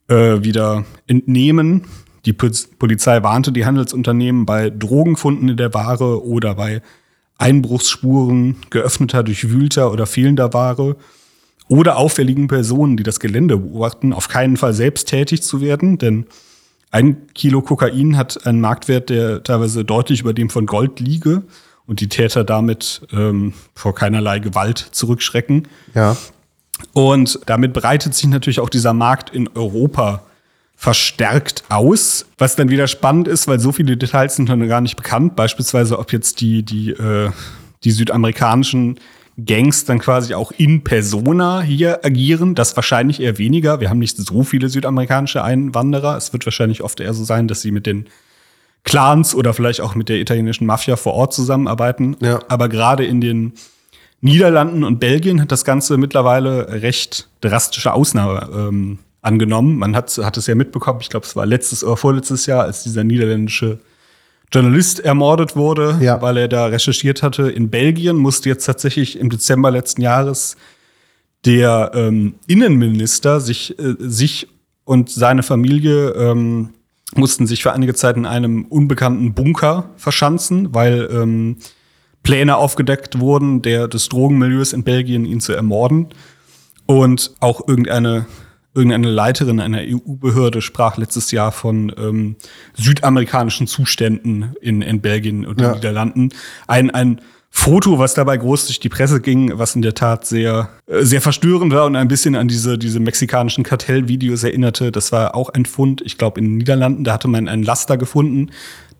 äh, 0.08 0.42
wieder 0.42 0.84
entnehmen. 1.06 1.84
Die 2.24 2.32
Pol- 2.32 2.50
Polizei 2.78 3.22
warnte 3.22 3.52
die 3.52 3.64
Handelsunternehmen 3.64 4.44
bei 4.44 4.70
Drogenfunden 4.70 5.48
in 5.48 5.56
der 5.56 5.72
Ware 5.72 6.26
oder 6.26 6.56
bei 6.56 6.82
Einbruchsspuren 7.38 8.56
geöffneter, 8.70 9.22
durchwühlter 9.22 9.92
oder 9.92 10.06
fehlender 10.06 10.52
Ware 10.52 10.96
oder 11.68 11.96
auffälligen 11.96 12.48
Personen, 12.48 12.96
die 12.96 13.04
das 13.04 13.20
Gelände 13.20 13.56
beobachten, 13.56 14.12
auf 14.12 14.26
keinen 14.26 14.56
Fall 14.56 14.72
selbst 14.72 15.06
tätig 15.08 15.42
zu 15.42 15.60
werden, 15.60 15.98
denn 15.98 16.26
ein 16.90 17.28
Kilo 17.34 17.62
Kokain 17.62 18.16
hat 18.16 18.46
einen 18.46 18.60
Marktwert, 18.60 19.10
der 19.10 19.44
teilweise 19.44 19.84
deutlich 19.84 20.22
über 20.22 20.32
dem 20.32 20.50
von 20.50 20.66
Gold 20.66 20.98
liege 20.98 21.42
und 21.88 22.00
die 22.00 22.08
Täter 22.08 22.44
damit 22.44 23.00
ähm, 23.12 23.54
vor 23.74 23.94
keinerlei 23.94 24.38
Gewalt 24.38 24.78
zurückschrecken. 24.78 25.66
Ja. 25.94 26.16
Und 26.92 27.40
damit 27.46 27.72
breitet 27.72 28.14
sich 28.14 28.28
natürlich 28.28 28.60
auch 28.60 28.68
dieser 28.68 28.92
Markt 28.92 29.30
in 29.30 29.48
Europa 29.56 30.22
verstärkt 30.76 31.64
aus, 31.70 32.26
was 32.36 32.54
dann 32.54 32.68
wieder 32.68 32.86
spannend 32.86 33.26
ist, 33.26 33.48
weil 33.48 33.58
so 33.58 33.72
viele 33.72 33.96
Details 33.96 34.36
sind 34.36 34.48
noch 34.48 34.68
gar 34.68 34.80
nicht 34.80 34.94
bekannt. 34.94 35.34
Beispielsweise, 35.34 35.98
ob 35.98 36.12
jetzt 36.12 36.40
die, 36.40 36.62
die, 36.62 36.90
äh, 36.90 37.30
die 37.82 37.90
südamerikanischen 37.90 39.00
Gangs 39.44 39.84
dann 39.84 39.98
quasi 39.98 40.34
auch 40.34 40.52
in 40.52 40.84
Persona 40.84 41.62
hier 41.62 42.04
agieren. 42.04 42.54
Das 42.54 42.76
wahrscheinlich 42.76 43.20
eher 43.20 43.38
weniger. 43.38 43.80
Wir 43.80 43.88
haben 43.88 43.98
nicht 43.98 44.16
so 44.16 44.42
viele 44.44 44.68
südamerikanische 44.68 45.42
Einwanderer. 45.42 46.16
Es 46.16 46.32
wird 46.32 46.44
wahrscheinlich 46.44 46.82
oft 46.82 47.00
eher 47.00 47.14
so 47.14 47.24
sein, 47.24 47.48
dass 47.48 47.62
sie 47.62 47.70
mit 47.70 47.86
den 47.86 48.06
Clans 48.88 49.34
oder 49.34 49.54
vielleicht 49.54 49.80
auch 49.80 49.94
mit 49.94 50.08
der 50.08 50.18
italienischen 50.18 50.66
Mafia 50.66 50.96
vor 50.96 51.14
Ort 51.14 51.32
zusammenarbeiten. 51.34 52.16
Ja. 52.20 52.40
Aber 52.48 52.68
gerade 52.68 53.04
in 53.04 53.20
den 53.20 53.52
Niederlanden 54.20 54.82
und 54.84 54.98
Belgien 54.98 55.40
hat 55.40 55.52
das 55.52 55.64
Ganze 55.64 55.96
mittlerweile 55.96 56.82
recht 56.82 57.28
drastische 57.40 57.92
Ausnahme 57.92 58.48
ähm, 58.52 58.98
angenommen. 59.22 59.78
Man 59.78 59.94
hat, 59.94 60.16
hat 60.18 60.36
es 60.36 60.46
ja 60.46 60.54
mitbekommen, 60.54 61.00
ich 61.02 61.08
glaube, 61.10 61.26
es 61.26 61.36
war 61.36 61.46
letztes 61.46 61.84
oder 61.84 61.96
vorletztes 61.96 62.46
Jahr, 62.46 62.64
als 62.64 62.82
dieser 62.82 63.04
niederländische 63.04 63.78
Journalist 64.52 65.00
ermordet 65.00 65.54
wurde, 65.56 65.98
Ja. 66.00 66.20
weil 66.22 66.36
er 66.38 66.48
da 66.48 66.66
recherchiert 66.66 67.22
hatte. 67.22 67.50
In 67.50 67.68
Belgien 67.70 68.16
musste 68.16 68.48
jetzt 68.48 68.64
tatsächlich 68.64 69.18
im 69.18 69.28
Dezember 69.30 69.70
letzten 69.70 70.00
Jahres 70.02 70.56
der 71.44 71.92
ähm, 71.94 72.34
Innenminister 72.46 73.40
sich, 73.40 73.78
äh, 73.78 73.94
sich 73.98 74.48
und 74.84 75.10
seine 75.10 75.42
Familie 75.42 76.10
ähm, 76.10 76.70
mussten 77.14 77.46
sich 77.46 77.62
für 77.62 77.72
einige 77.72 77.94
Zeit 77.94 78.16
in 78.16 78.26
einem 78.26 78.64
unbekannten 78.66 79.34
Bunker 79.34 79.90
verschanzen, 79.96 80.74
weil 80.74 81.08
ähm, 81.10 81.56
Pläne 82.22 82.56
aufgedeckt 82.56 83.18
wurden, 83.20 83.62
der 83.62 83.88
des 83.88 84.08
Drogenmilieus 84.08 84.72
in 84.72 84.84
Belgien 84.84 85.24
ihn 85.24 85.40
zu 85.40 85.52
ermorden. 85.52 86.08
Und 86.86 87.32
auch 87.40 87.66
irgendeine, 87.66 88.26
irgendeine 88.74 89.08
Leiterin 89.10 89.60
einer 89.60 89.80
EU-Behörde 89.80 90.60
sprach 90.62 90.96
letztes 90.98 91.30
Jahr 91.30 91.52
von 91.52 91.92
ähm, 91.98 92.36
südamerikanischen 92.74 93.66
Zuständen 93.66 94.54
in, 94.60 94.82
in 94.82 95.00
Belgien 95.00 95.46
und 95.46 95.60
Ja. 95.60 95.68
den 95.68 95.76
Niederlanden. 95.76 96.30
Ein, 96.66 96.90
ein 96.90 97.20
Foto, 97.50 97.98
was 97.98 98.14
dabei 98.14 98.36
groß 98.36 98.66
durch 98.66 98.78
die 98.78 98.88
Presse 98.88 99.20
ging, 99.20 99.58
was 99.58 99.74
in 99.74 99.82
der 99.82 99.94
Tat 99.94 100.26
sehr, 100.26 100.68
äh, 100.86 101.02
sehr 101.04 101.20
verstörend 101.20 101.72
war 101.72 101.86
und 101.86 101.96
ein 101.96 102.08
bisschen 102.08 102.36
an 102.36 102.46
diese, 102.48 102.78
diese 102.78 103.00
mexikanischen 103.00 103.64
Kartellvideos 103.64 104.44
erinnerte. 104.44 104.92
Das 104.92 105.12
war 105.12 105.34
auch 105.34 105.48
ein 105.50 105.64
Fund, 105.64 106.02
ich 106.04 106.18
glaube, 106.18 106.40
in 106.40 106.46
den 106.46 106.56
Niederlanden. 106.58 107.04
Da 107.04 107.14
hatte 107.14 107.28
man 107.28 107.48
einen 107.48 107.62
Laster 107.62 107.96
gefunden, 107.96 108.50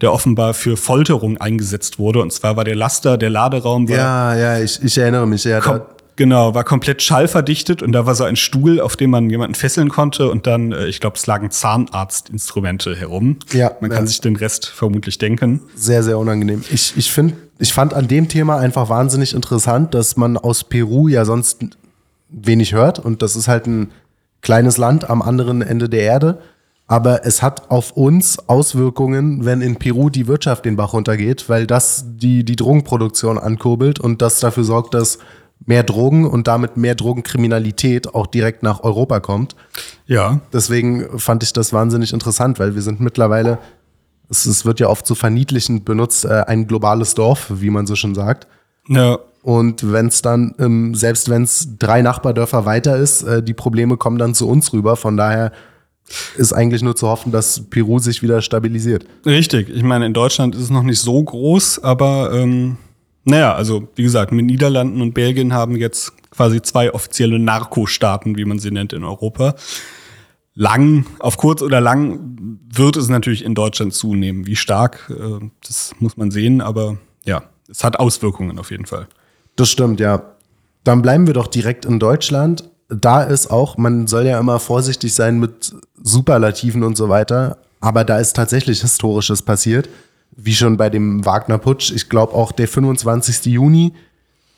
der 0.00 0.12
offenbar 0.12 0.54
für 0.54 0.76
Folterung 0.76 1.36
eingesetzt 1.38 1.98
wurde. 1.98 2.20
Und 2.20 2.32
zwar 2.32 2.56
war 2.56 2.64
der 2.64 2.76
Laster, 2.76 3.18
der 3.18 3.30
Laderaum 3.30 3.88
war 3.88 3.96
Ja, 3.96 4.36
ja, 4.36 4.58
ich, 4.58 4.82
ich 4.82 4.96
erinnere 4.96 5.26
mich. 5.26 5.44
Ja, 5.44 5.60
Kom 5.60 5.80
genau, 6.18 6.54
war 6.54 6.64
komplett 6.64 7.00
schallverdichtet 7.00 7.82
und 7.82 7.92
da 7.92 8.04
war 8.04 8.14
so 8.14 8.24
ein 8.24 8.36
Stuhl, 8.36 8.80
auf 8.80 8.96
dem 8.96 9.08
man 9.10 9.30
jemanden 9.30 9.54
fesseln 9.54 9.88
konnte 9.88 10.30
und 10.30 10.46
dann, 10.46 10.72
äh, 10.72 10.86
ich 10.86 11.00
glaube, 11.00 11.16
es 11.16 11.26
lagen 11.26 11.50
Zahnarztinstrumente 11.50 12.94
herum. 12.94 13.38
Ja, 13.52 13.70
Man 13.80 13.88
kann 13.88 14.04
ja. 14.04 14.06
sich 14.08 14.20
den 14.20 14.36
Rest 14.36 14.66
vermutlich 14.66 15.16
denken. 15.16 15.60
sehr, 15.74 16.02
sehr 16.02 16.18
unangenehm. 16.18 16.62
Ich, 16.70 16.94
ich 16.96 17.10
finde, 17.10 17.34
ich 17.58 17.72
fand 17.72 17.94
an 17.94 18.08
dem 18.08 18.28
Thema 18.28 18.58
einfach 18.58 18.90
wahnsinnig 18.90 19.32
interessant, 19.34 19.94
dass 19.94 20.18
man 20.18 20.36
aus 20.36 20.64
Peru 20.64 21.08
ja 21.08 21.24
sonst 21.24 21.60
wenig 22.28 22.74
hört 22.74 22.98
und 22.98 23.22
das 23.22 23.36
ist 23.36 23.48
halt 23.48 23.66
ein 23.66 23.90
kleines 24.42 24.76
Land 24.76 25.08
am 25.08 25.22
anderen 25.22 25.62
Ende 25.62 25.88
der 25.88 26.02
Erde. 26.02 26.42
Aber 26.90 27.26
es 27.26 27.42
hat 27.42 27.70
auf 27.70 27.92
uns 27.92 28.48
Auswirkungen, 28.48 29.44
wenn 29.44 29.60
in 29.60 29.76
Peru 29.76 30.08
die 30.08 30.26
Wirtschaft 30.26 30.64
den 30.64 30.76
Bach 30.76 30.94
runtergeht, 30.94 31.48
weil 31.48 31.66
das 31.66 32.04
die, 32.16 32.44
die 32.44 32.56
Drogenproduktion 32.56 33.38
ankurbelt 33.38 34.00
und 34.00 34.22
das 34.22 34.40
dafür 34.40 34.64
sorgt, 34.64 34.94
dass 34.94 35.18
mehr 35.68 35.82
Drogen 35.82 36.24
und 36.24 36.48
damit 36.48 36.78
mehr 36.78 36.94
Drogenkriminalität 36.94 38.14
auch 38.14 38.26
direkt 38.26 38.62
nach 38.62 38.82
Europa 38.82 39.20
kommt. 39.20 39.54
Ja. 40.06 40.40
Deswegen 40.50 41.18
fand 41.18 41.42
ich 41.42 41.52
das 41.52 41.74
wahnsinnig 41.74 42.14
interessant, 42.14 42.58
weil 42.58 42.74
wir 42.74 42.80
sind 42.80 43.00
mittlerweile, 43.00 43.58
es, 44.30 44.46
es 44.46 44.64
wird 44.64 44.80
ja 44.80 44.88
oft 44.88 45.06
so 45.06 45.14
verniedlichend 45.14 45.84
benutzt, 45.84 46.24
äh, 46.24 46.44
ein 46.46 46.66
globales 46.66 47.14
Dorf, 47.14 47.48
wie 47.50 47.68
man 47.68 47.86
so 47.86 47.96
schon 47.96 48.14
sagt. 48.14 48.46
Ja. 48.88 49.18
Und 49.42 49.92
wenn 49.92 50.06
es 50.06 50.22
dann, 50.22 50.54
ähm, 50.58 50.94
selbst 50.94 51.28
wenn 51.28 51.42
es 51.42 51.68
drei 51.78 52.00
Nachbardörfer 52.00 52.64
weiter 52.64 52.96
ist, 52.96 53.22
äh, 53.22 53.42
die 53.42 53.54
Probleme 53.54 53.98
kommen 53.98 54.16
dann 54.16 54.34
zu 54.34 54.48
uns 54.48 54.72
rüber. 54.72 54.96
Von 54.96 55.18
daher 55.18 55.52
ist 56.38 56.54
eigentlich 56.54 56.80
nur 56.80 56.96
zu 56.96 57.08
hoffen, 57.08 57.30
dass 57.30 57.68
Peru 57.68 57.98
sich 57.98 58.22
wieder 58.22 58.40
stabilisiert. 58.40 59.04
Richtig. 59.26 59.68
Ich 59.68 59.82
meine, 59.82 60.06
in 60.06 60.14
Deutschland 60.14 60.54
ist 60.54 60.62
es 60.62 60.70
noch 60.70 60.82
nicht 60.82 61.00
so 61.00 61.22
groß, 61.22 61.84
aber 61.84 62.32
ähm, 62.32 62.78
naja, 63.28 63.54
also 63.54 63.88
wie 63.94 64.02
gesagt, 64.02 64.32
mit 64.32 64.46
Niederlanden 64.46 65.02
und 65.02 65.12
Belgien 65.12 65.52
haben 65.52 65.76
jetzt 65.76 66.12
quasi 66.30 66.62
zwei 66.62 66.92
offizielle 66.92 67.38
Narkostaaten, 67.38 68.36
wie 68.36 68.44
man 68.44 68.58
sie 68.58 68.70
nennt, 68.70 68.92
in 68.92 69.04
Europa. 69.04 69.54
Lang, 70.54 71.06
auf 71.18 71.36
kurz 71.36 71.62
oder 71.62 71.80
lang 71.80 72.58
wird 72.72 72.96
es 72.96 73.08
natürlich 73.08 73.44
in 73.44 73.54
Deutschland 73.54 73.94
zunehmen. 73.94 74.46
Wie 74.46 74.56
stark, 74.56 75.10
äh, 75.10 75.44
das 75.66 75.92
muss 76.00 76.16
man 76.16 76.30
sehen, 76.30 76.60
aber 76.60 76.96
ja, 77.24 77.42
es 77.68 77.84
hat 77.84 77.98
Auswirkungen 77.98 78.58
auf 78.58 78.70
jeden 78.70 78.86
Fall. 78.86 79.08
Das 79.56 79.70
stimmt, 79.70 80.00
ja. 80.00 80.22
Dann 80.84 81.02
bleiben 81.02 81.26
wir 81.26 81.34
doch 81.34 81.48
direkt 81.48 81.84
in 81.84 81.98
Deutschland. 81.98 82.70
Da 82.88 83.22
ist 83.22 83.50
auch, 83.50 83.76
man 83.76 84.06
soll 84.06 84.24
ja 84.24 84.40
immer 84.40 84.58
vorsichtig 84.58 85.12
sein 85.12 85.38
mit 85.38 85.74
Superlativen 86.02 86.82
und 86.82 86.96
so 86.96 87.10
weiter, 87.10 87.58
aber 87.80 88.04
da 88.04 88.18
ist 88.18 88.34
tatsächlich 88.34 88.80
Historisches 88.80 89.42
passiert, 89.42 89.88
wie 90.40 90.54
schon 90.54 90.76
bei 90.76 90.88
dem 90.88 91.26
Wagner-Putsch. 91.26 91.90
Ich 91.90 92.08
glaube 92.08 92.32
auch 92.32 92.52
der 92.52 92.68
25. 92.68 93.46
Juni 93.46 93.92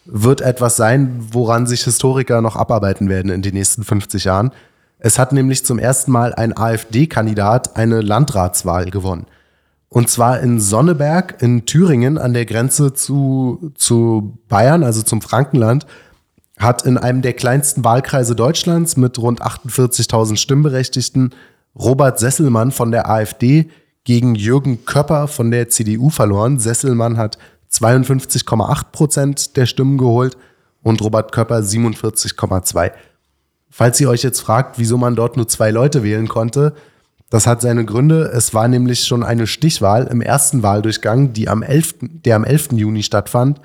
wird 0.04 0.42
etwas 0.42 0.76
sein, 0.76 1.16
woran 1.32 1.66
sich 1.66 1.84
Historiker 1.84 2.42
noch 2.42 2.54
abarbeiten 2.54 3.08
werden 3.08 3.30
in 3.30 3.40
den 3.40 3.54
nächsten 3.54 3.82
50 3.82 4.24
Jahren. 4.24 4.52
Es 4.98 5.18
hat 5.18 5.32
nämlich 5.32 5.64
zum 5.64 5.78
ersten 5.78 6.12
Mal 6.12 6.34
ein 6.34 6.54
AfD-Kandidat 6.54 7.76
eine 7.76 8.02
Landratswahl 8.02 8.90
gewonnen. 8.90 9.26
Und 9.88 10.10
zwar 10.10 10.40
in 10.40 10.60
Sonneberg 10.60 11.40
in 11.40 11.64
Thüringen 11.64 12.18
an 12.18 12.34
der 12.34 12.44
Grenze 12.44 12.92
zu, 12.92 13.72
zu 13.74 14.38
Bayern, 14.48 14.84
also 14.84 15.02
zum 15.02 15.22
Frankenland, 15.22 15.86
hat 16.58 16.82
in 16.82 16.98
einem 16.98 17.22
der 17.22 17.32
kleinsten 17.32 17.84
Wahlkreise 17.84 18.36
Deutschlands 18.36 18.98
mit 18.98 19.18
rund 19.18 19.40
48.000 19.40 20.36
Stimmberechtigten 20.36 21.34
Robert 21.74 22.18
Sesselmann 22.18 22.70
von 22.70 22.90
der 22.90 23.08
AfD 23.08 23.70
gegen 24.04 24.34
Jürgen 24.34 24.84
Köpper 24.84 25.28
von 25.28 25.50
der 25.50 25.68
CDU 25.68 26.10
verloren. 26.10 26.58
Sesselmann 26.58 27.16
hat 27.16 27.38
52,8 27.72 28.84
Prozent 28.92 29.56
der 29.56 29.66
Stimmen 29.66 29.98
geholt 29.98 30.36
und 30.82 31.02
Robert 31.02 31.32
Köpper 31.32 31.58
47,2. 31.58 32.92
Falls 33.70 34.00
ihr 34.00 34.08
euch 34.08 34.22
jetzt 34.22 34.40
fragt, 34.40 34.78
wieso 34.78 34.98
man 34.98 35.14
dort 35.14 35.36
nur 35.36 35.46
zwei 35.46 35.70
Leute 35.70 36.02
wählen 36.02 36.28
konnte, 36.28 36.74
das 37.30 37.46
hat 37.46 37.60
seine 37.60 37.84
Gründe. 37.84 38.24
Es 38.34 38.52
war 38.54 38.66
nämlich 38.66 39.06
schon 39.06 39.22
eine 39.22 39.46
Stichwahl 39.46 40.08
im 40.08 40.20
ersten 40.20 40.64
Wahldurchgang, 40.64 41.32
die 41.32 41.48
am 41.48 41.62
11., 41.62 41.94
der 42.24 42.34
am 42.34 42.44
11. 42.44 42.72
Juni 42.72 43.04
stattfand, 43.04 43.60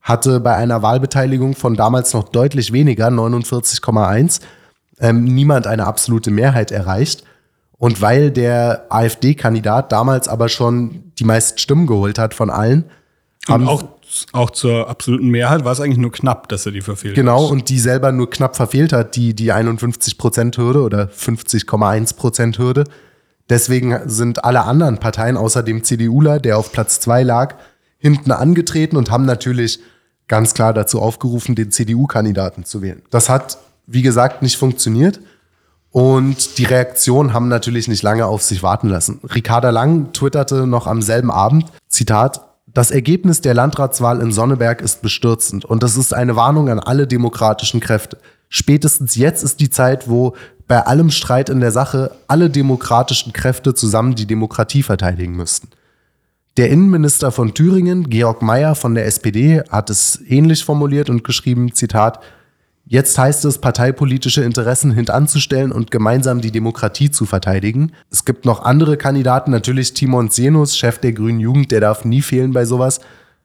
hatte 0.00 0.38
bei 0.38 0.54
einer 0.54 0.82
Wahlbeteiligung 0.82 1.56
von 1.56 1.74
damals 1.74 2.14
noch 2.14 2.28
deutlich 2.28 2.72
weniger, 2.72 3.08
49,1, 3.08 4.40
ähm, 5.00 5.24
niemand 5.24 5.66
eine 5.66 5.86
absolute 5.86 6.30
Mehrheit 6.30 6.70
erreicht. 6.70 7.24
Und 7.78 8.00
weil 8.02 8.30
der 8.30 8.86
AfD-Kandidat 8.90 9.92
damals 9.92 10.26
aber 10.28 10.48
schon 10.48 11.12
die 11.18 11.24
meisten 11.24 11.58
Stimmen 11.58 11.86
geholt 11.86 12.18
hat 12.18 12.34
von 12.34 12.50
allen, 12.50 12.84
Und 13.48 13.66
auch, 13.68 13.84
auch 14.32 14.50
zur 14.50 14.88
absoluten 14.88 15.28
Mehrheit 15.28 15.64
war 15.64 15.72
es 15.72 15.80
eigentlich 15.80 15.98
nur 15.98 16.10
knapp, 16.12 16.48
dass 16.48 16.66
er 16.66 16.72
die 16.72 16.80
verfehlt 16.80 17.14
Genau, 17.14 17.44
hat. 17.44 17.50
und 17.52 17.68
die 17.68 17.78
selber 17.78 18.10
nur 18.10 18.28
knapp 18.30 18.56
verfehlt 18.56 18.92
hat, 18.92 19.14
die, 19.16 19.32
die 19.34 19.52
51%-Hürde 19.52 20.82
oder 20.82 21.08
50,1%-Hürde. 21.08 22.84
Deswegen 23.48 23.98
sind 24.06 24.44
alle 24.44 24.62
anderen 24.64 24.98
Parteien 24.98 25.36
außer 25.36 25.62
dem 25.62 25.84
CDUler, 25.84 26.40
der 26.40 26.58
auf 26.58 26.72
Platz 26.72 27.00
zwei 27.00 27.22
lag, 27.22 27.54
hinten 27.98 28.32
angetreten 28.32 28.96
und 28.96 29.10
haben 29.10 29.24
natürlich 29.24 29.80
ganz 30.26 30.52
klar 30.52 30.74
dazu 30.74 31.00
aufgerufen, 31.00 31.54
den 31.54 31.70
CDU-Kandidaten 31.70 32.64
zu 32.64 32.82
wählen. 32.82 33.02
Das 33.10 33.28
hat 33.28 33.58
wie 33.90 34.02
gesagt, 34.02 34.42
nicht 34.42 34.58
funktioniert. 34.58 35.18
Und 35.90 36.58
die 36.58 36.64
Reaktionen 36.64 37.32
haben 37.32 37.48
natürlich 37.48 37.88
nicht 37.88 38.02
lange 38.02 38.26
auf 38.26 38.42
sich 38.42 38.62
warten 38.62 38.88
lassen. 38.88 39.20
Ricarda 39.24 39.70
Lang 39.70 40.12
twitterte 40.12 40.66
noch 40.66 40.86
am 40.86 41.02
selben 41.02 41.30
Abend, 41.30 41.66
Zitat, 41.88 42.42
das 42.66 42.90
Ergebnis 42.90 43.40
der 43.40 43.54
Landratswahl 43.54 44.20
in 44.20 44.30
Sonneberg 44.30 44.82
ist 44.82 45.00
bestürzend 45.02 45.64
und 45.64 45.82
das 45.82 45.96
ist 45.96 46.12
eine 46.12 46.36
Warnung 46.36 46.68
an 46.68 46.78
alle 46.78 47.06
demokratischen 47.06 47.80
Kräfte. 47.80 48.18
Spätestens 48.50 49.16
jetzt 49.16 49.42
ist 49.42 49.60
die 49.60 49.70
Zeit, 49.70 50.08
wo 50.08 50.36
bei 50.68 50.86
allem 50.86 51.10
Streit 51.10 51.48
in 51.48 51.60
der 51.60 51.72
Sache 51.72 52.12
alle 52.28 52.50
demokratischen 52.50 53.32
Kräfte 53.32 53.74
zusammen 53.74 54.14
die 54.14 54.26
Demokratie 54.26 54.82
verteidigen 54.82 55.34
müssten. 55.34 55.68
Der 56.58 56.70
Innenminister 56.70 57.32
von 57.32 57.54
Thüringen, 57.54 58.10
Georg 58.10 58.42
Mayer 58.42 58.74
von 58.74 58.94
der 58.94 59.06
SPD, 59.06 59.62
hat 59.70 59.90
es 59.90 60.20
ähnlich 60.26 60.64
formuliert 60.64 61.08
und 61.08 61.24
geschrieben, 61.24 61.72
Zitat, 61.72 62.20
Jetzt 62.90 63.18
heißt 63.18 63.44
es, 63.44 63.58
parteipolitische 63.58 64.42
Interessen 64.42 64.92
hintanzustellen 64.92 65.72
und 65.72 65.90
gemeinsam 65.90 66.40
die 66.40 66.50
Demokratie 66.50 67.10
zu 67.10 67.26
verteidigen. 67.26 67.92
Es 68.10 68.24
gibt 68.24 68.46
noch 68.46 68.62
andere 68.62 68.96
Kandidaten, 68.96 69.50
natürlich 69.50 69.92
Timon 69.92 70.30
Senus, 70.30 70.74
Chef 70.74 70.98
der 70.98 71.12
Grünen 71.12 71.38
Jugend, 71.38 71.70
der 71.70 71.80
darf 71.80 72.06
nie 72.06 72.22
fehlen 72.22 72.54
bei 72.54 72.64
sowas, 72.64 73.00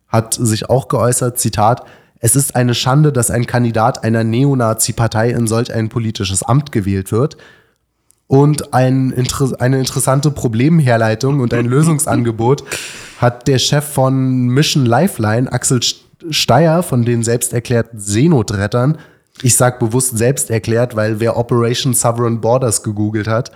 hat 0.07 0.33
sich 0.33 0.69
auch 0.69 0.87
geäußert, 0.87 1.39
Zitat, 1.39 1.85
es 2.19 2.37
ist 2.37 2.55
eine 2.55 2.73
Schande, 2.73 3.11
dass 3.11 3.29
ein 3.29 3.45
Kandidat 3.45 4.05
einer 4.05 4.23
Neonazi-Partei 4.23 5.31
in 5.31 5.45
solch 5.45 5.73
ein 5.73 5.89
politisches 5.89 6.41
Amt 6.41 6.71
gewählt 6.71 7.11
wird. 7.11 7.35
Und 8.27 8.73
ein, 8.73 9.13
eine 9.59 9.79
interessante 9.79 10.31
Problemherleitung 10.31 11.41
und 11.41 11.53
ein 11.53 11.65
Lösungsangebot 11.65 12.63
hat 13.17 13.49
der 13.49 13.59
Chef 13.59 13.83
von 13.83 14.47
Mission 14.47 14.85
Lifeline, 14.85 15.51
Axel 15.51 15.81
Steyer, 16.29 16.81
von 16.81 17.03
den 17.03 17.23
selbst 17.23 17.51
erklärten 17.51 17.99
Seenotrettern, 17.99 18.97
ich 19.41 19.55
sag 19.55 19.79
bewusst 19.79 20.17
selbst 20.17 20.49
erklärt, 20.49 20.95
weil 20.95 21.19
wer 21.19 21.37
Operation 21.37 21.93
Sovereign 21.93 22.41
Borders 22.41 22.83
gegoogelt 22.83 23.27
hat 23.27 23.51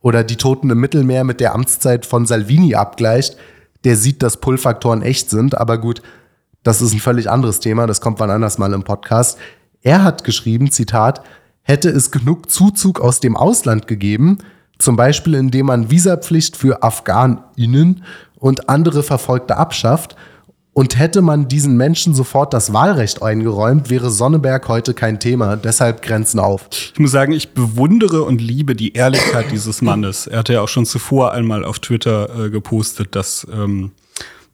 oder 0.00 0.24
die 0.24 0.36
Toten 0.36 0.70
im 0.70 0.80
Mittelmeer 0.80 1.24
mit 1.24 1.40
der 1.40 1.54
Amtszeit 1.54 2.06
von 2.06 2.26
Salvini 2.26 2.74
abgleicht, 2.74 3.36
der 3.84 3.96
sieht, 3.96 4.22
dass 4.22 4.38
Pull-Faktoren 4.38 5.02
echt 5.02 5.30
sind. 5.30 5.56
Aber 5.56 5.78
gut, 5.78 6.02
das 6.62 6.80
ist 6.80 6.92
ein 6.92 7.00
völlig 7.00 7.30
anderes 7.30 7.60
Thema. 7.60 7.86
Das 7.86 8.00
kommt 8.00 8.20
wann 8.20 8.30
anders 8.30 8.58
mal 8.58 8.72
im 8.72 8.84
Podcast. 8.84 9.38
Er 9.82 10.02
hat 10.02 10.24
geschrieben, 10.24 10.70
Zitat, 10.70 11.22
hätte 11.62 11.90
es 11.90 12.10
genug 12.10 12.50
Zuzug 12.50 13.00
aus 13.00 13.20
dem 13.20 13.36
Ausland 13.36 13.86
gegeben, 13.86 14.38
zum 14.78 14.96
Beispiel 14.96 15.34
indem 15.34 15.66
man 15.66 15.90
Visapflicht 15.90 16.56
für 16.56 16.82
AfghanInnen 16.82 18.04
und 18.36 18.68
andere 18.68 19.02
Verfolgte 19.02 19.56
abschafft 19.56 20.16
und 20.78 20.96
hätte 20.96 21.22
man 21.22 21.48
diesen 21.48 21.76
Menschen 21.76 22.14
sofort 22.14 22.54
das 22.54 22.72
Wahlrecht 22.72 23.20
eingeräumt, 23.20 23.90
wäre 23.90 24.12
Sonneberg 24.12 24.68
heute 24.68 24.94
kein 24.94 25.18
Thema. 25.18 25.56
Deshalb 25.56 26.02
Grenzen 26.02 26.38
auf. 26.38 26.68
Ich 26.70 27.00
muss 27.00 27.10
sagen, 27.10 27.32
ich 27.32 27.48
bewundere 27.48 28.22
und 28.22 28.40
liebe 28.40 28.76
die 28.76 28.92
Ehrlichkeit 28.92 29.46
dieses 29.50 29.82
Mannes. 29.82 30.28
Er 30.28 30.38
hatte 30.38 30.52
ja 30.52 30.60
auch 30.60 30.68
schon 30.68 30.86
zuvor 30.86 31.32
einmal 31.32 31.64
auf 31.64 31.80
Twitter 31.80 32.44
äh, 32.44 32.50
gepostet, 32.50 33.16
dass 33.16 33.44
ähm, 33.52 33.90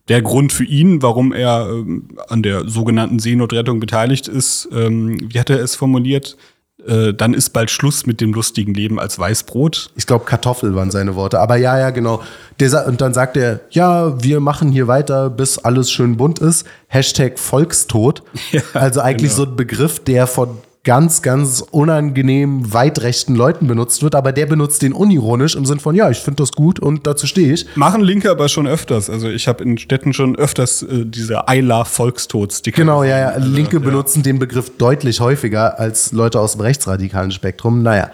der 0.08 0.22
Grund 0.22 0.54
für 0.54 0.64
ihn, 0.64 1.02
warum 1.02 1.34
er 1.34 1.68
ähm, 1.68 2.08
an 2.28 2.42
der 2.42 2.70
sogenannten 2.70 3.18
Seenotrettung 3.18 3.78
beteiligt 3.78 4.26
ist, 4.26 4.66
ähm, 4.72 5.30
wie 5.30 5.38
hat 5.38 5.50
er 5.50 5.60
es 5.60 5.76
formuliert? 5.76 6.38
Äh, 6.86 7.14
dann 7.14 7.34
ist 7.34 7.50
bald 7.50 7.70
Schluss 7.70 8.06
mit 8.06 8.20
dem 8.20 8.32
lustigen 8.32 8.74
Leben 8.74 9.00
als 9.00 9.18
Weißbrot. 9.18 9.90
Ich 9.96 10.06
glaube, 10.06 10.24
Kartoffel 10.24 10.74
waren 10.74 10.90
seine 10.90 11.14
Worte. 11.14 11.40
Aber 11.40 11.56
ja, 11.56 11.78
ja, 11.78 11.90
genau. 11.90 12.22
Der, 12.60 12.86
und 12.86 13.00
dann 13.00 13.14
sagt 13.14 13.36
er, 13.36 13.60
ja, 13.70 14.22
wir 14.22 14.40
machen 14.40 14.70
hier 14.70 14.86
weiter, 14.86 15.30
bis 15.30 15.58
alles 15.58 15.90
schön 15.90 16.16
bunt 16.16 16.38
ist. 16.38 16.66
Hashtag 16.88 17.38
Volkstod. 17.38 18.22
Ja, 18.52 18.60
also 18.74 19.00
eigentlich 19.00 19.32
genau. 19.32 19.44
so 19.44 19.50
ein 19.50 19.56
Begriff, 19.56 19.98
der 20.04 20.26
von 20.26 20.58
ganz, 20.84 21.22
ganz 21.22 21.64
unangenehm 21.70 22.72
weit 22.74 23.00
rechten 23.00 23.34
Leuten 23.34 23.66
benutzt 23.66 24.02
wird, 24.02 24.14
aber 24.14 24.32
der 24.32 24.44
benutzt 24.44 24.82
den 24.82 24.92
unironisch 24.92 25.56
im 25.56 25.64
Sinn 25.64 25.80
von, 25.80 25.94
ja, 25.94 26.10
ich 26.10 26.18
finde 26.18 26.42
das 26.42 26.52
gut 26.52 26.78
und 26.78 27.06
dazu 27.06 27.26
stehe 27.26 27.54
ich. 27.54 27.66
Machen 27.74 28.02
Linke 28.02 28.30
aber 28.30 28.48
schon 28.48 28.66
öfters. 28.66 29.08
Also 29.08 29.28
ich 29.28 29.48
habe 29.48 29.64
in 29.64 29.78
Städten 29.78 30.12
schon 30.12 30.36
öfters 30.36 30.82
äh, 30.82 31.06
diese 31.06 31.42
I 31.50 31.60
love 31.60 31.86
Volkstod-Sticker. 31.86 32.76
Genau, 32.76 33.02
ja, 33.02 33.18
ja. 33.18 33.28
Also, 33.30 33.48
Linke 33.48 33.78
ja. 33.78 33.82
benutzen 33.82 34.22
den 34.22 34.38
Begriff 34.38 34.76
deutlich 34.76 35.20
häufiger 35.20 35.80
als 35.80 36.12
Leute 36.12 36.38
aus 36.38 36.52
dem 36.52 36.60
rechtsradikalen 36.60 37.30
Spektrum. 37.30 37.82
Naja, 37.82 38.10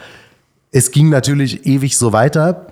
es 0.71 0.93
ging 0.93 1.09
natürlich 1.09 1.67
ewig 1.67 1.99
so 1.99 2.13
weiter. 2.13 2.67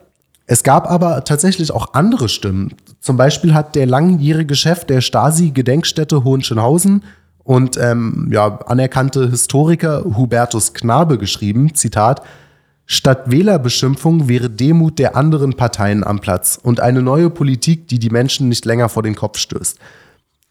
Es 0.46 0.62
gab 0.62 0.88
aber 0.88 1.24
tatsächlich 1.24 1.72
auch 1.72 1.92
andere 1.94 2.28
Stimmen. 2.28 2.74
Zum 3.00 3.16
Beispiel 3.16 3.52
hat 3.52 3.74
der 3.74 3.86
langjährige 3.86 4.54
Chef 4.54 4.84
der 4.84 5.00
Stasi-Gedenkstätte 5.00 6.22
Hohenschönhausen 6.22 7.02
und 7.48 7.78
ähm, 7.78 8.28
ja, 8.30 8.58
anerkannte 8.66 9.30
Historiker 9.30 10.04
Hubertus 10.04 10.74
Knabe 10.74 11.16
geschrieben, 11.16 11.74
Zitat, 11.74 12.20
Statt 12.84 13.30
Wählerbeschimpfung 13.30 14.28
wäre 14.28 14.50
Demut 14.50 14.98
der 14.98 15.16
anderen 15.16 15.54
Parteien 15.54 16.04
am 16.04 16.20
Platz 16.20 16.60
und 16.62 16.80
eine 16.80 17.00
neue 17.00 17.30
Politik, 17.30 17.88
die 17.88 17.98
die 17.98 18.10
Menschen 18.10 18.50
nicht 18.50 18.66
länger 18.66 18.90
vor 18.90 19.02
den 19.02 19.14
Kopf 19.14 19.38
stößt. 19.38 19.78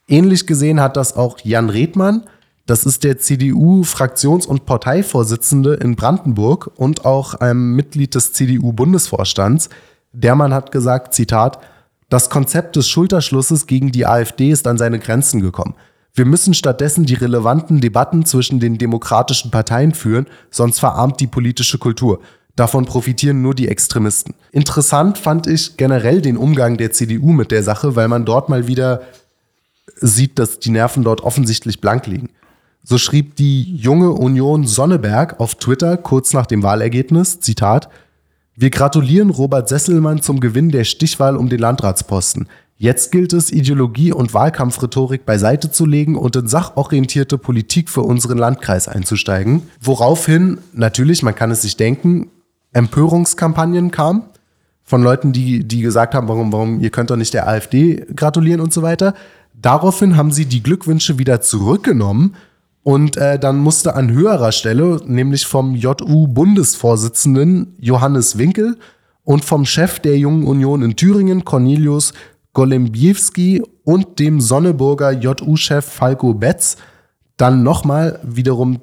Ähnlich 0.08 0.48
gesehen 0.48 0.82
hat 0.82 0.98
das 0.98 1.16
auch 1.16 1.38
Jan 1.44 1.70
Redmann, 1.70 2.24
das 2.66 2.84
ist 2.84 3.04
der 3.04 3.20
CDU-Fraktions- 3.20 4.48
und 4.48 4.66
Parteivorsitzende 4.66 5.76
in 5.76 5.96
Brandenburg 5.96 6.72
und 6.78 7.06
auch 7.06 7.36
ein 7.36 7.74
Mitglied 7.74 8.16
des 8.16 8.34
CDU-Bundesvorstands. 8.34 9.70
Der 10.14 10.34
Mann 10.34 10.52
hat 10.52 10.72
gesagt, 10.72 11.14
Zitat, 11.14 11.60
das 12.10 12.32
Konzept 12.32 12.76
des 12.76 12.90
Schulterschlusses 12.90 13.68
gegen 13.68 13.92
die 13.92 14.08
AfD 14.08 14.50
ist 14.50 14.66
an 14.66 14.80
seine 14.80 14.98
Grenzen 14.98 15.42
gekommen. 15.42 15.76
Wir 16.18 16.26
müssen 16.26 16.56
stattdessen 16.56 17.06
die 17.06 17.14
relevanten 17.14 17.80
Debatten 17.80 18.26
zwischen 18.26 18.60
den 18.60 18.80
demokratischen 18.80 19.52
Parteien 19.52 19.94
führen, 19.94 20.26
sonst 20.50 20.80
verarmt 20.80 21.20
die 21.20 21.28
politische 21.28 21.78
Kultur. 21.78 22.22
Davon 22.56 22.86
profitieren 22.86 23.44
nur 23.44 23.54
die 23.54 23.68
Extremisten. 23.68 24.34
Interessant 24.52 25.20
fand 25.20 25.46
ich 25.46 25.78
generell 25.78 26.24
den 26.24 26.36
Umgang 26.36 26.78
der 26.78 26.92
CDU 26.92 27.34
mit 27.34 27.52
der 27.52 27.62
Sache, 27.62 27.96
weil 27.96 28.08
man 28.08 28.26
dort 28.26 28.50
mal 28.50 28.68
wieder 28.68 29.04
sieht, 29.98 30.40
dass 30.40 30.58
die 30.58 30.72
Nerven 30.72 31.04
dort 31.04 31.22
offensichtlich 31.22 31.82
blank 31.82 32.08
liegen. 32.08 32.32
So 32.84 32.98
schrieb 32.98 33.36
die 33.36 33.76
junge 33.76 34.12
Union 34.14 34.66
Sonneberg 34.66 35.40
auf 35.40 35.54
Twitter 35.54 35.98
kurz 35.98 36.34
nach 36.34 36.48
dem 36.48 36.64
Wahlergebnis, 36.64 37.42
Zitat, 37.42 37.90
wir 38.56 38.72
gratulieren 38.72 39.30
Robert 39.30 39.70
Sesselmann 39.70 40.24
zum 40.24 40.40
Gewinn 40.40 40.72
der 40.72 40.84
Stichwahl 40.84 41.38
um 41.38 41.48
den 41.48 41.60
Landratsposten. 41.60 42.48
Jetzt 42.80 43.12
gilt 43.12 43.34
es, 43.34 43.52
Ideologie 43.52 44.14
und 44.14 44.36
Wahlkampfrhetorik 44.36 45.26
beiseite 45.26 45.72
zu 45.72 45.88
legen 45.88 46.16
und 46.16 46.36
in 46.36 46.48
sachorientierte 46.48 47.40
Politik 47.40 47.90
für 47.90 48.04
unseren 48.04 48.38
Landkreis 48.38 48.88
einzusteigen. 48.88 49.64
Woraufhin, 49.82 50.60
natürlich, 50.74 51.24
man 51.24 51.34
kann 51.34 51.50
es 51.50 51.64
sich 51.64 51.76
denken, 51.76 52.30
Empörungskampagnen 52.74 53.90
kamen 53.90 54.26
von 54.84 55.02
Leuten, 55.02 55.34
die, 55.34 55.64
die 55.64 55.82
gesagt 55.82 56.14
haben, 56.14 56.28
warum, 56.28 56.54
warum, 56.54 56.80
ihr 56.80 56.92
könnt 56.92 57.10
doch 57.10 57.16
nicht 57.16 57.34
der 57.34 57.48
AfD 57.48 58.06
gratulieren 58.16 58.62
und 58.62 58.72
so 58.72 58.84
weiter. 58.84 59.16
Daraufhin 59.60 60.16
haben 60.16 60.32
sie 60.32 60.46
die 60.46 60.62
Glückwünsche 60.62 61.18
wieder 61.18 61.42
zurückgenommen 61.42 62.36
und 62.84 63.18
äh, 63.18 63.40
dann 63.40 63.58
musste 63.58 63.96
an 63.96 64.12
höherer 64.12 64.52
Stelle, 64.52 65.02
nämlich 65.08 65.48
vom 65.48 65.74
JU-Bundesvorsitzenden 65.74 67.74
Johannes 67.80 68.38
Winkel 68.38 68.78
und 69.24 69.44
vom 69.44 69.66
Chef 69.66 70.00
der 70.00 70.20
Jungen 70.20 70.46
Union 70.46 70.84
in 70.84 70.96
Thüringen, 70.96 71.44
Cornelius 71.44 72.14
Golembiewski 72.58 73.62
und 73.84 74.18
dem 74.18 74.42
Sonneburger 74.42 75.12
JU-Chef 75.12 75.86
Falco 75.86 76.34
Betz 76.34 76.78
dann 77.38 77.62
nochmal 77.62 78.20
wiederum 78.24 78.82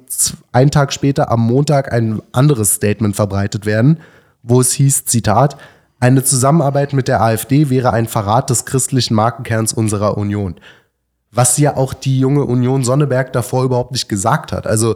einen 0.53 0.71
Tag 0.71 0.93
später 0.93 1.29
am 1.29 1.41
Montag 1.41 1.91
ein 1.91 2.21
anderes 2.31 2.75
Statement 2.75 3.17
verbreitet 3.17 3.65
werden, 3.65 3.99
wo 4.43 4.61
es 4.61 4.71
hieß, 4.71 5.03
Zitat, 5.03 5.57
eine 5.99 6.23
Zusammenarbeit 6.23 6.93
mit 6.93 7.09
der 7.09 7.21
AfD 7.21 7.69
wäre 7.69 7.91
ein 7.91 8.07
Verrat 8.07 8.49
des 8.49 8.63
christlichen 8.63 9.13
Markenkerns 9.13 9.73
unserer 9.73 10.17
Union. 10.17 10.55
Was 11.33 11.57
ja 11.57 11.75
auch 11.75 11.93
die 11.93 12.17
junge 12.17 12.45
Union 12.45 12.85
Sonneberg 12.85 13.33
davor 13.33 13.65
überhaupt 13.65 13.91
nicht 13.91 14.07
gesagt 14.07 14.53
hat. 14.53 14.67
Also 14.67 14.95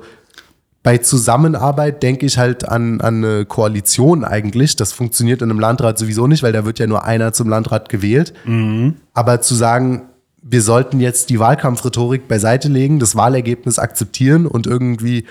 bei 0.82 0.98
Zusammenarbeit 0.98 2.02
denke 2.04 2.26
ich 2.26 2.38
halt 2.38 2.68
an, 2.68 3.02
an 3.02 3.24
eine 3.24 3.46
Koalition 3.46 4.24
eigentlich. 4.24 4.76
Das 4.76 4.94
funktioniert 4.94 5.42
in 5.42 5.50
einem 5.50 5.60
Landrat 5.60 6.00
sowieso 6.00 6.28
nicht, 6.28 6.42
weil 6.42 6.54
da 6.54 6.66
wird 6.66 6.80
ja 6.80 6.88
nur 6.88 7.04
einer 7.04 7.34
zum 7.34 7.50
Landrat 7.50 7.90
gewählt. 7.90 8.34
Mhm. 8.46 8.96
Aber 9.14 9.42
zu 9.42 9.56
sagen, 9.56 10.04
wir 10.42 10.62
sollten 10.62 11.00
jetzt 11.00 11.30
die 11.30 11.40
Wahlkampfrhetorik 11.40 12.28
beiseite 12.28 12.70
legen, 12.70 13.00
das 13.00 13.16
Wahlergebnis 13.16 13.78
akzeptieren 13.78 14.48
und 14.48 14.68
irgendwie 14.68 15.26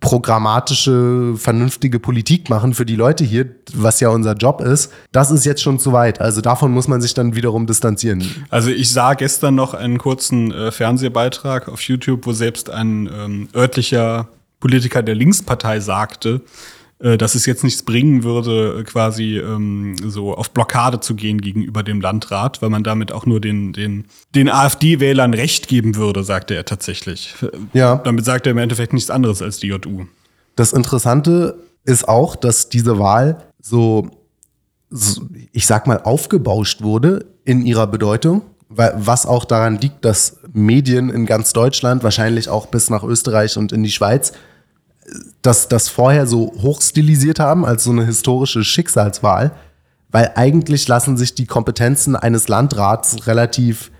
programmatische, 0.00 1.34
vernünftige 1.36 1.98
Politik 1.98 2.48
machen 2.48 2.72
für 2.72 2.86
die 2.86 2.94
Leute 2.94 3.24
hier, 3.24 3.46
was 3.74 3.98
ja 4.00 4.10
unser 4.10 4.34
Job 4.34 4.60
ist, 4.60 4.92
das 5.10 5.30
ist 5.32 5.44
jetzt 5.44 5.60
schon 5.60 5.80
zu 5.80 5.92
weit. 5.92 6.20
Also 6.20 6.40
davon 6.40 6.70
muss 6.70 6.86
man 6.86 7.00
sich 7.00 7.14
dann 7.14 7.34
wiederum 7.34 7.66
distanzieren. 7.66 8.24
Also 8.48 8.70
ich 8.70 8.92
sah 8.92 9.14
gestern 9.14 9.56
noch 9.56 9.74
einen 9.74 9.98
kurzen 9.98 10.52
äh, 10.52 10.70
Fernsehbeitrag 10.70 11.68
auf 11.68 11.82
YouTube, 11.82 12.26
wo 12.26 12.32
selbst 12.32 12.70
ein 12.70 13.10
ähm, 13.12 13.48
örtlicher 13.54 14.28
Politiker 14.62 15.02
der 15.02 15.16
Linkspartei 15.16 15.80
sagte, 15.80 16.40
äh, 17.00 17.18
dass 17.18 17.34
es 17.34 17.46
jetzt 17.46 17.64
nichts 17.64 17.82
bringen 17.82 18.22
würde, 18.22 18.78
äh, 18.78 18.84
quasi 18.84 19.36
ähm, 19.36 19.96
so 20.06 20.34
auf 20.34 20.52
Blockade 20.52 21.00
zu 21.00 21.16
gehen 21.16 21.40
gegenüber 21.40 21.82
dem 21.82 22.00
Landrat, 22.00 22.62
weil 22.62 22.70
man 22.70 22.84
damit 22.84 23.10
auch 23.10 23.26
nur 23.26 23.40
den, 23.40 23.72
den, 23.72 24.06
den 24.36 24.48
AfD-Wählern 24.48 25.34
Recht 25.34 25.66
geben 25.66 25.96
würde, 25.96 26.22
sagte 26.22 26.54
er 26.54 26.64
tatsächlich. 26.64 27.34
Ja. 27.72 27.96
Damit 27.96 28.24
sagt 28.24 28.46
er 28.46 28.52
im 28.52 28.58
Endeffekt 28.58 28.92
nichts 28.92 29.10
anderes 29.10 29.42
als 29.42 29.58
die 29.58 29.66
JU. 29.66 30.06
Das 30.54 30.72
Interessante 30.72 31.58
ist 31.84 32.06
auch, 32.06 32.36
dass 32.36 32.68
diese 32.68 33.00
Wahl 33.00 33.42
so, 33.60 34.08
so, 34.88 35.22
ich 35.52 35.66
sag 35.66 35.88
mal, 35.88 36.02
aufgebauscht 36.02 36.82
wurde 36.82 37.26
in 37.44 37.66
ihrer 37.66 37.88
Bedeutung, 37.88 38.42
was 38.68 39.26
auch 39.26 39.44
daran 39.44 39.78
liegt, 39.78 40.04
dass 40.04 40.38
Medien 40.52 41.10
in 41.10 41.26
ganz 41.26 41.52
Deutschland, 41.52 42.04
wahrscheinlich 42.04 42.48
auch 42.48 42.66
bis 42.66 42.90
nach 42.90 43.02
Österreich 43.02 43.56
und 43.56 43.72
in 43.72 43.82
die 43.82 43.90
Schweiz, 43.90 44.32
das, 45.42 45.68
das 45.68 45.88
vorher 45.88 46.26
so 46.26 46.52
hochstilisiert 46.62 47.40
haben 47.40 47.64
als 47.66 47.84
so 47.84 47.90
eine 47.90 48.06
historische 48.06 48.64
Schicksalswahl, 48.64 49.52
weil 50.10 50.32
eigentlich 50.36 50.88
lassen 50.88 51.16
sich 51.16 51.34
die 51.34 51.46
Kompetenzen 51.46 52.16
eines 52.16 52.48
Landrats 52.48 53.26
relativ 53.26 53.90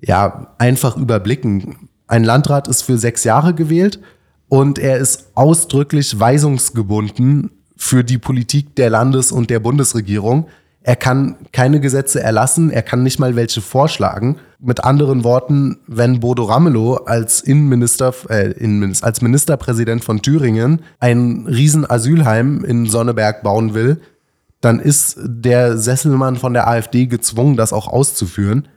ja, 0.00 0.54
einfach 0.58 0.96
überblicken. 0.96 1.88
Ein 2.06 2.24
Landrat 2.24 2.68
ist 2.68 2.82
für 2.82 2.98
sechs 2.98 3.24
Jahre 3.24 3.54
gewählt 3.54 3.98
und 4.48 4.78
er 4.78 4.98
ist 4.98 5.30
ausdrücklich 5.34 6.18
weisungsgebunden 6.18 7.50
für 7.76 8.04
die 8.04 8.18
Politik 8.18 8.76
der 8.76 8.90
Landes- 8.90 9.32
und 9.32 9.50
der 9.50 9.60
Bundesregierung. 9.60 10.46
Er 10.86 10.96
kann 10.96 11.36
keine 11.52 11.80
Gesetze 11.80 12.22
erlassen, 12.22 12.70
er 12.70 12.82
kann 12.82 13.02
nicht 13.02 13.18
mal 13.18 13.36
welche 13.36 13.62
vorschlagen. 13.62 14.36
Mit 14.60 14.84
anderen 14.84 15.24
Worten, 15.24 15.78
wenn 15.86 16.20
Bodo 16.20 16.44
Ramelow 16.44 16.96
als 17.06 17.40
Innenminister, 17.40 18.12
äh, 18.28 18.50
Innenminister, 18.50 19.06
als 19.06 19.22
Ministerpräsident 19.22 20.04
von 20.04 20.20
Thüringen 20.20 20.82
ein 21.00 21.46
riesen 21.48 21.90
Asylheim 21.90 22.62
in 22.66 22.84
Sonneberg 22.84 23.42
bauen 23.42 23.72
will, 23.72 24.02
dann 24.60 24.78
ist 24.78 25.18
der 25.24 25.78
Sesselmann 25.78 26.36
von 26.36 26.52
der 26.52 26.68
AfD 26.68 27.06
gezwungen, 27.06 27.56
das 27.56 27.72
auch 27.72 27.88
auszuführen. 27.88 28.68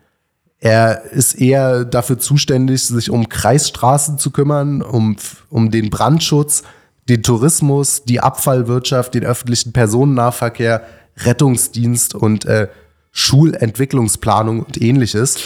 Er 0.60 1.12
ist 1.12 1.34
eher 1.34 1.84
dafür 1.84 2.20
zuständig, 2.20 2.86
sich 2.86 3.10
um 3.10 3.28
Kreisstraßen 3.28 4.18
zu 4.18 4.32
kümmern, 4.32 4.82
um, 4.82 5.18
um 5.50 5.72
den 5.72 5.90
Brandschutz, 5.90 6.64
den 7.10 7.22
Tourismus, 7.22 8.04
die 8.06 8.22
Abfallwirtschaft, 8.22 9.14
den 9.14 9.26
öffentlichen 9.26 9.74
Personennahverkehr, 9.74 10.84
Rettungsdienst 11.18 12.16
und 12.16 12.46
äh, 12.46 12.68
Schulentwicklungsplanung 13.12 14.62
und 14.62 14.82
ähnliches. 14.82 15.38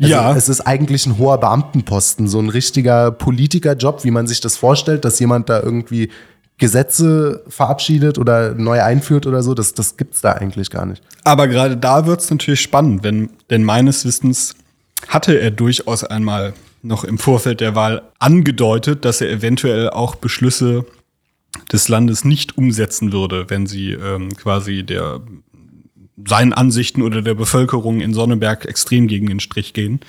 Also 0.00 0.14
ja. 0.14 0.34
Es 0.34 0.48
ist 0.48 0.62
eigentlich 0.62 1.06
ein 1.06 1.18
hoher 1.18 1.38
Beamtenposten, 1.38 2.26
so 2.26 2.40
ein 2.40 2.48
richtiger 2.48 3.10
Politikerjob, 3.10 4.04
wie 4.04 4.10
man 4.10 4.26
sich 4.26 4.40
das 4.40 4.56
vorstellt, 4.56 5.04
dass 5.04 5.20
jemand 5.20 5.48
da 5.48 5.62
irgendwie 5.62 6.10
Gesetze 6.58 7.42
verabschiedet 7.48 8.18
oder 8.18 8.54
neu 8.54 8.82
einführt 8.82 9.26
oder 9.26 9.42
so, 9.42 9.54
das, 9.54 9.74
das 9.74 9.96
gibt 9.96 10.14
es 10.14 10.20
da 10.20 10.32
eigentlich 10.32 10.70
gar 10.70 10.86
nicht. 10.86 11.02
Aber 11.24 11.48
gerade 11.48 11.76
da 11.76 12.06
wird 12.06 12.20
es 12.20 12.30
natürlich 12.30 12.60
spannend, 12.60 13.02
wenn, 13.02 13.30
denn 13.50 13.64
meines 13.64 14.04
Wissens 14.04 14.54
hatte 15.08 15.34
er 15.38 15.50
durchaus 15.50 16.04
einmal 16.04 16.54
noch 16.82 17.04
im 17.04 17.18
Vorfeld 17.18 17.60
der 17.60 17.74
Wahl 17.74 18.02
angedeutet, 18.18 19.04
dass 19.04 19.20
er 19.20 19.30
eventuell 19.30 19.90
auch 19.90 20.14
Beschlüsse 20.14 20.84
des 21.72 21.88
Landes 21.88 22.24
nicht 22.24 22.56
umsetzen 22.58 23.12
würde, 23.12 23.48
wenn 23.48 23.66
sie 23.66 23.92
ähm, 23.92 24.34
quasi 24.36 24.82
der 24.82 25.20
seinen 26.26 26.52
Ansichten 26.52 27.02
oder 27.02 27.22
der 27.22 27.34
Bevölkerung 27.34 28.00
in 28.00 28.14
Sonneberg 28.14 28.66
extrem 28.66 29.08
gegen 29.08 29.26
den 29.26 29.40
Strich 29.40 29.72
gehen. 29.72 30.00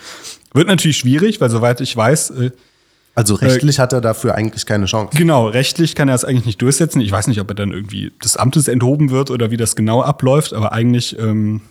Wird 0.53 0.67
natürlich 0.67 0.97
schwierig, 0.97 1.41
weil 1.41 1.49
soweit 1.49 1.81
ich 1.81 1.95
weiß, 1.95 2.29
äh, 2.31 2.51
also 3.15 3.35
rechtlich 3.35 3.77
äh, 3.77 3.81
hat 3.81 3.93
er 3.93 4.01
dafür 4.01 4.35
eigentlich 4.35 4.65
keine 4.65 4.85
Chance. 4.85 5.15
Genau, 5.17 5.47
rechtlich 5.47 5.95
kann 5.95 6.09
er 6.09 6.15
es 6.15 6.25
eigentlich 6.25 6.45
nicht 6.45 6.61
durchsetzen. 6.61 7.01
Ich 7.01 7.11
weiß 7.11 7.27
nicht, 7.27 7.39
ob 7.39 7.49
er 7.49 7.55
dann 7.55 7.71
irgendwie 7.71 8.11
des 8.23 8.37
Amtes 8.37 8.67
enthoben 8.67 9.11
wird 9.11 9.31
oder 9.31 9.51
wie 9.51 9.57
das 9.57 9.75
genau 9.75 10.01
abläuft, 10.01 10.53
aber 10.53 10.71
eigentlich 10.73 11.17
ähm, 11.19 11.61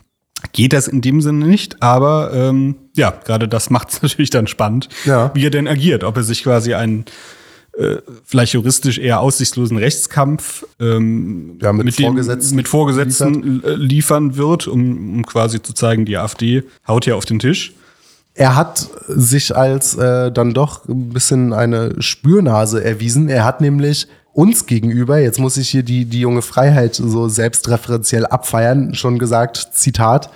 geht 0.53 0.73
das 0.73 0.89
in 0.89 1.01
dem 1.01 1.21
Sinne 1.21 1.47
nicht. 1.47 1.83
Aber 1.83 2.33
ähm, 2.33 2.77
ja, 2.97 3.11
gerade 3.11 3.49
das 3.49 3.71
macht 3.71 3.91
es 3.91 4.03
natürlich 4.03 4.31
dann 4.31 4.47
spannend, 4.47 4.89
ja. 5.05 5.31
wie 5.35 5.47
er 5.47 5.51
denn 5.51 5.69
agiert. 5.69 6.05
Ob 6.05 6.17
er 6.17 6.23
sich 6.23 6.43
quasi 6.43 6.75
einen 6.75 7.05
äh, 7.79 7.97
vielleicht 8.25 8.53
juristisch 8.53 8.99
eher 8.99 9.21
aussichtslosen 9.21 9.77
Rechtskampf 9.77 10.67
ähm, 10.81 11.59
ja, 11.63 11.73
mit, 11.73 11.87
mit, 11.87 11.95
Vorgesetzten, 11.95 12.57
mit 12.57 12.69
Vorgesetzten 12.69 13.35
liefert. 13.43 13.79
liefern 13.79 14.37
wird, 14.37 14.69
um, 14.69 15.17
um 15.17 15.27
quasi 15.27 15.63
zu 15.63 15.73
zeigen, 15.73 16.05
die 16.05 16.17
AfD 16.17 16.65
haut 16.87 17.05
hier 17.05 17.17
auf 17.17 17.25
den 17.25 17.39
Tisch 17.39 17.75
er 18.35 18.57
hat 18.57 18.89
sich 19.09 19.55
als 19.55 19.95
äh, 19.95 20.33
dann 20.33 20.55
doch 20.55 20.89
ein 20.89 21.11
bisschen 21.11 21.53
eine 21.53 22.01
Spürnase 22.01 22.83
erwiesen. 22.83 23.29
Er 23.29 23.45
hat 23.45 23.61
nämlich 23.61 24.09
uns 24.33 24.67
gegenüber, 24.67 25.19
jetzt 25.19 25.39
muss 25.39 25.59
ich 25.59 25.69
hier 25.69 25.83
die, 25.83 26.07
die 26.07 26.21
junge 26.21 26.43
Freiheit 26.43 26.95
so 26.95 27.29
selbstreferenziell 27.29 28.25
abfeiern, 28.25 28.95
schon 28.95 29.19
gesagt, 29.19 29.69
Zitat, 29.75 30.31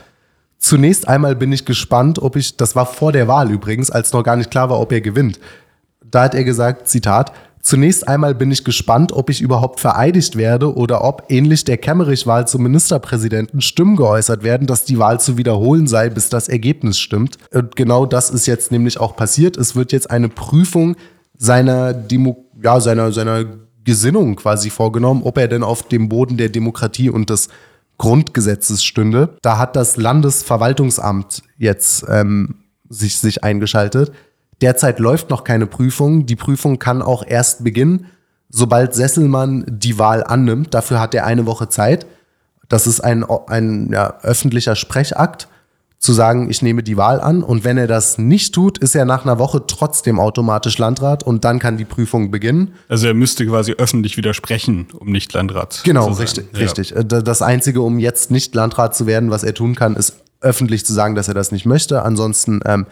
zunächst 0.58 1.08
einmal 1.08 1.34
bin 1.34 1.52
ich 1.52 1.64
gespannt, 1.64 2.18
ob 2.18 2.36
ich, 2.36 2.56
das 2.58 2.76
war 2.76 2.84
vor 2.84 3.12
der 3.12 3.28
Wahl 3.28 3.50
übrigens, 3.50 3.90
als 3.90 4.12
noch 4.12 4.22
gar 4.22 4.36
nicht 4.36 4.50
klar 4.50 4.68
war, 4.68 4.78
ob 4.78 4.92
er 4.92 5.00
gewinnt. 5.00 5.40
Da 6.10 6.24
hat 6.24 6.34
er 6.34 6.44
gesagt, 6.44 6.88
Zitat, 6.88 7.32
Zunächst 7.66 8.06
einmal 8.06 8.32
bin 8.36 8.52
ich 8.52 8.62
gespannt, 8.62 9.10
ob 9.10 9.28
ich 9.28 9.40
überhaupt 9.40 9.80
vereidigt 9.80 10.36
werde 10.36 10.72
oder 10.76 11.02
ob, 11.02 11.24
ähnlich 11.30 11.64
der 11.64 11.78
Kemmerich-Wahl 11.78 12.46
zum 12.46 12.62
Ministerpräsidenten, 12.62 13.60
Stimmen 13.60 13.96
geäußert 13.96 14.44
werden, 14.44 14.68
dass 14.68 14.84
die 14.84 15.00
Wahl 15.00 15.18
zu 15.18 15.36
wiederholen 15.36 15.88
sei, 15.88 16.08
bis 16.08 16.28
das 16.28 16.48
Ergebnis 16.48 16.96
stimmt. 17.00 17.38
Und 17.52 17.74
genau 17.74 18.06
das 18.06 18.30
ist 18.30 18.46
jetzt 18.46 18.70
nämlich 18.70 19.00
auch 19.00 19.16
passiert. 19.16 19.56
Es 19.56 19.74
wird 19.74 19.90
jetzt 19.90 20.12
eine 20.12 20.28
Prüfung 20.28 20.94
seiner, 21.38 21.92
Demo 21.92 22.46
ja, 22.62 22.78
seiner, 22.78 23.10
seiner 23.10 23.44
Gesinnung 23.82 24.36
quasi 24.36 24.70
vorgenommen, 24.70 25.24
ob 25.24 25.36
er 25.36 25.48
denn 25.48 25.64
auf 25.64 25.82
dem 25.82 26.08
Boden 26.08 26.36
der 26.36 26.50
Demokratie 26.50 27.10
und 27.10 27.30
des 27.30 27.48
Grundgesetzes 27.98 28.84
stünde. 28.84 29.36
Da 29.42 29.58
hat 29.58 29.74
das 29.74 29.96
Landesverwaltungsamt 29.96 31.42
jetzt 31.58 32.04
ähm, 32.08 32.62
sich, 32.88 33.18
sich 33.18 33.42
eingeschaltet. 33.42 34.12
Derzeit 34.60 34.98
läuft 34.98 35.30
noch 35.30 35.44
keine 35.44 35.66
Prüfung. 35.66 36.26
Die 36.26 36.36
Prüfung 36.36 36.78
kann 36.78 37.02
auch 37.02 37.24
erst 37.26 37.64
beginnen, 37.64 38.06
sobald 38.48 38.94
Sesselmann 38.94 39.64
die 39.68 39.98
Wahl 39.98 40.24
annimmt. 40.24 40.72
Dafür 40.72 41.00
hat 41.00 41.14
er 41.14 41.26
eine 41.26 41.46
Woche 41.46 41.68
Zeit. 41.68 42.06
Das 42.68 42.86
ist 42.86 43.00
ein, 43.00 43.24
ein 43.24 43.90
ja, 43.92 44.18
öffentlicher 44.22 44.74
Sprechakt, 44.74 45.48
zu 45.98 46.12
sagen, 46.12 46.50
ich 46.50 46.62
nehme 46.62 46.82
die 46.82 46.96
Wahl 46.96 47.20
an. 47.20 47.42
Und 47.42 47.64
wenn 47.64 47.78
er 47.78 47.86
das 47.86 48.18
nicht 48.18 48.54
tut, 48.54 48.78
ist 48.78 48.94
er 48.94 49.04
nach 49.04 49.24
einer 49.24 49.38
Woche 49.38 49.66
trotzdem 49.66 50.20
automatisch 50.20 50.78
Landrat 50.78 51.22
und 51.22 51.44
dann 51.44 51.58
kann 51.58 51.78
die 51.78 51.84
Prüfung 51.84 52.30
beginnen. 52.30 52.74
Also 52.88 53.06
er 53.06 53.14
müsste 53.14 53.46
quasi 53.46 53.72
öffentlich 53.72 54.16
widersprechen, 54.16 54.88
um 54.98 55.10
nicht 55.10 55.32
Landrat 55.32 55.80
genau, 55.84 56.08
zu 56.08 56.14
sein. 56.14 56.26
Genau, 56.26 56.42
richtig, 56.42 56.46
ja. 56.52 56.58
richtig. 56.58 56.96
Äh, 56.96 57.22
das 57.22 57.42
Einzige, 57.42 57.80
um 57.80 57.98
jetzt 57.98 58.30
nicht 58.30 58.54
Landrat 58.54 58.94
zu 58.94 59.06
werden, 59.06 59.30
was 59.30 59.42
er 59.42 59.54
tun 59.54 59.74
kann, 59.74 59.96
ist 59.96 60.16
öffentlich 60.40 60.84
zu 60.84 60.92
sagen, 60.92 61.14
dass 61.14 61.28
er 61.28 61.34
das 61.34 61.50
nicht 61.50 61.66
möchte. 61.66 62.02
Ansonsten 62.02 62.60
ähm, 62.66 62.86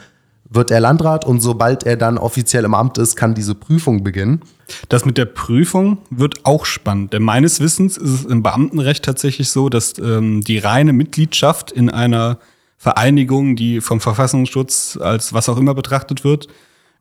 wird 0.55 0.71
er 0.71 0.81
Landrat 0.81 1.25
und 1.25 1.41
sobald 1.41 1.85
er 1.85 1.97
dann 1.97 2.19
offiziell 2.19 2.65
im 2.65 2.75
Amt 2.75 2.99
ist, 2.99 3.17
kann 3.17 3.35
diese 3.35 3.55
Prüfung 3.55 4.05
beginnen. 4.05 4.43
Das 4.89 5.05
mit 5.05 5.19
der 5.19 5.27
Prüfung 5.27 5.99
wird 6.11 6.45
auch 6.45 6.65
spannend, 6.65 7.13
denn 7.13 7.23
meines 7.23 7.61
Wissens 7.61 7.97
ist 7.97 8.11
es 8.11 8.25
im 8.25 8.43
Beamtenrecht 8.43 9.05
tatsächlich 9.05 9.51
so, 9.51 9.69
dass 9.69 9.99
ähm, 9.99 10.43
die 10.43 10.59
reine 10.59 10.93
Mitgliedschaft 10.93 11.73
in 11.73 11.91
einer 11.91 12.39
Vereinigung, 12.79 13.57
die 13.57 13.81
vom 13.81 14.01
Verfassungsschutz 14.01 14.99
als 15.01 15.33
was 15.33 15.49
auch 15.49 15.59
immer 15.59 15.75
betrachtet 15.75 16.25
wird, 16.25 16.49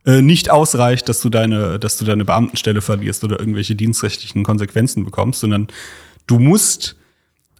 äh, 0.06 0.20
nicht 0.20 0.50
ausreicht, 0.50 1.08
dass 1.08 1.20
du 1.20 1.30
deine, 1.30 1.78
dass 1.78 1.96
du 1.96 2.04
deine 2.04 2.24
Beamtenstelle 2.24 2.82
verlierst 2.82 3.24
oder 3.24 3.38
irgendwelche 3.38 3.74
dienstrechtlichen 3.74 4.44
Konsequenzen 4.44 5.04
bekommst, 5.04 5.40
sondern 5.40 5.68
du 6.26 6.38
musst 6.38 6.96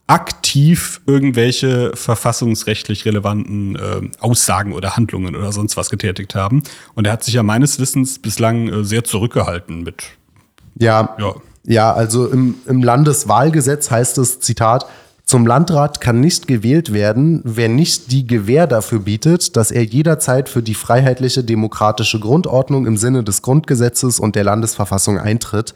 aktiv 0.07 1.01
irgendwelche 1.07 1.93
verfassungsrechtlich 1.95 3.07
relevanten 3.07 3.77
äh, 3.77 4.03
Aussagen 4.21 4.73
oder 4.73 4.97
Handlungen 4.97 5.35
oder 5.35 5.51
sonst 5.51 5.77
was 5.77 5.89
getätigt 5.89 6.35
haben. 6.35 6.63
Und 6.95 7.07
er 7.07 7.15
hat 7.15 7.25
sich 7.25 7.35
ja 7.35 7.43
meines 7.43 7.79
Wissens 7.79 8.19
bislang 8.19 8.69
äh, 8.69 8.85
sehr 8.85 9.05
zurückgehalten 9.05 9.83
mit. 9.83 10.05
Ja, 10.79 11.17
ja. 11.19 11.35
ja 11.65 11.93
also 11.95 12.27
im, 12.27 12.57
im 12.67 12.83
Landeswahlgesetz 12.83 13.91
heißt 13.91 14.19
es, 14.19 14.41
Zitat, 14.41 14.87
zum 15.25 15.47
Landrat 15.47 16.03
kann 16.03 16.21
nicht 16.21 16.47
gewählt 16.47 16.93
werden, 16.93 17.41
wer 17.45 17.71
nicht 17.71 18.13
die 18.13 18.27
Gewähr 18.27 18.67
dafür 18.67 18.99
bietet, 18.99 19.57
dass 19.57 19.71
er 19.71 19.83
jederzeit 19.83 20.51
für 20.51 20.63
die 20.63 20.75
freiheitliche 20.75 21.43
demokratische 21.43 22.21
Grundordnung 22.21 22.85
im 22.85 22.99
Sinne 22.99 23.25
des 23.25 23.41
Grundgesetzes 23.41 24.21
und 24.21 24.37
der 24.37 24.45
Landesverfassung 24.45 25.19
eintritt 25.19 25.75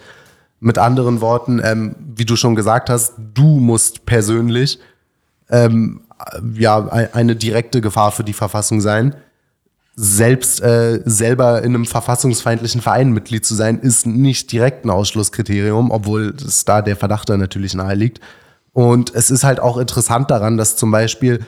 mit 0.61 0.79
anderen 0.79 1.21
Worten, 1.21 1.61
ähm, 1.63 1.95
wie 2.15 2.25
du 2.25 2.37
schon 2.37 2.55
gesagt 2.55 2.91
hast, 2.91 3.15
du 3.35 3.59
musst 3.59 4.07
persönlich 4.07 4.79
ähm, 5.51 6.01
ja 6.55 6.89
eine 6.89 7.37
direkte 7.37 7.81
Gefahr 7.81 8.11
für 8.11 8.25
die 8.25 8.33
Verfassung 8.33 8.81
sein. 8.81 9.15
Selbst 9.95 10.61
äh, 10.61 11.01
selber 11.05 11.63
in 11.63 11.75
einem 11.75 11.85
verfassungsfeindlichen 11.85 12.81
Verein 12.81 13.13
Mitglied 13.13 13.45
zu 13.45 13.55
sein, 13.55 13.81
ist 13.81 14.07
nicht 14.07 14.51
direkt 14.53 14.85
ein 14.85 14.91
Ausschlusskriterium, 14.91 15.91
obwohl 15.91 16.35
es 16.45 16.65
da 16.65 16.83
der 16.83 16.97
Verdacht 16.97 17.29
da 17.29 17.37
natürlich 17.37 17.75
nahe 17.75 17.95
liegt. 17.95 18.21
Und 18.73 19.13
es 19.15 19.31
ist 19.31 19.43
halt 19.43 19.59
auch 19.59 19.77
interessant 19.77 20.31
daran, 20.31 20.57
dass 20.57 20.77
zum 20.77 20.93
Beispiel, 20.93 21.41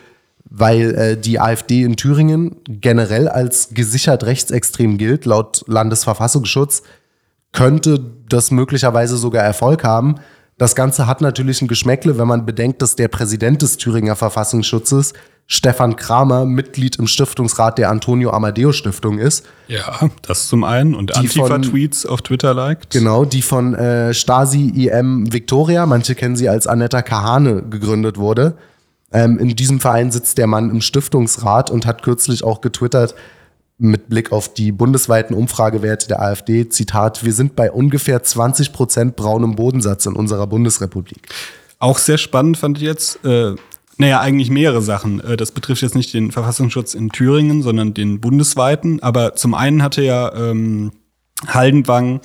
weil 0.44 0.94
äh, 0.94 1.16
die 1.16 1.38
AfD 1.38 1.82
in 1.82 1.96
Thüringen 1.96 2.56
generell 2.66 3.28
als 3.28 3.68
gesichert 3.72 4.24
rechtsextrem 4.24 4.98
gilt, 4.98 5.26
laut 5.26 5.62
Landesverfassungsschutz, 5.68 6.82
könnte 7.52 8.00
das 8.28 8.50
möglicherweise 8.50 9.16
sogar 9.16 9.42
Erfolg 9.42 9.84
haben, 9.84 10.16
Das 10.60 10.74
Ganze 10.74 11.06
hat 11.06 11.22
natürlich 11.22 11.62
ein 11.62 11.68
Geschmäckle, 11.68 12.18
wenn 12.18 12.28
man 12.28 12.44
bedenkt, 12.44 12.82
dass 12.82 12.94
der 12.94 13.08
Präsident 13.08 13.62
des 13.62 13.78
Thüringer 13.78 14.14
Verfassungsschutzes, 14.14 15.14
Stefan 15.46 15.96
Kramer, 15.96 16.44
Mitglied 16.44 16.96
im 16.96 17.06
Stiftungsrat 17.06 17.78
der 17.78 17.88
Antonio 17.88 18.30
Amadeo 18.30 18.70
Stiftung 18.72 19.18
ist. 19.18 19.46
Ja, 19.68 20.10
das 20.20 20.48
zum 20.48 20.64
einen. 20.64 20.94
Und 20.94 21.16
Antifa-Tweets 21.16 22.04
auf 22.04 22.20
Twitter 22.20 22.52
liked. 22.52 22.90
Genau, 22.90 23.24
die 23.24 23.40
von 23.40 23.74
äh, 23.74 24.12
Stasi 24.12 24.68
IM 24.68 25.32
Victoria, 25.32 25.86
manche 25.86 26.14
kennen 26.14 26.36
sie 26.36 26.50
als 26.50 26.66
Anetta 26.66 27.00
Kahane, 27.00 27.62
gegründet 27.62 28.18
wurde. 28.18 28.58
Ähm, 29.12 29.38
in 29.38 29.48
diesem 29.56 29.80
Verein 29.80 30.10
sitzt 30.10 30.36
der 30.36 30.46
Mann 30.46 30.68
im 30.68 30.82
Stiftungsrat 30.82 31.70
und 31.70 31.86
hat 31.86 32.02
kürzlich 32.02 32.44
auch 32.44 32.60
getwittert, 32.60 33.14
mit 33.80 34.08
Blick 34.08 34.30
auf 34.30 34.52
die 34.52 34.72
bundesweiten 34.72 35.34
Umfragewerte 35.34 36.06
der 36.06 36.20
AfD, 36.20 36.68
Zitat, 36.68 37.24
wir 37.24 37.32
sind 37.32 37.56
bei 37.56 37.72
ungefähr 37.72 38.22
20 38.22 38.72
Prozent 38.72 39.16
braunem 39.16 39.56
Bodensatz 39.56 40.06
in 40.06 40.14
unserer 40.14 40.46
Bundesrepublik. 40.46 41.28
Auch 41.78 41.98
sehr 41.98 42.18
spannend 42.18 42.58
fand 42.58 42.76
ich 42.76 42.84
jetzt, 42.84 43.24
äh, 43.24 43.54
naja, 43.96 44.20
eigentlich 44.20 44.50
mehrere 44.50 44.82
Sachen. 44.82 45.20
Äh, 45.20 45.36
das 45.38 45.52
betrifft 45.52 45.80
jetzt 45.82 45.94
nicht 45.94 46.12
den 46.12 46.30
Verfassungsschutz 46.30 46.94
in 46.94 47.08
Thüringen, 47.08 47.62
sondern 47.62 47.94
den 47.94 48.20
bundesweiten. 48.20 49.02
Aber 49.02 49.34
zum 49.34 49.54
einen 49.54 49.82
hatte 49.82 50.02
ja 50.02 50.34
ähm, 50.34 50.92
Haldenwang 51.46 52.20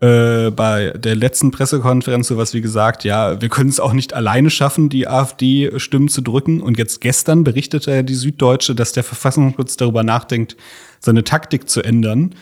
äh, 0.00 0.50
bei 0.50 0.90
der 0.90 1.14
letzten 1.14 1.50
Pressekonferenz 1.50 2.28
sowas 2.28 2.52
wie 2.52 2.60
gesagt, 2.60 3.04
ja, 3.04 3.40
wir 3.40 3.48
können 3.48 3.70
es 3.70 3.80
auch 3.80 3.92
nicht 3.92 4.12
alleine 4.12 4.50
schaffen, 4.50 4.88
die 4.88 5.06
AfD-Stimmen 5.06 6.08
zu 6.08 6.20
drücken. 6.20 6.60
Und 6.60 6.78
jetzt 6.78 7.00
gestern 7.00 7.44
berichtete 7.44 8.02
die 8.02 8.14
Süddeutsche, 8.14 8.74
dass 8.74 8.92
der 8.92 9.04
Verfassungsschutz 9.04 9.76
darüber 9.76 10.02
nachdenkt, 10.02 10.56
seine 11.00 11.24
Taktik 11.24 11.68
zu 11.68 11.82
ändern. 11.82 12.34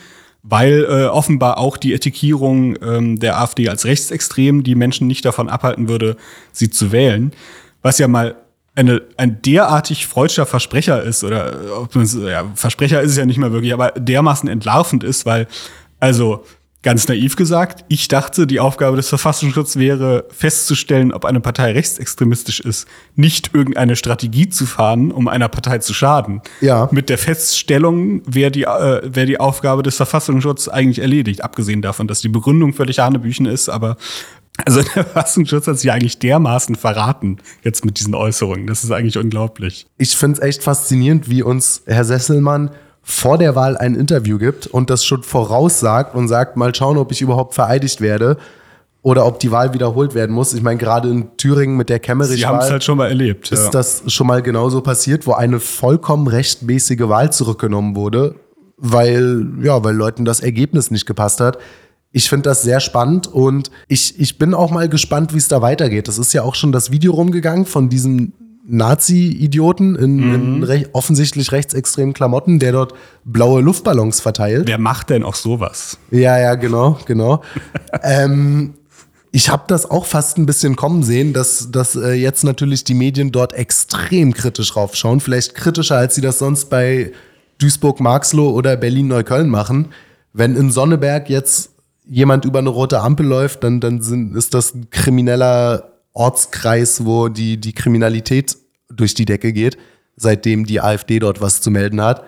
Weil 0.43 0.85
äh, 0.89 1.05
offenbar 1.07 1.59
auch 1.59 1.77
die 1.77 1.93
Etikierung 1.93 2.77
ähm, 2.83 3.21
der 3.21 3.41
AfD 3.41 3.69
als 3.69 3.85
rechtsextrem 3.85 4.65
die 4.65 4.75
Menschen 4.75 5.07
nicht 5.07 5.25
davon 5.25 5.49
abhalten 5.49 5.89
würde, 5.89 6.17
sie 6.51 6.69
zu 6.69 6.91
wählen. 6.91 7.33
Was 7.81 7.99
ja 7.99 8.09
mal 8.09 8.35
eine, 8.75 9.03
ein 9.17 9.41
derartig 9.43 10.07
freudscher 10.07 10.47
Versprecher 10.47 11.03
ist, 11.03 11.23
oder 11.23 11.53
äh, 11.53 11.71
ob 11.71 11.95
ja, 11.95 12.51
Versprecher 12.55 13.03
ist 13.03 13.13
es 13.13 13.19
ja 13.19 13.27
nicht 13.27 13.39
mehr 13.39 13.53
wirklich, 13.53 13.73
aber 13.73 13.93
dermaßen 13.93 14.49
entlarvend 14.49 15.05
ist, 15.05 15.27
weil, 15.27 15.47
also 16.01 16.45
ganz 16.83 17.07
naiv 17.09 17.37
gesagt, 17.37 17.85
ich 17.89 18.09
dachte, 18.09 18.47
die 18.47 18.61
Aufgabe 18.61 18.97
des 18.97 19.09
Verfassungsschutzes 19.09 19.79
wäre, 19.79 20.27
festzustellen, 20.31 21.13
ob 21.13 21.25
eine 21.25 21.41
Partei 21.41 21.73
rechtsextremistisch 21.73 22.61
ist, 22.61 22.87
nicht 23.15 23.55
irgendeine 23.55 23.97
Strategie 23.97 24.49
zu 24.49 24.67
fahren, 24.67 25.13
um 25.13 25.29
einer 25.29 25.49
Partei 25.49 25.79
zu 25.79 25.95
schaden. 25.95 26.43
Ja. 26.61 26.89
Mit 26.91 27.09
der 27.09 27.19
Feststellung 27.19 28.23
wäre 28.27 28.51
die, 28.51 28.65
äh, 28.65 29.01
wäre 29.05 29.27
die 29.27 29.39
Aufgabe 29.39 29.83
des 29.83 29.97
Verfassungsschutzes 29.97 30.69
eigentlich 30.69 30.99
erledigt, 30.99 31.45
abgesehen 31.45 31.83
davon, 31.83 32.09
dass 32.09 32.21
die 32.21 32.29
Begründung 32.29 32.73
völlig 32.73 32.99
Hanebüchen 32.99 33.47
ist, 33.47 33.69
aber 33.69 33.97
also 34.65 34.83
der 34.95 35.05
Verfassungsschutz 35.05 35.67
hat 35.67 35.79
sich 35.79 35.91
eigentlich 35.91 36.19
dermaßen 36.19 36.75
verraten 36.75 37.39
jetzt 37.63 37.85
mit 37.85 37.99
diesen 37.99 38.15
Äußerungen. 38.15 38.67
Das 38.67 38.85
ist 38.85 38.91
eigentlich 38.91 39.19
unglaublich. 39.19 39.87
Ich 39.99 40.17
finde 40.17 40.39
es 40.39 40.47
echt 40.47 40.63
faszinierend, 40.63 41.29
wie 41.31 41.43
uns 41.43 41.83
Herr 41.87 42.05
Sesselmann 42.05 42.71
vor 43.03 43.37
der 43.37 43.55
Wahl 43.57 43.77
ein 43.77 43.95
Interview 43.95 44.39
gibt 44.39 44.67
und 44.69 44.89
das 44.89 45.05
schon 45.05 45.23
voraussagt 45.23 46.15
und 46.15 46.29
sagt, 46.29 46.57
mal 46.57 46.75
schauen, 46.75 46.97
ob 46.97 47.11
ich 47.11 47.21
überhaupt 47.21 47.55
vereidigt 47.55 48.01
werde 48.01 48.37
oder 49.03 49.27
ob 49.27 49.41
die 49.41 49.51
Wahl 49.51 49.75
wiederholt 49.75 50.15
werden 50.15 50.35
muss. 50.35 50.55
Ich 50.55 50.63
meine, 50.63 50.79
gerade 50.79 51.11
in 51.11 51.37
Thüringen 51.37 51.77
mit 51.77 51.89
der 51.89 51.99
Sie 52.37 52.47
haben 52.47 52.61
es 52.61 52.71
halt 52.71 52.85
schon 52.85 52.99
mal 52.99 53.09
erlebt. 53.09 53.51
ist 53.51 53.65
ja. 53.65 53.71
das 53.71 54.05
schon 54.07 54.29
mal 54.29 54.43
genauso 54.43 54.81
passiert, 54.81 55.27
wo 55.27 55.33
eine 55.33 55.59
vollkommen 55.59 56.29
rechtmäßige 56.29 57.09
Wahl 57.09 57.33
zurückgenommen 57.33 57.97
wurde, 57.97 58.37
weil, 58.77 59.47
ja, 59.61 59.83
weil 59.83 59.97
Leuten 59.97 60.25
das 60.25 60.39
Ergebnis 60.39 60.93
nicht 60.93 61.07
gepasst 61.07 61.41
hat. 61.41 61.59
Ich 62.13 62.29
finde 62.29 62.51
das 62.51 62.63
sehr 62.63 62.79
spannend 62.79 63.27
und 63.27 63.71
ich, 63.89 64.21
ich 64.21 64.39
bin 64.39 64.55
auch 64.55 64.71
mal 64.71 64.89
gespannt, 64.89 65.33
wie 65.35 65.39
es 65.39 65.49
da 65.49 65.63
weitergeht. 65.63 66.07
Das 66.07 66.19
ist 66.19 66.33
ja 66.33 66.43
auch 66.43 66.55
schon 66.55 66.71
das 66.71 66.93
Video 66.93 67.13
rumgegangen 67.13 67.65
von 67.65 67.89
diesem 67.89 68.35
Nazi-Idioten 68.65 69.97
in, 69.97 70.35
in 70.35 70.63
rech 70.63 70.87
offensichtlich 70.93 71.51
rechtsextremen 71.51 72.15
Klamotten, 72.15 72.59
der 72.59 72.73
dort 72.73 72.95
blaue 73.25 73.61
Luftballons 73.61 74.21
verteilt. 74.21 74.69
Wer 74.69 74.79
macht 74.79 75.11
denn 75.11 75.25
auch 75.25 75.35
sowas? 75.35 75.99
Ja, 76.11 76.39
ja, 76.39 76.55
genau, 76.55 76.99
genau. 77.05 77.43
ähm, 78.03 78.75
ich 79.33 79.49
habe 79.49 79.65
das 79.67 79.91
auch 79.91 80.07
fast 80.07 80.39
ein 80.39 80.47
bisschen 80.47 80.77
kommen 80.77 81.03
sehen, 81.03 81.33
dass, 81.33 81.73
dass 81.73 81.97
äh, 81.97 82.13
jetzt 82.13 82.45
natürlich 82.45 82.85
die 82.85 82.95
Medien 82.95 83.33
dort 83.33 83.53
extrem 83.53 84.33
kritisch 84.33 84.77
raufschauen. 84.77 85.21
Vielleicht 85.21 85.55
kritischer, 85.55 85.97
als 85.97 86.15
sie 86.15 86.21
das 86.21 86.39
sonst 86.39 86.67
bei 86.67 87.13
Duisburg-Marxloh 87.59 88.51
oder 88.51 88.77
Berlin-Neukölln 88.77 89.49
machen. 89.49 89.89
Wenn 90.33 90.55
in 90.55 90.71
Sonneberg 90.71 91.29
jetzt 91.31 91.71
jemand 92.07 92.45
über 92.45 92.59
eine 92.59 92.69
rote 92.69 93.01
Ampel 93.01 93.27
läuft, 93.27 93.65
dann, 93.65 93.81
dann 93.81 94.03
sind, 94.03 94.37
ist 94.37 94.55
das 94.55 94.75
ein 94.75 94.91
krimineller 94.91 95.92
Ortskreis, 96.13 97.05
wo 97.05 97.29
die, 97.29 97.59
die 97.59 97.73
Kriminalität 97.73 98.57
durch 98.89 99.15
die 99.15 99.25
Decke 99.25 99.53
geht, 99.53 99.79
seitdem 100.17 100.67
die 100.67 100.81
AfD 100.81 101.19
dort 101.19 101.41
was 101.41 101.61
zu 101.61 101.71
melden 101.71 102.01
hat. 102.01 102.25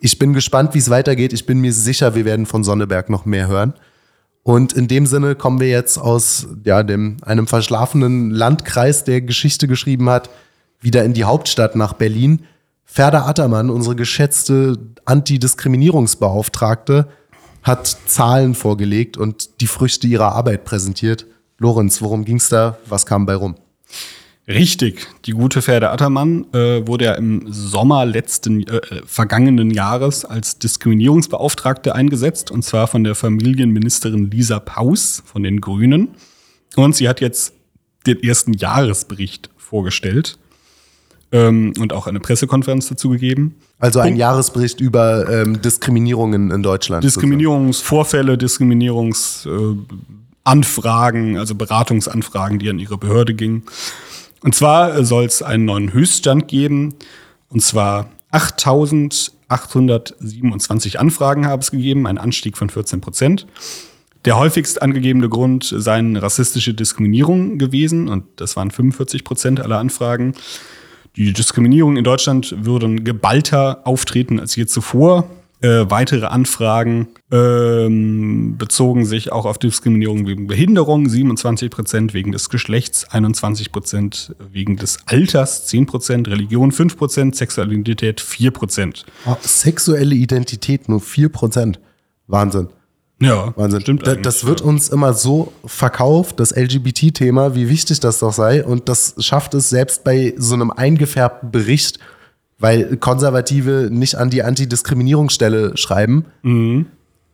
Ich 0.00 0.18
bin 0.18 0.34
gespannt, 0.34 0.74
wie 0.74 0.78
es 0.78 0.90
weitergeht. 0.90 1.32
Ich 1.32 1.46
bin 1.46 1.60
mir 1.60 1.72
sicher, 1.72 2.14
wir 2.14 2.24
werden 2.24 2.46
von 2.46 2.62
Sonneberg 2.62 3.10
noch 3.10 3.24
mehr 3.24 3.48
hören. 3.48 3.74
Und 4.42 4.74
in 4.74 4.88
dem 4.88 5.06
Sinne 5.06 5.34
kommen 5.34 5.58
wir 5.58 5.68
jetzt 5.68 5.96
aus 5.96 6.46
ja, 6.64 6.82
dem, 6.82 7.16
einem 7.22 7.46
verschlafenen 7.46 8.30
Landkreis, 8.30 9.04
der 9.04 9.22
Geschichte 9.22 9.66
geschrieben 9.66 10.10
hat, 10.10 10.28
wieder 10.80 11.02
in 11.04 11.14
die 11.14 11.24
Hauptstadt 11.24 11.76
nach 11.76 11.94
Berlin. 11.94 12.44
Ferda 12.84 13.26
Attermann, 13.26 13.70
unsere 13.70 13.96
geschätzte 13.96 14.78
Antidiskriminierungsbeauftragte, 15.06 17.08
hat 17.62 17.96
Zahlen 18.06 18.54
vorgelegt 18.54 19.16
und 19.16 19.62
die 19.62 19.66
Früchte 19.66 20.06
ihrer 20.06 20.32
Arbeit 20.32 20.66
präsentiert. 20.66 21.24
Lorenz, 21.58 22.02
worum 22.02 22.24
ging's 22.24 22.48
da? 22.48 22.78
Was 22.86 23.06
kam 23.06 23.26
bei 23.26 23.34
rum? 23.34 23.54
Richtig, 24.46 25.06
die 25.24 25.32
gute 25.32 25.62
Pferde 25.62 25.88
Attermann 25.90 26.44
äh, 26.52 26.86
wurde 26.86 27.06
ja 27.06 27.14
im 27.14 27.50
Sommer 27.50 28.04
letzten 28.04 28.66
äh, 28.66 28.76
äh, 28.76 29.02
vergangenen 29.06 29.70
Jahres 29.70 30.26
als 30.26 30.58
Diskriminierungsbeauftragte 30.58 31.94
eingesetzt 31.94 32.50
und 32.50 32.62
zwar 32.62 32.86
von 32.86 33.04
der 33.04 33.14
Familienministerin 33.14 34.30
Lisa 34.30 34.60
Paus 34.60 35.22
von 35.24 35.44
den 35.44 35.62
Grünen 35.62 36.08
und 36.76 36.94
sie 36.94 37.08
hat 37.08 37.22
jetzt 37.22 37.54
den 38.06 38.22
ersten 38.22 38.52
Jahresbericht 38.52 39.48
vorgestellt 39.56 40.36
ähm, 41.32 41.72
und 41.80 41.94
auch 41.94 42.06
eine 42.06 42.20
Pressekonferenz 42.20 42.88
dazu 42.88 43.08
gegeben. 43.10 43.56
Also 43.78 44.00
ein 44.00 44.08
Punkt. 44.08 44.18
Jahresbericht 44.18 44.80
über 44.80 45.28
ähm, 45.30 45.62
Diskriminierungen 45.62 46.50
in 46.50 46.62
Deutschland. 46.62 47.02
Diskriminierungsvorfälle, 47.02 48.36
Diskriminierungsanfragen, 48.36 49.78
äh, 49.80 50.23
Anfragen, 50.44 51.36
also 51.38 51.54
Beratungsanfragen, 51.54 52.58
die 52.58 52.70
an 52.70 52.78
ihre 52.78 52.98
Behörde 52.98 53.34
gingen. 53.34 53.62
Und 54.42 54.54
zwar 54.54 55.04
soll 55.04 55.24
es 55.24 55.42
einen 55.42 55.64
neuen 55.64 55.92
Höchststand 55.92 56.48
geben. 56.48 56.94
Und 57.48 57.62
zwar 57.62 58.10
8.827 58.32 60.96
Anfragen 60.96 61.46
habe 61.46 61.62
es 61.62 61.70
gegeben, 61.70 62.06
ein 62.06 62.18
Anstieg 62.18 62.58
von 62.58 62.68
14 62.68 63.00
Prozent. 63.00 63.46
Der 64.24 64.38
häufigst 64.38 64.80
angegebene 64.80 65.28
Grund 65.28 65.74
seien 65.76 66.16
rassistische 66.16 66.72
Diskriminierung 66.74 67.58
gewesen 67.58 68.08
und 68.08 68.24
das 68.36 68.56
waren 68.56 68.70
45 68.70 69.24
Prozent 69.24 69.60
aller 69.60 69.78
Anfragen. 69.78 70.34
Die 71.16 71.32
Diskriminierung 71.32 71.96
in 71.96 72.04
Deutschland 72.04 72.54
würden 72.64 73.04
geballter 73.04 73.86
auftreten 73.86 74.40
als 74.40 74.56
je 74.56 74.66
zuvor. 74.66 75.30
Äh, 75.64 75.90
weitere 75.90 76.26
Anfragen 76.26 77.08
ähm, 77.32 78.58
bezogen 78.58 79.06
sich 79.06 79.32
auch 79.32 79.46
auf 79.46 79.56
Diskriminierung 79.56 80.26
wegen 80.26 80.46
Behinderung, 80.46 81.08
27 81.08 81.70
Prozent, 81.70 82.12
wegen 82.12 82.32
des 82.32 82.50
Geschlechts, 82.50 83.08
21 83.10 83.72
Prozent, 83.72 84.36
wegen 84.52 84.76
des 84.76 84.98
Alters, 85.06 85.66
10 85.68 85.86
Prozent, 85.86 86.28
Religion, 86.28 86.70
5 86.70 86.98
Prozent, 86.98 87.34
Sexualität, 87.34 88.20
4 88.20 88.50
Prozent. 88.50 89.06
Oh, 89.24 89.36
sexuelle 89.40 90.14
Identität 90.14 90.90
nur 90.90 91.00
4%. 91.00 91.76
Wahnsinn. 92.26 92.68
Ja, 93.22 93.54
Wahnsinn. 93.56 93.80
stimmt. 93.80 94.06
Da, 94.06 94.16
das 94.16 94.44
wird 94.44 94.60
ja. 94.60 94.66
uns 94.66 94.90
immer 94.90 95.14
so 95.14 95.50
verkauft, 95.64 96.40
das 96.40 96.54
LGBT-Thema, 96.54 97.54
wie 97.54 97.70
wichtig 97.70 98.00
das 98.00 98.18
doch 98.18 98.34
sei. 98.34 98.62
Und 98.62 98.90
das 98.90 99.14
schafft 99.20 99.54
es 99.54 99.70
selbst 99.70 100.04
bei 100.04 100.34
so 100.36 100.52
einem 100.52 100.70
eingefärbten 100.70 101.50
Bericht, 101.50 102.00
weil 102.58 102.96
Konservative 102.96 103.88
nicht 103.90 104.16
an 104.16 104.30
die 104.30 104.42
Antidiskriminierungsstelle 104.42 105.76
schreiben, 105.76 106.26
Mhm. 106.42 106.86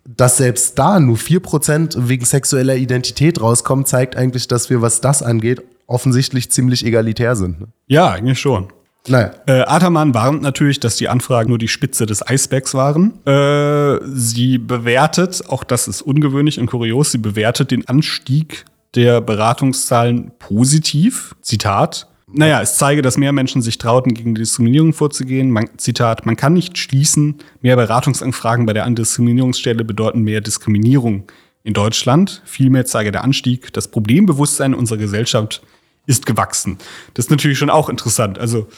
dass 0.09 0.39
selbst 0.39 0.79
da 0.79 0.99
nur 0.99 1.17
4% 1.17 1.97
wegen 2.09 2.25
sexueller 2.25 2.77
Identität 2.77 3.41
rauskommt, 3.41 3.87
zeigt 3.89 4.17
eigentlich, 4.17 4.49
dass 4.49 4.71
wir, 4.71 4.83
was 4.83 5.01
das 5.01 5.23
angeht, 5.23 5.63
offensichtlich 5.87 6.51
ziemlich 6.51 6.85
egalitär 6.87 7.37
sind. 7.37 7.61
ne? 7.61 7.67
Ja, 7.87 8.11
eigentlich 8.11 8.41
schon. 8.41 8.69
Naja. 9.09 9.31
Äh, 9.47 9.63
Ataman 9.63 10.13
warnt 10.15 10.43
natürlich, 10.43 10.79
dass 10.79 10.97
die 10.97 11.09
Anfragen 11.09 11.49
nur 11.49 11.59
die 11.59 11.69
Spitze 11.69 12.05
des 12.07 12.27
Eisbergs 12.27 12.75
waren. 12.75 13.15
Äh, 13.27 13.99
sie 14.15 14.59
bewertet, 14.59 15.43
auch 15.49 15.65
das 15.65 15.89
ist 15.89 16.03
ungewöhnlich 16.03 16.61
und 16.61 16.67
kurios, 16.67 17.11
sie 17.13 17.19
bewertet 17.19 17.71
den 17.71 17.89
Anstieg 17.89 18.65
der 18.95 19.21
Beratungszahlen 19.21 20.33
positiv. 20.39 21.35
Zitat. 21.41 22.09
Naja, 22.33 22.63
es 22.63 22.77
zeige, 22.77 23.03
dass 23.03 23.17
mehr 23.17 23.33
Menschen 23.33 23.61
sich 23.61 23.79
trauten, 23.79 24.15
gegen 24.15 24.35
Diskriminierung 24.35 24.93
vorzugehen. 24.93 25.51
Man, 25.51 25.69
Zitat, 25.79 26.27
man 26.27 26.37
kann 26.37 26.53
nicht 26.53 26.79
schließen, 26.79 27.37
mehr 27.61 27.77
Beratungsanfragen 27.77 28.67
bei 28.67 28.73
der 28.73 28.85
Antidiskriminierungsstelle 28.85 29.85
bedeuten 29.85 30.23
mehr 30.23 30.41
Diskriminierung. 30.41 31.25
in 31.63 31.75
Deutschland. 31.75 32.43
Vielmehr 32.45 32.87
zeige 32.87 33.13
der 33.13 33.25
Anstieg, 33.25 33.73
das 33.73 33.89
Problembewusstsein 33.89 34.75
unserer 34.75 34.99
Gesellschaft 34.99 35.63
ist 36.07 36.27
gewachsen. 36.27 36.79
Das 37.15 37.27
ist 37.27 37.31
natürlich 37.31 37.59
schon 37.59 37.71
auch 37.71 37.89
interessant. 37.89 38.39
Also 38.39 38.69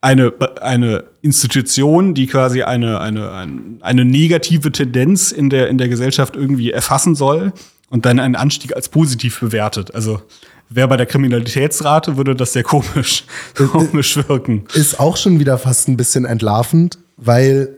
eine, 0.00 0.32
eine 0.60 1.04
Institution, 1.22 2.14
die 2.14 2.26
quasi 2.26 2.62
eine, 2.62 3.00
eine, 3.00 3.32
eine, 3.32 3.60
eine 3.80 4.04
negative 4.04 4.70
Tendenz 4.70 5.32
in 5.32 5.50
der, 5.50 5.68
in 5.68 5.78
der 5.78 5.88
Gesellschaft 5.88 6.36
irgendwie 6.36 6.70
erfassen 6.70 7.14
soll 7.14 7.52
und 7.90 8.06
dann 8.06 8.20
einen 8.20 8.36
Anstieg 8.36 8.76
als 8.76 8.90
positiv 8.90 9.40
bewertet. 9.40 9.94
Also 9.94 10.22
wäre 10.70 10.88
bei 10.88 10.96
der 10.96 11.06
Kriminalitätsrate, 11.06 12.16
würde 12.16 12.34
das 12.34 12.52
sehr 12.52 12.62
komisch, 12.62 13.24
komisch 13.54 14.16
wirken. 14.28 14.64
Ist 14.74 15.00
auch 15.00 15.16
schon 15.16 15.40
wieder 15.40 15.58
fast 15.58 15.88
ein 15.88 15.96
bisschen 15.96 16.24
entlarvend, 16.24 16.98
weil 17.16 17.70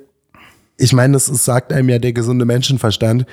ich 0.77 0.93
meine, 0.93 1.13
das 1.13 1.29
ist, 1.29 1.45
sagt 1.45 1.73
einem 1.73 1.89
ja 1.91 1.99
der 1.99 2.13
gesunde 2.13 2.45
Menschenverstand. 2.45 3.27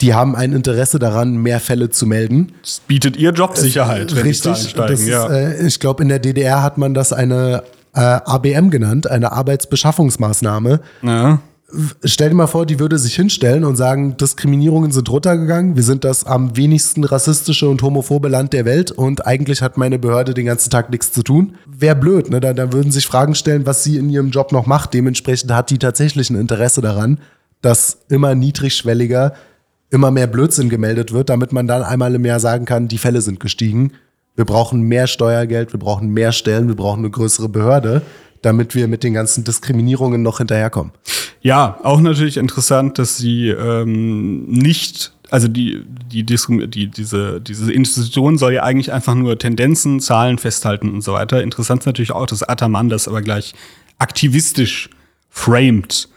Die 0.00 0.12
haben 0.12 0.34
ein 0.36 0.52
Interesse 0.52 0.98
daran, 0.98 1.36
mehr 1.36 1.60
Fälle 1.60 1.90
zu 1.90 2.06
melden. 2.06 2.52
Das 2.60 2.80
bietet 2.80 3.16
ihr 3.16 3.30
Jobsicherheit, 3.30 4.14
wenn 4.14 4.24
Richtig, 4.24 4.42
Zahlen 4.42 4.68
steigen. 4.68 5.06
Ja. 5.06 5.26
Ist, 5.26 5.60
äh, 5.60 5.66
ich 5.66 5.80
glaube, 5.80 6.02
in 6.02 6.08
der 6.08 6.18
DDR 6.18 6.62
hat 6.62 6.76
man 6.76 6.92
das 6.92 7.12
eine 7.12 7.62
äh, 7.94 8.00
ABM 8.00 8.70
genannt, 8.70 9.08
eine 9.08 9.32
Arbeitsbeschaffungsmaßnahme. 9.32 10.80
Ja. 11.02 11.38
Stell 12.04 12.28
dir 12.30 12.36
mal 12.36 12.46
vor, 12.46 12.64
die 12.64 12.78
würde 12.78 12.96
sich 12.96 13.16
hinstellen 13.16 13.64
und 13.64 13.74
sagen, 13.74 14.16
Diskriminierungen 14.16 14.92
sind 14.92 15.10
runtergegangen, 15.10 15.74
wir 15.74 15.82
sind 15.82 16.04
das 16.04 16.24
am 16.24 16.56
wenigsten 16.56 17.02
rassistische 17.02 17.68
und 17.68 17.82
homophobe 17.82 18.28
Land 18.28 18.52
der 18.52 18.64
Welt 18.64 18.92
und 18.92 19.26
eigentlich 19.26 19.62
hat 19.62 19.76
meine 19.76 19.98
Behörde 19.98 20.32
den 20.32 20.46
ganzen 20.46 20.70
Tag 20.70 20.90
nichts 20.90 21.10
zu 21.10 21.24
tun. 21.24 21.56
Wäre 21.66 21.96
blöd, 21.96 22.30
ne? 22.30 22.38
Da, 22.38 22.52
da 22.52 22.72
würden 22.72 22.92
sich 22.92 23.06
Fragen 23.06 23.34
stellen, 23.34 23.66
was 23.66 23.82
sie 23.82 23.96
in 23.96 24.08
ihrem 24.08 24.30
Job 24.30 24.52
noch 24.52 24.66
macht. 24.66 24.94
Dementsprechend 24.94 25.52
hat 25.52 25.70
die 25.70 25.78
tatsächlich 25.78 26.30
ein 26.30 26.36
Interesse 26.36 26.82
daran, 26.82 27.18
dass 27.62 27.98
immer 28.08 28.36
niedrigschwelliger 28.36 29.34
immer 29.90 30.12
mehr 30.12 30.28
Blödsinn 30.28 30.68
gemeldet 30.68 31.12
wird, 31.12 31.30
damit 31.30 31.52
man 31.52 31.66
dann 31.66 31.82
einmal 31.82 32.14
im 32.14 32.24
Jahr 32.24 32.40
sagen 32.40 32.64
kann, 32.64 32.86
die 32.86 32.98
Fälle 32.98 33.22
sind 33.22 33.40
gestiegen 33.40 33.92
wir 34.36 34.44
brauchen 34.44 34.82
mehr 34.82 35.06
Steuergeld, 35.06 35.72
wir 35.72 35.80
brauchen 35.80 36.10
mehr 36.10 36.30
Stellen, 36.30 36.68
wir 36.68 36.76
brauchen 36.76 37.00
eine 37.00 37.10
größere 37.10 37.48
Behörde, 37.48 38.02
damit 38.42 38.74
wir 38.74 38.88
mit 38.88 39.02
den 39.02 39.14
ganzen 39.14 39.44
Diskriminierungen 39.44 40.22
noch 40.22 40.38
hinterherkommen. 40.38 40.92
Ja, 41.40 41.78
auch 41.82 42.00
natürlich 42.00 42.36
interessant, 42.36 42.98
dass 42.98 43.16
sie 43.16 43.48
ähm, 43.48 44.46
nicht, 44.46 45.12
also 45.30 45.48
die, 45.48 45.82
die, 46.10 46.24
die, 46.24 46.88
diese, 46.88 47.40
diese 47.40 47.72
Institution 47.72 48.38
soll 48.38 48.54
ja 48.54 48.62
eigentlich 48.62 48.92
einfach 48.92 49.14
nur 49.14 49.38
Tendenzen, 49.38 50.00
Zahlen 50.00 50.38
festhalten 50.38 50.90
und 50.90 51.02
so 51.02 51.12
weiter. 51.12 51.42
Interessant 51.42 51.82
ist 51.82 51.86
natürlich 51.86 52.12
auch, 52.12 52.26
dass 52.26 52.42
Ataman 52.42 52.88
das 52.88 53.06
aber 53.06 53.22
gleich 53.22 53.54
aktivistisch 53.98 54.90
framed. 55.30 56.08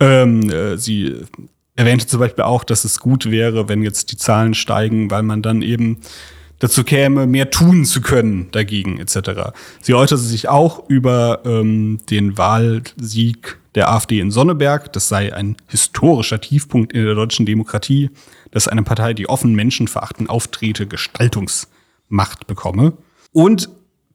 Ähm, 0.00 0.48
äh, 0.50 0.76
sie 0.78 1.16
erwähnte 1.76 2.06
zum 2.06 2.20
Beispiel 2.20 2.44
auch, 2.44 2.64
dass 2.64 2.84
es 2.84 2.98
gut 2.98 3.30
wäre, 3.30 3.68
wenn 3.68 3.82
jetzt 3.82 4.12
die 4.12 4.16
Zahlen 4.16 4.54
steigen, 4.54 5.10
weil 5.10 5.22
man 5.22 5.42
dann 5.42 5.62
eben 5.62 5.98
dazu 6.62 6.84
käme, 6.84 7.26
mehr 7.26 7.50
tun 7.50 7.84
zu 7.84 8.00
können 8.00 8.48
dagegen 8.52 9.00
etc. 9.00 9.52
Sie 9.80 9.94
äußerte 9.94 10.22
sich 10.22 10.48
auch 10.48 10.88
über 10.88 11.40
ähm, 11.44 11.98
den 12.08 12.38
Wahlsieg 12.38 13.58
der 13.74 13.90
AfD 13.90 14.20
in 14.20 14.30
Sonneberg. 14.30 14.92
Das 14.92 15.08
sei 15.08 15.34
ein 15.34 15.56
historischer 15.66 16.40
Tiefpunkt 16.40 16.92
in 16.92 17.04
der 17.04 17.16
deutschen 17.16 17.46
Demokratie, 17.46 18.10
dass 18.52 18.68
eine 18.68 18.84
Partei, 18.84 19.12
die 19.12 19.28
offen 19.28 19.54
menschenverachtend 19.54 20.30
auftrete, 20.30 20.86
Gestaltungsmacht 20.86 22.46
bekomme. 22.46 22.92
Und 23.32 23.68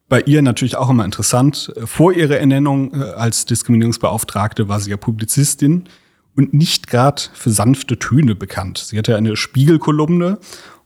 bei 0.08 0.22
ihr 0.22 0.40
natürlich 0.40 0.76
auch 0.76 0.88
immer 0.88 1.04
interessant, 1.04 1.70
vor 1.84 2.14
ihrer 2.14 2.38
Ernennung 2.38 2.94
äh, 2.94 3.04
als 3.10 3.44
Diskriminierungsbeauftragte 3.44 4.68
war 4.68 4.80
sie 4.80 4.90
ja 4.90 4.96
Publizistin 4.96 5.84
und 6.34 6.54
nicht 6.54 6.86
gerade 6.86 7.20
für 7.34 7.50
sanfte 7.50 7.98
Töne 7.98 8.34
bekannt. 8.34 8.78
Sie 8.78 8.96
hatte 8.96 9.16
eine 9.16 9.36
Spiegelkolumne 9.36 10.38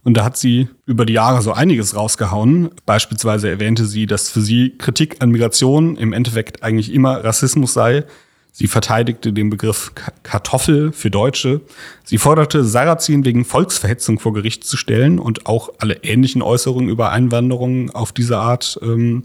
und 0.05 0.17
da 0.17 0.25
hat 0.25 0.37
sie 0.37 0.69
über 0.85 1.07
die 1.07 1.13
Jahre 1.13 1.43
so 1.43 1.53
einiges 1.53 1.95
rausgehauen. 1.95 2.71
Beispielsweise 2.87 3.49
erwähnte 3.49 3.87
sie, 3.87 4.07
dass 4.07 4.31
für 4.31 4.41
sie 4.41 4.77
Kritik 4.77 5.17
an 5.21 5.31
Migration 5.31 5.97
im 5.97 6.13
Endeffekt 6.13 6.63
eigentlich 6.63 6.93
immer 6.93 7.23
Rassismus 7.23 7.73
sei. 7.73 8.05
Sie 8.51 8.67
verteidigte 8.67 9.33
den 9.33 9.49
Begriff 9.49 9.93
Kartoffel 10.25 10.93
für 10.93 11.11
Deutsche. 11.11 11.63
Sie 12.05 12.19
forderte 12.19 12.65
Sarrazin 12.65 13.25
wegen 13.25 13.45
Volksverhetzung 13.45 14.19
vor 14.19 14.35
Gericht 14.35 14.65
zu 14.65 14.77
stellen 14.77 15.19
und 15.19 15.47
auch 15.47 15.71
alle 15.79 16.03
ähnlichen 16.03 16.43
Äußerungen 16.43 16.91
über 16.91 17.13
Einwanderung 17.13 17.91
auf 17.91 18.13
diese 18.13 18.39
Art 18.39 18.79
ähm, 18.83 19.25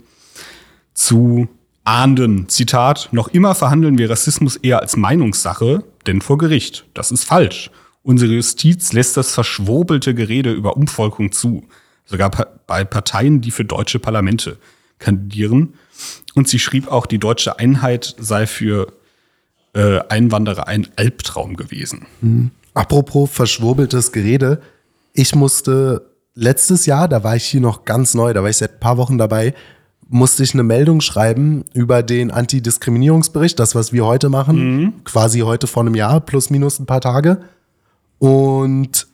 zu 0.94 1.50
ahnden. 1.84 2.48
Zitat, 2.50 3.10
noch 3.12 3.28
immer 3.30 3.56
verhandeln 3.56 3.98
wir 3.98 4.10
Rassismus 4.10 4.56
eher 4.58 4.80
als 4.80 4.96
Meinungssache, 4.96 5.84
denn 6.06 6.22
vor 6.22 6.38
Gericht. 6.38 6.86
Das 6.94 7.12
ist 7.12 7.26
falsch. 7.26 7.72
Unsere 8.08 8.36
Justiz 8.36 8.94
lässt 8.94 9.18
das 9.18 9.34
verschwurbelte 9.34 10.16
Gerede 10.16 10.54
über 10.54 10.78
Umvolkung 10.78 11.34
zu, 11.34 11.66
sogar 12.06 12.32
bei 12.66 12.86
Parteien, 12.86 13.42
die 13.42 13.52
für 13.52 13.66
deutsche 13.66 14.00
Parlamente 14.00 14.56
kandidieren. 14.98 15.74
Und 16.34 16.48
sie 16.48 16.58
schrieb 16.58 16.88
auch, 16.88 17.06
die 17.06 17.20
deutsche 17.20 17.60
Einheit 17.60 18.16
sei 18.18 18.48
für 18.48 18.94
äh, 19.74 20.00
Einwanderer 20.08 20.70
ein 20.70 20.88
Albtraum 20.96 21.58
gewesen. 21.58 22.06
Mhm. 22.22 22.52
Apropos 22.74 23.30
verschwurbeltes 23.30 24.14
Gerede, 24.14 24.62
ich 25.12 25.36
musste 25.36 26.10
letztes 26.34 26.86
Jahr, 26.86 27.10
da 27.10 27.26
war 27.26 27.36
ich 27.36 27.44
hier 27.44 27.60
noch 27.60 27.84
ganz 27.84 28.14
neu, 28.14 28.32
da 28.32 28.42
war 28.42 28.50
ich 28.50 28.56
seit 28.56 28.76
ein 28.76 28.80
paar 28.80 28.96
Wochen 28.96 29.18
dabei, 29.18 29.54
musste 30.08 30.44
ich 30.44 30.54
eine 30.54 30.64
Meldung 30.64 31.02
schreiben 31.02 31.66
über 31.74 32.04
den 32.04 32.32
Antidiskriminierungsbericht, 32.32 33.60
das, 33.60 33.76
was 33.76 33.92
wir 33.92 34.06
heute 34.06 34.30
machen, 34.30 34.78
mhm. 34.78 35.04
quasi 35.04 35.42
heute 35.42 35.68
vor 35.68 35.84
einem 35.84 35.96
Jahr, 35.96 36.22
plus 36.22 36.50
minus 36.50 36.80
ein 36.80 36.86
paar 36.86 37.02
Tage. 37.02 37.42
Und 38.20 39.08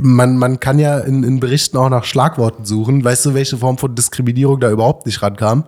man, 0.00 0.38
man 0.38 0.60
kann 0.60 0.78
ja 0.78 0.98
in, 0.98 1.22
in 1.22 1.40
Berichten 1.40 1.76
auch 1.76 1.88
nach 1.88 2.04
Schlagworten 2.04 2.64
suchen. 2.64 3.04
Weißt 3.04 3.26
du, 3.26 3.34
welche 3.34 3.58
Form 3.58 3.78
von 3.78 3.94
Diskriminierung 3.94 4.60
da 4.60 4.70
überhaupt 4.70 5.06
nicht 5.06 5.22
rankam? 5.22 5.64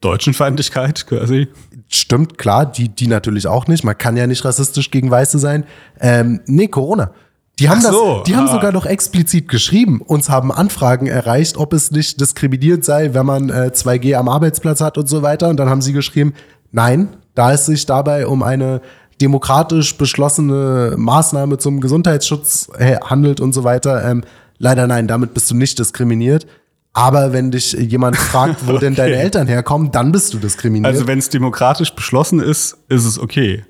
Deutschenfeindlichkeit 0.00 1.06
quasi. 1.06 1.48
Stimmt, 1.88 2.38
klar, 2.38 2.66
die, 2.66 2.88
die 2.88 3.06
natürlich 3.06 3.46
auch 3.46 3.66
nicht. 3.66 3.84
Man 3.84 3.96
kann 3.96 4.16
ja 4.16 4.26
nicht 4.26 4.44
rassistisch 4.44 4.90
gegen 4.90 5.10
Weiße 5.10 5.38
sein. 5.38 5.64
Ähm, 6.00 6.40
nee, 6.46 6.68
Corona. 6.68 7.12
Die 7.58 7.68
haben 7.68 7.80
so, 7.80 8.16
das, 8.16 8.24
die 8.24 8.34
ah. 8.34 8.38
haben 8.38 8.48
sogar 8.48 8.72
noch 8.72 8.86
explizit 8.86 9.48
geschrieben. 9.48 10.00
Uns 10.00 10.28
haben 10.28 10.50
Anfragen 10.50 11.06
erreicht, 11.06 11.56
ob 11.56 11.72
es 11.72 11.90
nicht 11.90 12.20
diskriminierend 12.20 12.84
sei, 12.84 13.14
wenn 13.14 13.26
man 13.26 13.50
äh, 13.50 13.70
2G 13.72 14.16
am 14.16 14.28
Arbeitsplatz 14.28 14.80
hat 14.80 14.98
und 14.98 15.08
so 15.08 15.22
weiter. 15.22 15.48
Und 15.48 15.58
dann 15.58 15.68
haben 15.68 15.82
sie 15.82 15.92
geschrieben, 15.92 16.34
nein, 16.72 17.16
da 17.34 17.52
es 17.52 17.66
sich 17.66 17.86
dabei 17.86 18.26
um 18.26 18.42
eine 18.42 18.80
demokratisch 19.22 19.96
beschlossene 19.96 20.94
Maßnahme 20.98 21.58
zum 21.58 21.80
Gesundheitsschutz 21.80 22.68
handelt 22.78 23.40
und 23.40 23.52
so 23.52 23.64
weiter. 23.64 24.04
Ähm, 24.04 24.24
leider 24.58 24.86
nein, 24.86 25.06
damit 25.06 25.32
bist 25.32 25.50
du 25.50 25.54
nicht 25.54 25.78
diskriminiert. 25.78 26.46
Aber 26.92 27.32
wenn 27.32 27.50
dich 27.50 27.72
jemand 27.72 28.16
fragt, 28.16 28.66
wo 28.66 28.72
okay. 28.72 28.80
denn 28.86 28.94
deine 28.94 29.16
Eltern 29.16 29.46
herkommen, 29.46 29.92
dann 29.92 30.12
bist 30.12 30.34
du 30.34 30.38
diskriminiert. 30.38 30.92
Also 30.92 31.06
wenn 31.06 31.18
es 31.18 31.30
demokratisch 31.30 31.94
beschlossen 31.94 32.40
ist, 32.40 32.76
ist 32.88 33.06
es 33.06 33.18
okay. 33.18 33.64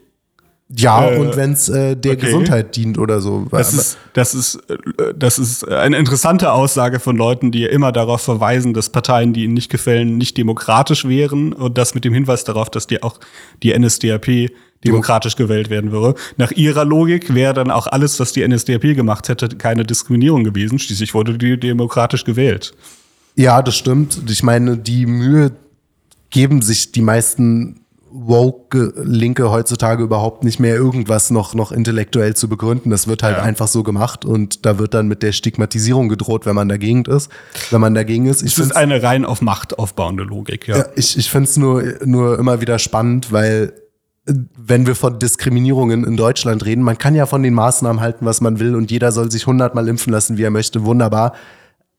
Ja, 0.74 1.10
äh, 1.10 1.18
und 1.18 1.36
wenn 1.36 1.52
es 1.52 1.68
äh, 1.68 1.96
der 1.96 2.12
okay. 2.12 2.26
Gesundheit 2.26 2.76
dient 2.76 2.98
oder 2.98 3.20
so. 3.20 3.46
Das 3.50 3.74
ist, 3.74 3.98
das, 4.14 4.34
ist, 4.34 4.54
äh, 4.70 5.12
das 5.14 5.38
ist 5.38 5.68
eine 5.68 5.98
interessante 5.98 6.52
Aussage 6.52 6.98
von 6.98 7.16
Leuten, 7.16 7.52
die 7.52 7.64
immer 7.64 7.92
darauf 7.92 8.22
verweisen, 8.22 8.72
dass 8.72 8.88
Parteien, 8.90 9.32
die 9.32 9.44
ihnen 9.44 9.54
nicht 9.54 9.70
gefällen, 9.70 10.16
nicht 10.16 10.38
demokratisch 10.38 11.06
wären. 11.06 11.52
Und 11.52 11.76
das 11.76 11.94
mit 11.94 12.04
dem 12.04 12.14
Hinweis 12.14 12.44
darauf, 12.44 12.70
dass 12.70 12.86
die 12.86 13.02
auch 13.02 13.20
die 13.62 13.78
NSDAP 13.78 14.50
demokratisch 14.84 15.36
gewählt 15.36 15.70
werden 15.70 15.92
würde. 15.92 16.18
Nach 16.38 16.50
ihrer 16.50 16.84
Logik 16.84 17.34
wäre 17.34 17.54
dann 17.54 17.70
auch 17.70 17.86
alles, 17.86 18.18
was 18.18 18.32
die 18.32 18.46
NSDAP 18.46 18.96
gemacht 18.96 19.28
hätte, 19.28 19.48
keine 19.48 19.84
Diskriminierung 19.84 20.42
gewesen. 20.42 20.78
Schließlich 20.78 21.14
wurde 21.14 21.38
die 21.38 21.58
demokratisch 21.60 22.24
gewählt. 22.24 22.74
Ja, 23.36 23.62
das 23.62 23.76
stimmt. 23.76 24.22
Ich 24.28 24.42
meine, 24.42 24.76
die 24.76 25.06
Mühe 25.06 25.52
geben 26.30 26.62
sich 26.62 26.92
die 26.92 27.02
meisten 27.02 27.81
woke 28.12 28.92
Linke 29.02 29.50
heutzutage 29.50 30.02
überhaupt 30.02 30.44
nicht 30.44 30.60
mehr 30.60 30.74
irgendwas 30.74 31.30
noch, 31.30 31.54
noch 31.54 31.72
intellektuell 31.72 32.34
zu 32.34 32.48
begründen. 32.48 32.90
Das 32.90 33.06
wird 33.06 33.22
halt 33.22 33.38
ja. 33.38 33.42
einfach 33.42 33.68
so 33.68 33.82
gemacht 33.82 34.24
und 34.24 34.66
da 34.66 34.78
wird 34.78 34.94
dann 34.94 35.08
mit 35.08 35.22
der 35.22 35.32
Stigmatisierung 35.32 36.08
gedroht, 36.08 36.46
wenn 36.46 36.54
man 36.54 36.68
dagegen 36.68 37.04
ist. 37.04 37.30
Wenn 37.70 37.80
man 37.80 37.94
dagegen 37.94 38.26
ist. 38.26 38.42
Ich 38.42 38.54
das 38.54 38.66
ist 38.66 38.76
eine 38.76 39.02
rein 39.02 39.24
auf 39.24 39.40
Macht 39.40 39.78
aufbauende 39.78 40.24
Logik, 40.24 40.68
ja. 40.68 40.78
ja 40.78 40.84
ich 40.94 41.16
ich 41.16 41.30
finde 41.30 41.48
es 41.48 41.56
nur, 41.56 41.82
nur 42.04 42.38
immer 42.38 42.60
wieder 42.60 42.78
spannend, 42.78 43.32
weil 43.32 43.72
wenn 44.24 44.86
wir 44.86 44.94
von 44.94 45.18
Diskriminierungen 45.18 46.04
in 46.04 46.16
Deutschland 46.16 46.64
reden, 46.64 46.82
man 46.82 46.98
kann 46.98 47.14
ja 47.14 47.26
von 47.26 47.42
den 47.42 47.54
Maßnahmen 47.54 48.00
halten, 48.00 48.24
was 48.24 48.40
man 48.40 48.60
will 48.60 48.76
und 48.76 48.90
jeder 48.90 49.10
soll 49.10 49.30
sich 49.30 49.46
hundertmal 49.46 49.88
impfen 49.88 50.12
lassen, 50.12 50.38
wie 50.38 50.44
er 50.44 50.50
möchte, 50.50 50.84
wunderbar. 50.84 51.32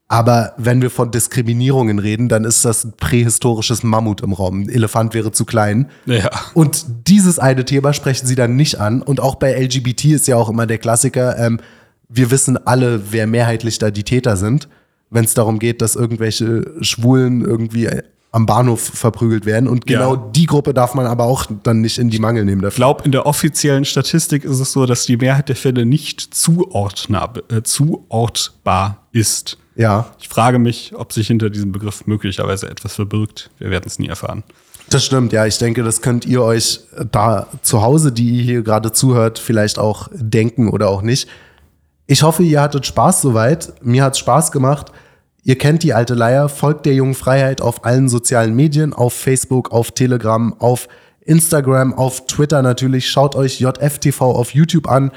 Aber 0.08 0.54
wenn 0.58 0.82
wir 0.82 0.90
von 0.90 1.12
Diskriminierungen 1.12 1.98
reden, 1.98 2.30
dann 2.30 2.44
ist 2.44 2.66
das 2.66 2.84
ein 2.84 2.94
prähistorisches 2.98 3.84
Mammut 3.84 4.22
im 4.22 4.34
Raum. 4.34 4.64
Ein 4.64 4.70
Elefant 4.70 5.14
wäre 5.14 5.32
zu 5.32 5.46
klein. 5.46 5.90
Ja. 6.06 6.30
Und 6.54 6.86
dieses 7.08 7.40
eine 7.40 7.66
Thema 7.66 7.94
sprechen 7.94 8.28
sie 8.28 8.36
dann 8.36 8.56
nicht 8.56 8.80
an. 8.80 9.02
Und 9.02 9.20
auch 9.20 9.36
bei 9.36 9.54
LGBT 9.54 10.06
ist 10.06 10.28
ja 10.28 10.36
auch 10.36 10.50
immer 10.50 10.68
der 10.68 10.78
Klassiker, 10.78 11.38
ähm, 11.40 11.60
wir 12.10 12.30
wissen 12.30 12.58
alle, 12.68 13.12
wer 13.12 13.26
mehrheitlich 13.26 13.80
da 13.80 13.90
die 13.90 14.04
Täter 14.04 14.38
sind. 14.38 14.68
Wenn 15.10 15.26
es 15.26 15.34
darum 15.34 15.58
geht, 15.58 15.82
dass 15.82 15.96
irgendwelche 15.96 16.66
Schwulen 16.82 17.42
irgendwie 17.42 17.90
am 18.34 18.46
Bahnhof 18.48 18.82
verprügelt 18.82 19.46
werden. 19.46 19.70
Und 19.70 19.86
genau 19.86 20.16
Ja. 20.16 20.30
die 20.36 20.48
Gruppe 20.48 20.74
darf 20.74 20.96
man 20.96 21.06
aber 21.06 21.24
auch 21.24 21.46
dann 21.64 21.80
nicht 21.82 22.00
in 22.00 22.10
die 22.10 22.18
Mangel 22.20 22.44
nehmen 22.46 22.60
Ich 22.62 22.66
dafür. 22.66 22.76
glaube, 22.78 23.04
in 23.06 23.12
der 23.12 23.26
offiziellen 23.28 23.86
Statistik 23.86 24.44
ist 24.44 24.60
es 24.60 24.72
so, 24.74 24.86
dass 24.86 25.06
die 25.06 25.18
Mehrheit 25.18 25.50
der 25.50 25.56
Fälle 25.56 25.86
nicht 25.86 26.34
äh, 26.34 27.64
zuortbar 27.64 28.98
ist. 29.12 29.58
Ja, 29.76 30.08
Ich 30.20 30.30
frage 30.30 30.60
mich, 30.60 30.94
ob 30.96 31.14
sich 31.14 31.28
hinter 31.28 31.50
diesem 31.50 31.72
Begriff 31.72 32.06
möglicherweise 32.06 32.70
etwas 32.70 32.96
verbirgt. 32.96 33.50
Wir 33.58 33.70
werden 33.72 33.86
es 33.88 33.98
nie 34.00 34.08
erfahren. 34.08 34.44
das 34.90 35.06
stimmt. 35.06 35.32
Ja, 35.34 35.46
ich 35.46 35.58
denke, 35.58 35.82
das 35.84 36.02
könnt 36.02 36.26
ihr 36.26 36.44
euch 36.44 36.82
da 37.12 37.48
zu 37.62 37.82
Hause, 37.82 38.12
die 38.12 38.30
ihr 38.38 38.44
hier 38.44 38.62
gerade 38.64 38.92
zuhört, 38.92 39.40
vielleicht 39.40 39.80
auch 39.80 40.10
denken 40.14 40.70
oder 40.70 40.90
auch 40.90 41.02
nicht. 41.02 41.28
Ich 42.06 42.22
hoffe, 42.22 42.44
ihr 42.44 42.62
hattet 42.62 42.86
Spaß 42.86 43.22
soweit. 43.22 43.74
Mir 43.84 44.04
hat's 44.04 44.20
Spaß 44.20 44.52
gemacht. 44.52 44.92
Ihr 45.46 45.58
kennt 45.58 45.84
die 45.84 45.94
alte 45.94 46.14
Leier, 46.14 46.48
folgt 46.48 46.86
der 46.86 46.94
jungen 46.94 47.16
Freiheit 47.16 47.62
auf 47.62 47.84
allen 47.86 48.08
sozialen 48.08 48.56
Medien, 48.56 48.94
auf 48.94 49.14
Facebook, 49.14 49.72
auf 49.72 49.92
Telegram, 49.92 50.54
auf 50.60 50.88
Instagram, 51.20 51.94
auf 51.94 52.28
Twitter 52.28 52.62
natürlich. 52.62 53.10
Schaut 53.10 53.36
euch 53.36 53.60
JFTV 53.60 54.22
auf 54.22 54.54
YouTube 54.54 54.90
an. 54.90 55.12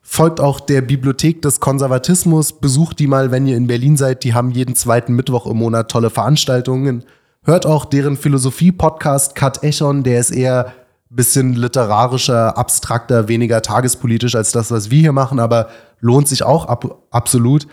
Folgt 0.00 0.40
auch 0.40 0.60
der 0.60 0.82
Bibliothek 0.82 1.42
des 1.42 1.58
Konservatismus. 1.58 2.60
Besucht 2.60 3.00
die 3.00 3.08
mal, 3.08 3.32
wenn 3.32 3.46
ihr 3.46 3.56
in 3.56 3.66
Berlin 3.66 3.96
seid. 3.96 4.22
Die 4.22 4.34
haben 4.34 4.52
jeden 4.52 4.76
zweiten 4.76 5.14
Mittwoch 5.14 5.46
im 5.46 5.56
Monat 5.56 5.90
tolle 5.90 6.10
Veranstaltungen. 6.10 7.04
Hört 7.42 7.66
auch 7.66 7.84
deren 7.84 8.16
Philosophie-Podcast 8.16 9.34
Kat 9.34 9.64
Echon. 9.64 10.04
Der 10.04 10.20
ist 10.20 10.30
eher 10.30 10.72
bisschen 11.14 11.54
literarischer, 11.54 12.56
abstrakter, 12.56 13.28
weniger 13.28 13.62
tagespolitisch 13.62 14.34
als 14.34 14.52
das, 14.52 14.70
was 14.70 14.90
wir 14.90 15.00
hier 15.00 15.12
machen, 15.12 15.40
aber 15.40 15.68
lohnt 16.00 16.26
sich 16.26 16.42
auch 16.42 16.66
ab, 16.66 17.02
absolut. 17.10 17.66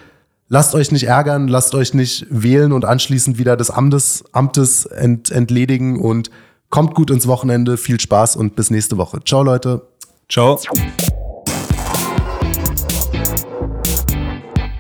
Lasst 0.52 0.74
euch 0.74 0.92
nicht 0.92 1.04
ärgern, 1.04 1.48
lasst 1.48 1.76
euch 1.76 1.94
nicht 1.94 2.26
wählen 2.32 2.72
und 2.72 2.84
anschließend 2.84 3.38
wieder 3.38 3.56
des 3.56 3.70
Amtes, 3.70 4.26
Amtes 4.32 4.88
ent, 4.88 5.30
entledigen 5.30 6.02
und 6.02 6.32
kommt 6.72 6.96
gut 6.96 7.12
ins 7.12 7.28
Wochenende. 7.28 7.78
Viel 7.78 8.00
Spaß 8.00 8.36
und 8.36 8.56
bis 8.56 8.72
nächste 8.72 8.98
Woche. 8.98 9.20
Ciao, 9.24 9.44
Leute. 9.44 9.84
Ciao. 10.28 10.60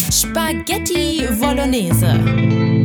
Spaghetti 0.09 1.27
Bolognese. 1.39 2.78